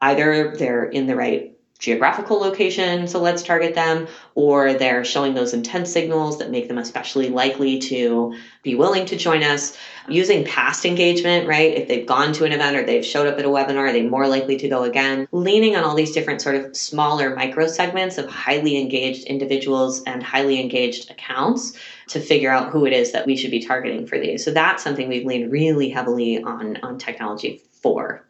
either 0.01 0.55
they're 0.55 0.84
in 0.84 1.08
the 1.08 1.15
right 1.15 1.58
geographical 1.79 2.37
location, 2.37 3.07
so 3.07 3.21
let's 3.21 3.41
target 3.41 3.73
them, 3.73 4.05
or 4.35 4.73
they're 4.73 5.05
showing 5.05 5.33
those 5.33 5.53
intent 5.53 5.87
signals 5.87 6.37
that 6.37 6.51
make 6.51 6.67
them 6.67 6.77
especially 6.77 7.29
likely 7.29 7.79
to 7.79 8.35
be 8.63 8.75
willing 8.75 9.05
to 9.05 9.15
join 9.15 9.43
us. 9.43 9.77
Using 10.09 10.43
past 10.43 10.85
engagement, 10.85 11.47
right? 11.47 11.77
If 11.77 11.87
they've 11.87 12.05
gone 12.05 12.33
to 12.33 12.43
an 12.43 12.51
event 12.51 12.75
or 12.75 12.85
they've 12.85 13.05
showed 13.05 13.27
up 13.27 13.39
at 13.39 13.45
a 13.45 13.49
webinar, 13.49 13.89
are 13.89 13.93
they 13.93 14.01
more 14.01 14.27
likely 14.27 14.57
to 14.57 14.67
go 14.67 14.83
again? 14.83 15.27
Leaning 15.31 15.77
on 15.77 15.85
all 15.85 15.95
these 15.95 16.11
different 16.11 16.41
sort 16.41 16.55
of 16.55 16.75
smaller 16.75 17.33
micro 17.33 17.67
segments 17.67 18.17
of 18.17 18.29
highly 18.29 18.77
engaged 18.77 19.25
individuals 19.25 20.03
and 20.03 20.21
highly 20.21 20.59
engaged 20.59 21.09
accounts 21.09 21.77
to 22.07 22.19
figure 22.19 22.51
out 22.51 22.71
who 22.71 22.85
it 22.85 22.93
is 22.93 23.13
that 23.13 23.25
we 23.25 23.37
should 23.37 23.51
be 23.51 23.63
targeting 23.63 24.05
for 24.05 24.19
these. 24.19 24.43
So 24.43 24.51
that's 24.51 24.83
something 24.83 25.07
we've 25.07 25.25
leaned 25.25 25.51
really 25.51 25.89
heavily 25.89 26.43
on 26.43 26.77
on 26.83 26.97
technology 26.97 27.61
for 27.71 28.25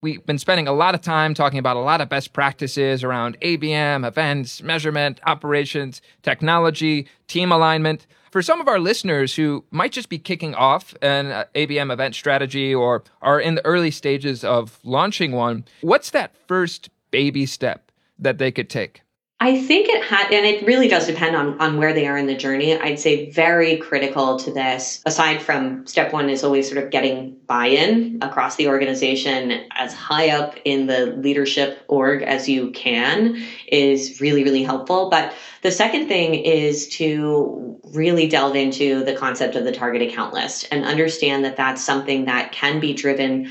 we've 0.00 0.24
been 0.26 0.38
spending 0.38 0.68
a 0.68 0.72
lot 0.72 0.94
of 0.94 1.00
time 1.00 1.34
talking 1.34 1.58
about 1.58 1.76
a 1.76 1.80
lot 1.80 2.00
of 2.00 2.08
best 2.08 2.32
practices 2.32 3.02
around 3.02 3.38
ABM, 3.40 4.06
events, 4.06 4.62
measurement, 4.62 5.20
operations, 5.26 6.00
technology, 6.22 7.08
team 7.26 7.50
alignment. 7.50 8.06
For 8.30 8.42
some 8.42 8.60
of 8.60 8.68
our 8.68 8.78
listeners 8.78 9.34
who 9.34 9.64
might 9.70 9.92
just 9.92 10.08
be 10.08 10.18
kicking 10.18 10.54
off 10.54 10.94
an 11.00 11.28
uh, 11.28 11.44
ABM 11.54 11.92
event 11.92 12.14
strategy 12.14 12.74
or 12.74 13.02
are 13.22 13.40
in 13.40 13.54
the 13.54 13.64
early 13.64 13.90
stages 13.90 14.44
of 14.44 14.78
launching 14.84 15.32
one, 15.32 15.64
what's 15.80 16.10
that 16.10 16.34
first 16.46 16.90
baby 17.10 17.46
step 17.46 17.90
that 18.18 18.38
they 18.38 18.52
could 18.52 18.68
take? 18.68 19.02
I 19.40 19.62
think 19.62 19.88
it 19.88 20.02
had, 20.02 20.32
and 20.32 20.44
it 20.44 20.66
really 20.66 20.88
does 20.88 21.06
depend 21.06 21.36
on, 21.36 21.60
on 21.60 21.76
where 21.76 21.92
they 21.92 22.08
are 22.08 22.16
in 22.16 22.26
the 22.26 22.34
journey. 22.34 22.76
I'd 22.76 22.98
say 22.98 23.30
very 23.30 23.76
critical 23.76 24.36
to 24.40 24.52
this, 24.52 25.00
aside 25.06 25.40
from 25.40 25.86
step 25.86 26.12
one 26.12 26.28
is 26.28 26.42
always 26.42 26.68
sort 26.68 26.82
of 26.82 26.90
getting 26.90 27.36
buy 27.46 27.66
in 27.66 28.18
across 28.20 28.56
the 28.56 28.66
organization 28.66 29.64
as 29.76 29.94
high 29.94 30.30
up 30.30 30.56
in 30.64 30.88
the 30.88 31.06
leadership 31.06 31.78
org 31.86 32.22
as 32.22 32.48
you 32.48 32.72
can 32.72 33.40
is 33.68 34.20
really, 34.20 34.42
really 34.42 34.64
helpful. 34.64 35.08
But 35.08 35.32
the 35.62 35.70
second 35.70 36.08
thing 36.08 36.34
is 36.34 36.88
to 36.96 37.80
really 37.94 38.26
delve 38.26 38.56
into 38.56 39.04
the 39.04 39.14
concept 39.14 39.54
of 39.54 39.62
the 39.62 39.72
target 39.72 40.02
account 40.02 40.34
list 40.34 40.66
and 40.72 40.84
understand 40.84 41.44
that 41.44 41.56
that's 41.56 41.84
something 41.84 42.24
that 42.24 42.50
can 42.50 42.80
be 42.80 42.92
driven 42.92 43.50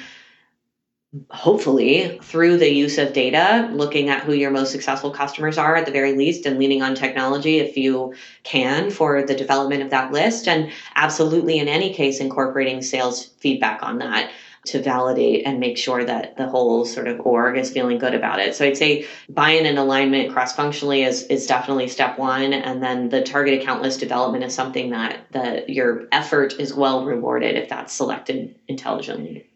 hopefully 1.30 2.20
through 2.22 2.57
the 2.57 2.72
use 2.72 2.97
of 2.97 3.13
data, 3.13 3.70
looking 3.74 4.09
at 4.09 4.24
who 4.24 4.34
your 4.34 4.51
most 4.51 4.72
successful 4.72 5.11
customers 5.11 5.57
are 5.57 5.76
at 5.76 5.86
the 5.86 5.91
very 5.91 6.15
least 6.15 6.45
and 6.45 6.59
leaning 6.59 6.82
on 6.82 6.95
technology 6.95 7.59
if 7.59 7.78
you 7.78 8.13
can 8.43 8.89
for 8.89 9.24
the 9.24 9.36
development 9.36 9.84
of 9.84 9.89
that 9.89 10.11
list. 10.11 10.47
And 10.47 10.72
absolutely, 10.95 11.59
in 11.59 11.68
any 11.68 11.93
case, 11.93 12.20
incorporating 12.20 12.82
sales 12.82 13.26
feedback 13.39 13.84
on 13.84 13.99
that 13.99 14.32
to 14.65 14.82
validate 14.82 15.45
and 15.45 15.59
make 15.59 15.78
sure 15.78 16.03
that 16.03 16.36
the 16.36 16.47
whole 16.47 16.84
sort 16.84 17.07
of 17.07 17.20
org 17.22 17.57
is 17.57 17.72
feeling 17.72 17.97
good 17.97 18.13
about 18.13 18.39
it. 18.39 18.53
So 18.53 18.65
I'd 18.65 18.76
say 18.76 19.05
buy-in 19.30 19.65
and 19.65 19.78
alignment 19.78 20.34
cross-functionally 20.34 21.03
is, 21.03 21.24
is 21.24 21.47
definitely 21.47 21.88
step 21.88 22.18
one. 22.20 22.51
And 22.53 22.84
then 22.84 23.09
the 23.09 23.22
target 23.22 23.61
account 23.61 23.82
list 23.82 23.99
development 23.99 24.43
is 24.43 24.53
something 24.53 24.89
that 24.89 25.32
the, 25.32 25.63
your 25.70 26.07
effort 26.11 26.59
is 26.59 26.74
well 26.74 27.05
rewarded 27.05 27.55
if 27.55 27.70
that's 27.70 27.93
selected 27.93 28.59
intelligently. 28.68 29.47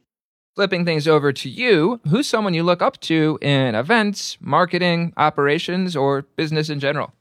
Flipping 0.61 0.85
things 0.85 1.07
over 1.07 1.33
to 1.33 1.49
you, 1.49 1.99
who's 2.07 2.27
someone 2.27 2.53
you 2.53 2.61
look 2.61 2.83
up 2.83 2.99
to 2.99 3.39
in 3.41 3.73
events, 3.73 4.37
marketing, 4.41 5.11
operations, 5.17 5.95
or 5.95 6.21
business 6.35 6.69
in 6.69 6.79
general? 6.79 7.13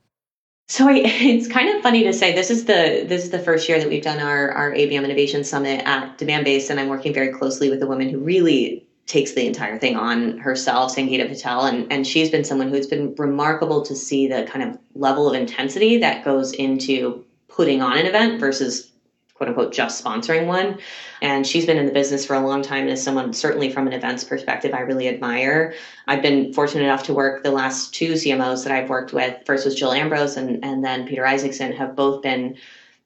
So 0.68 0.86
I, 0.86 0.96
it's 1.06 1.48
kind 1.48 1.74
of 1.74 1.82
funny 1.82 2.02
to 2.02 2.12
say 2.12 2.34
this 2.34 2.50
is 2.50 2.66
the 2.66 3.06
this 3.08 3.24
is 3.24 3.30
the 3.30 3.38
first 3.38 3.66
year 3.66 3.78
that 3.78 3.88
we've 3.88 4.02
done 4.02 4.20
our 4.20 4.50
our 4.50 4.72
ABM 4.72 5.04
Innovation 5.04 5.42
Summit 5.42 5.80
at 5.86 6.18
Demandbase, 6.18 6.68
and 6.68 6.78
I'm 6.78 6.88
working 6.88 7.14
very 7.14 7.32
closely 7.32 7.70
with 7.70 7.82
a 7.82 7.86
woman 7.86 8.10
who 8.10 8.18
really 8.18 8.86
takes 9.06 9.32
the 9.32 9.46
entire 9.46 9.78
thing 9.78 9.96
on 9.96 10.36
herself, 10.36 10.94
Sangeeta 10.94 11.26
Patel, 11.26 11.64
and 11.64 11.90
and 11.90 12.06
she's 12.06 12.28
been 12.28 12.44
someone 12.44 12.68
who's 12.68 12.88
been 12.88 13.14
remarkable 13.14 13.80
to 13.86 13.96
see 13.96 14.28
the 14.28 14.42
kind 14.52 14.68
of 14.68 14.78
level 14.94 15.26
of 15.26 15.34
intensity 15.34 15.96
that 15.96 16.26
goes 16.26 16.52
into 16.52 17.24
putting 17.48 17.80
on 17.80 17.96
an 17.96 18.04
event 18.04 18.38
versus 18.38 18.89
quote 19.40 19.48
unquote 19.48 19.72
just 19.72 20.04
sponsoring 20.04 20.44
one. 20.44 20.78
And 21.22 21.46
she's 21.46 21.64
been 21.64 21.78
in 21.78 21.86
the 21.86 21.92
business 21.92 22.26
for 22.26 22.36
a 22.36 22.46
long 22.46 22.60
time 22.60 22.82
and 22.82 22.90
is 22.90 23.02
someone 23.02 23.32
certainly 23.32 23.70
from 23.70 23.86
an 23.86 23.94
events 23.94 24.22
perspective 24.22 24.74
I 24.74 24.80
really 24.80 25.08
admire. 25.08 25.72
I've 26.06 26.20
been 26.20 26.52
fortunate 26.52 26.84
enough 26.84 27.04
to 27.04 27.14
work 27.14 27.42
the 27.42 27.50
last 27.50 27.94
two 27.94 28.12
CMOs 28.12 28.64
that 28.64 28.72
I've 28.72 28.90
worked 28.90 29.14
with. 29.14 29.34
First 29.46 29.64
was 29.64 29.74
Jill 29.74 29.92
Ambrose 29.92 30.36
and, 30.36 30.62
and 30.62 30.84
then 30.84 31.06
Peter 31.06 31.24
Isaacson 31.24 31.72
have 31.72 31.96
both 31.96 32.20
been 32.20 32.58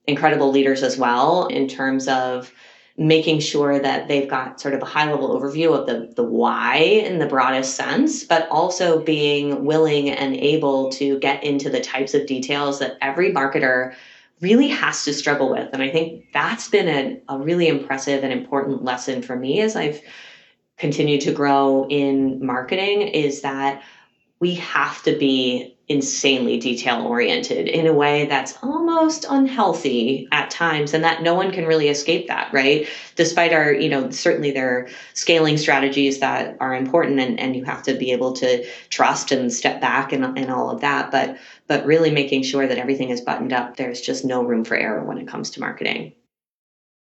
incredible 0.09 0.51
leaders 0.51 0.83
as 0.83 0.99
well 0.99 1.47
in 1.47 1.69
terms 1.69 2.09
of 2.09 2.53
making 2.97 3.39
sure 3.39 3.79
that 3.79 4.09
they've 4.09 4.29
got 4.29 4.61
sort 4.61 4.75
of 4.75 4.83
a 4.83 4.87
high 4.87 5.09
level 5.09 5.39
overview 5.39 5.73
of 5.79 5.87
the, 5.87 6.13
the 6.17 6.25
why 6.25 6.79
in 6.79 7.21
the 7.21 7.27
broadest 7.27 7.77
sense, 7.77 8.25
but 8.25 8.49
also 8.51 9.01
being 9.05 9.65
willing 9.65 10.11
and 10.11 10.35
able 10.35 10.91
to 10.91 11.17
get 11.21 11.45
into 11.45 11.71
the 11.71 11.81
types 11.81 12.13
of 12.13 12.27
details 12.27 12.81
that 12.81 12.97
every 13.01 13.33
marketer 13.33 13.95
really 14.41 14.69
has 14.69 15.05
to 15.05 15.15
struggle 15.15 15.51
with. 15.51 15.71
And 15.73 15.83
I 15.83 15.91
think 15.91 16.27
that's 16.33 16.69
been 16.69 16.89
a, 17.29 17.35
a 17.35 17.39
really 17.39 17.69
impressive 17.69 18.25
and 18.25 18.33
important 18.33 18.85
lesson 18.85 19.23
for 19.23 19.37
me 19.37 19.61
as 19.61 19.77
I've 19.77 20.03
continued 20.77 21.21
to 21.23 21.33
grow 21.33 21.87
in 21.89 22.45
marketing 22.45 23.03
is 23.03 23.43
that 23.43 23.83
we 24.41 24.55
have 24.57 25.03
to 25.05 25.17
be 25.17 25.75
insanely 25.89 26.59
detail 26.59 27.07
oriented 27.07 27.69
in 27.69 27.87
a 27.87 27.93
way 27.93 28.25
that's 28.25 28.57
almost 28.63 29.27
unhealthy 29.29 30.27
at 30.33 30.51
times 30.51 30.95
and 30.95 31.05
that 31.05 31.23
no 31.23 31.35
one 31.35 31.51
can 31.51 31.67
really 31.67 31.89
escape 31.89 32.27
that 32.27 32.51
right 32.55 32.89
despite 33.17 33.53
our 33.53 33.71
you 33.71 33.91
know 33.91 34.09
certainly 34.11 34.51
there 34.51 34.71
are 34.71 34.89
scaling 35.13 35.59
strategies 35.59 36.21
that 36.21 36.57
are 36.59 36.75
important 36.75 37.21
and, 37.21 37.39
and 37.39 37.55
you 37.55 37.63
have 37.65 37.83
to 37.83 37.93
be 37.95 38.13
able 38.13 38.33
to 38.33 38.65
trust 38.89 39.31
and 39.31 39.53
step 39.53 39.79
back 39.79 40.11
and, 40.11 40.25
and 40.39 40.51
all 40.51 40.71
of 40.71 40.81
that 40.81 41.11
but 41.11 41.37
but 41.67 41.87
really 41.87 42.11
making 42.11 42.43
sure 42.43 42.67
that 42.67 42.79
everything 42.79 43.11
is 43.11 43.21
buttoned 43.21 43.53
up 43.53 43.77
there's 43.77 44.01
just 44.01 44.25
no 44.25 44.43
room 44.43 44.65
for 44.65 44.77
error 44.77 45.05
when 45.05 45.19
it 45.19 45.29
comes 45.29 45.51
to 45.51 45.61
marketing 45.61 46.13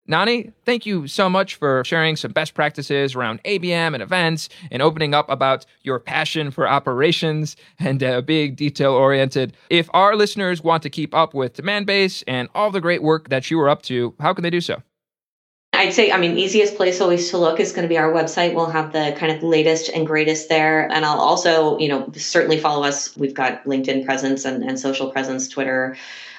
Nani, 0.07 0.53
thank 0.67 0.85
you 0.85 1.07
so 1.07 1.31
much 1.31 1.55
for 1.55 1.83
sharing 1.85 2.17
some 2.17 2.31
best 2.31 2.53
practices 2.53 3.15
around 3.15 3.43
ABM 3.45 3.95
and 3.95 4.03
events 4.03 4.51
and 4.71 4.83
opening 4.83 5.15
up 5.15 5.31
about 5.31 5.65
your 5.83 5.99
passion 5.99 6.51
for 6.51 6.69
operations 6.69 7.57
and 7.79 8.03
uh, 8.03 8.21
being 8.21 8.55
detail 8.55 8.93
oriented. 8.93 9.57
If 9.71 9.89
our 9.95 10.15
listeners 10.15 10.63
want 10.63 10.83
to 10.83 10.91
keep 10.91 11.15
up 11.15 11.33
with 11.33 11.57
Demandbase 11.57 12.23
and 12.27 12.51
all 12.55 12.71
the 12.71 12.83
great 12.83 13.03
work 13.03 13.31
that 13.31 13.51
you 13.51 13.59
are 13.61 13.69
up 13.71 13.81
to, 13.83 14.15
how 14.21 14.35
can 14.35 14.43
they 14.43 14.51
do 14.51 14.61
so? 14.61 14.83
I'd 15.85 15.93
say, 15.93 16.11
I 16.11 16.17
mean, 16.17 16.39
easiest 16.39 16.77
place 16.77 17.03
always 17.03 17.29
to 17.31 17.37
look 17.37 17.61
is 17.61 17.73
going 17.73 17.83
to 17.83 17.89
be 17.89 17.99
our 17.99 18.11
website. 18.11 18.55
We'll 18.55 18.71
have 18.71 18.93
the 18.93 19.15
kind 19.19 19.31
of 19.31 19.43
latest 19.43 19.91
and 19.91 20.07
greatest 20.07 20.49
there. 20.49 20.91
And 20.91 21.05
I'll 21.05 21.21
also, 21.21 21.77
you 21.79 21.89
know, 21.89 22.11
certainly 22.15 22.59
follow 22.59 22.85
us. 22.85 23.15
We've 23.19 23.35
got 23.35 23.65
LinkedIn 23.65 24.07
presence 24.07 24.47
and, 24.47 24.65
and 24.65 24.81
social 24.81 25.11
presence, 25.11 25.47
Twitter 25.47 25.95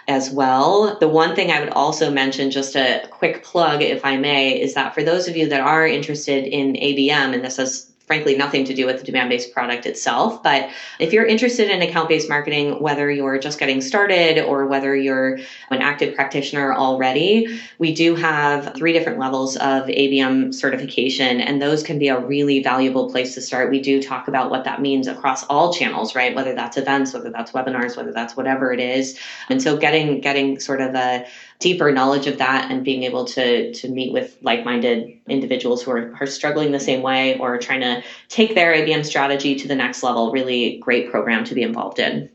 as 0.07 0.31
well. 0.31 0.97
The 0.99 1.07
one 1.07 1.35
thing 1.35 1.51
I 1.51 1.59
would 1.59 1.69
also 1.69 2.09
mention, 2.09 2.49
just 2.49 2.75
a 2.75 3.07
quick 3.11 3.43
plug, 3.43 3.83
if 3.83 4.03
I 4.03 4.17
may, 4.17 4.59
is 4.59 4.73
that 4.73 4.95
for 4.95 5.03
those 5.03 5.27
of 5.27 5.37
you 5.37 5.47
that 5.49 5.61
are 5.61 5.85
interested 5.85 6.45
in 6.45 6.73
ABM, 6.73 7.35
and 7.35 7.45
this 7.45 7.59
is 7.59 7.91
frankly 8.07 8.37
nothing 8.37 8.63
to 8.65 8.73
do 8.73 8.85
with 8.85 9.03
the 9.03 9.11
Demandbase 9.11 9.51
product 9.51 9.85
itself. 9.85 10.43
But 10.43 10.69
if 10.99 11.11
you're 11.11 11.25
interested 11.25 11.69
in 11.69 11.81
account 11.81 12.09
based 12.09 12.29
marketing, 12.29 12.79
whether 12.79 13.09
you're 13.09 13.39
just 13.39 13.57
getting 13.57 13.81
started 13.81 14.43
or 14.43 14.67
whether 14.67 14.95
you're 14.95 15.37
an 15.71 15.81
active 15.81 16.13
practitioner 16.13 16.73
already, 16.73 17.59
we 17.79 17.93
do 17.93 18.15
have 18.15 18.75
three 18.75 18.93
different 18.93 19.17
levels 19.17 19.55
of 19.57 19.85
ABM 19.85 20.53
certification, 20.53 21.41
and 21.41 21.61
those 21.61 21.81
can 21.81 21.97
be 21.97 22.07
a 22.07 22.19
really 22.19 22.61
valuable 22.61 23.09
place 23.09 23.33
to 23.33 23.41
start. 23.41 23.71
We 23.71 23.81
do 23.81 24.01
talk 24.01 24.27
about 24.27 24.51
what 24.51 24.63
that 24.65 24.81
means 24.81 25.07
across 25.07 25.43
all 25.45 25.73
channels, 25.73 26.13
right? 26.13 26.35
Whether 26.35 26.53
that's 26.53 26.77
events, 26.77 27.13
whether 27.13 27.31
that's 27.31 27.51
webinars, 27.53 27.97
whether 27.97 28.11
that's 28.11 28.37
whatever 28.37 28.71
it 28.71 28.79
is. 28.79 29.17
And 29.49 29.61
so 29.61 29.77
getting 29.77 30.21
getting 30.21 30.59
sort 30.59 30.81
of 30.81 30.93
a 30.93 31.25
deeper 31.59 31.91
knowledge 31.91 32.27
of 32.27 32.37
that 32.37 32.69
and 32.71 32.83
being 32.83 33.03
able 33.03 33.25
to 33.25 33.73
to 33.73 33.89
meet 33.89 34.11
with 34.11 34.37
like-minded 34.41 35.19
individuals 35.27 35.81
who 35.83 35.91
are, 35.91 36.13
are 36.19 36.27
struggling 36.27 36.71
the 36.71 36.79
same 36.79 37.01
way 37.01 37.37
or 37.39 37.57
trying 37.57 37.81
to 37.81 38.03
take 38.29 38.55
their 38.55 38.73
ABM 38.73 39.05
strategy 39.05 39.55
to 39.55 39.67
the 39.67 39.75
next 39.75 40.03
level. 40.03 40.31
Really 40.31 40.77
great 40.79 41.09
program 41.09 41.43
to 41.45 41.55
be 41.55 41.61
involved 41.61 41.99
in. 41.99 42.29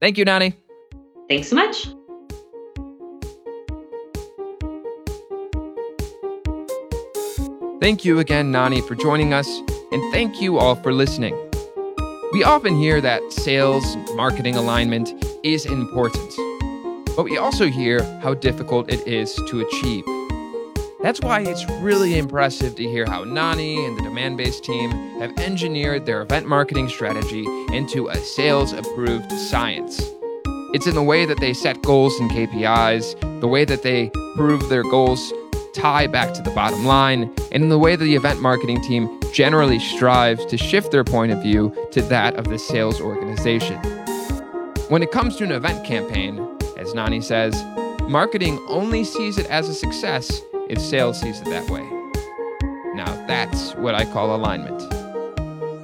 Thank 0.00 0.18
you, 0.18 0.24
Nani. 0.24 0.54
Thanks 1.28 1.48
so 1.48 1.56
much. 1.56 1.88
Thank 7.80 8.04
you 8.04 8.18
again, 8.18 8.50
Nani, 8.50 8.80
for 8.80 8.94
joining 8.94 9.34
us, 9.34 9.46
and 9.92 10.12
thank 10.12 10.40
you 10.40 10.58
all 10.58 10.74
for 10.74 10.92
listening. 10.92 11.38
We 12.32 12.42
often 12.42 12.76
hear 12.76 13.00
that 13.02 13.30
sales 13.30 13.96
marketing 14.14 14.56
alignment 14.56 15.12
is 15.42 15.66
important 15.66 16.32
but 17.16 17.24
we 17.24 17.36
also 17.36 17.66
hear 17.66 18.02
how 18.20 18.34
difficult 18.34 18.92
it 18.92 19.06
is 19.06 19.34
to 19.48 19.60
achieve. 19.60 20.04
That's 21.02 21.20
why 21.20 21.40
it's 21.40 21.68
really 21.82 22.16
impressive 22.16 22.76
to 22.76 22.82
hear 22.82 23.04
how 23.06 23.24
Nani 23.24 23.84
and 23.84 23.96
the 23.96 24.02
Demandbase 24.02 24.62
team 24.62 24.90
have 25.20 25.38
engineered 25.38 26.06
their 26.06 26.22
event 26.22 26.46
marketing 26.46 26.88
strategy 26.88 27.44
into 27.74 28.08
a 28.08 28.16
sales 28.16 28.72
approved 28.72 29.30
science. 29.32 30.02
It's 30.72 30.86
in 30.86 30.94
the 30.94 31.02
way 31.02 31.26
that 31.26 31.40
they 31.40 31.52
set 31.52 31.82
goals 31.82 32.18
and 32.20 32.30
KPIs, 32.30 33.40
the 33.40 33.46
way 33.48 33.64
that 33.64 33.82
they 33.82 34.10
prove 34.34 34.68
their 34.68 34.82
goals 34.82 35.32
tie 35.74 36.06
back 36.06 36.32
to 36.32 36.42
the 36.42 36.50
bottom 36.52 36.86
line, 36.86 37.30
and 37.52 37.62
in 37.62 37.68
the 37.68 37.78
way 37.78 37.96
that 37.96 38.04
the 38.04 38.14
event 38.14 38.40
marketing 38.40 38.80
team 38.80 39.20
generally 39.32 39.78
strives 39.78 40.46
to 40.46 40.56
shift 40.56 40.90
their 40.90 41.04
point 41.04 41.32
of 41.32 41.42
view 41.42 41.74
to 41.92 42.00
that 42.02 42.34
of 42.36 42.48
the 42.48 42.58
sales 42.58 43.00
organization. 43.00 43.76
When 44.88 45.02
it 45.02 45.10
comes 45.10 45.36
to 45.36 45.44
an 45.44 45.52
event 45.52 45.84
campaign, 45.84 46.38
as 46.84 46.94
Nani 46.94 47.20
says, 47.20 47.64
marketing 48.02 48.64
only 48.68 49.04
sees 49.04 49.38
it 49.38 49.46
as 49.46 49.68
a 49.68 49.74
success 49.74 50.42
if 50.68 50.78
sales 50.78 51.20
sees 51.20 51.40
it 51.40 51.46
that 51.46 51.68
way. 51.70 51.82
Now, 52.94 53.26
that's 53.26 53.74
what 53.76 53.94
I 53.94 54.04
call 54.04 54.36
alignment. 54.36 54.82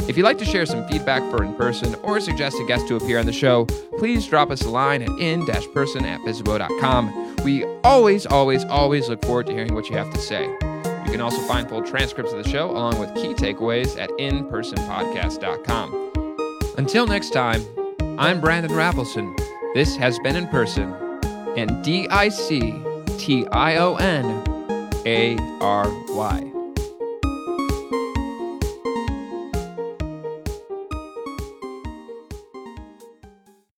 If 0.09 0.17
you'd 0.17 0.25
like 0.25 0.39
to 0.39 0.45
share 0.45 0.67
some 0.67 0.87
feedback 0.89 1.23
for 1.31 1.43
in 1.43 1.55
person 1.55 1.95
or 2.03 2.21
suggest 2.21 2.59
a 2.61 2.67
guest 2.67 2.87
to 2.89 2.97
appear 2.97 3.19
on 3.19 3.27
the 3.27 3.33
show, 3.33 3.67
please 3.99 4.27
drop 4.27 4.51
us 4.51 4.63
a 4.63 4.69
line 4.69 5.03
at 5.03 5.11
in 5.19 5.47
person 5.73 6.05
at 6.05 6.21
bizzabo.com. 6.21 7.37
We 7.45 7.65
always, 7.83 8.27
always, 8.27 8.65
always 8.65 9.09
look 9.09 9.25
forward 9.25 9.47
to 9.47 9.53
hearing 9.53 9.75
what 9.75 9.89
you 9.89 9.97
have 9.97 10.13
to 10.13 10.19
say. 10.19 10.45
You 10.45 11.13
can 11.13 11.21
also 11.21 11.41
find 11.43 11.69
full 11.69 11.83
transcripts 11.83 12.33
of 12.33 12.43
the 12.43 12.49
show 12.49 12.71
along 12.71 12.99
with 12.99 13.15
key 13.15 13.35
takeaways 13.35 13.97
at 13.99 14.11
inpersonpodcast.com. 14.11 16.11
Until 16.77 17.07
next 17.07 17.31
time, 17.31 17.65
I'm 18.19 18.41
Brandon 18.41 18.73
Rafalson. 18.73 19.37
This 19.73 19.95
has 19.99 20.19
been 20.19 20.35
in 20.35 20.49
person, 20.49 20.93
and 21.57 21.85
D 21.85 22.09
I 22.09 22.29
C 22.29 22.75
T 23.19 23.47
I 23.53 23.77
O 23.77 23.95
N 23.95 24.27
A 25.07 25.37
R 25.61 25.87
Y. 26.09 26.50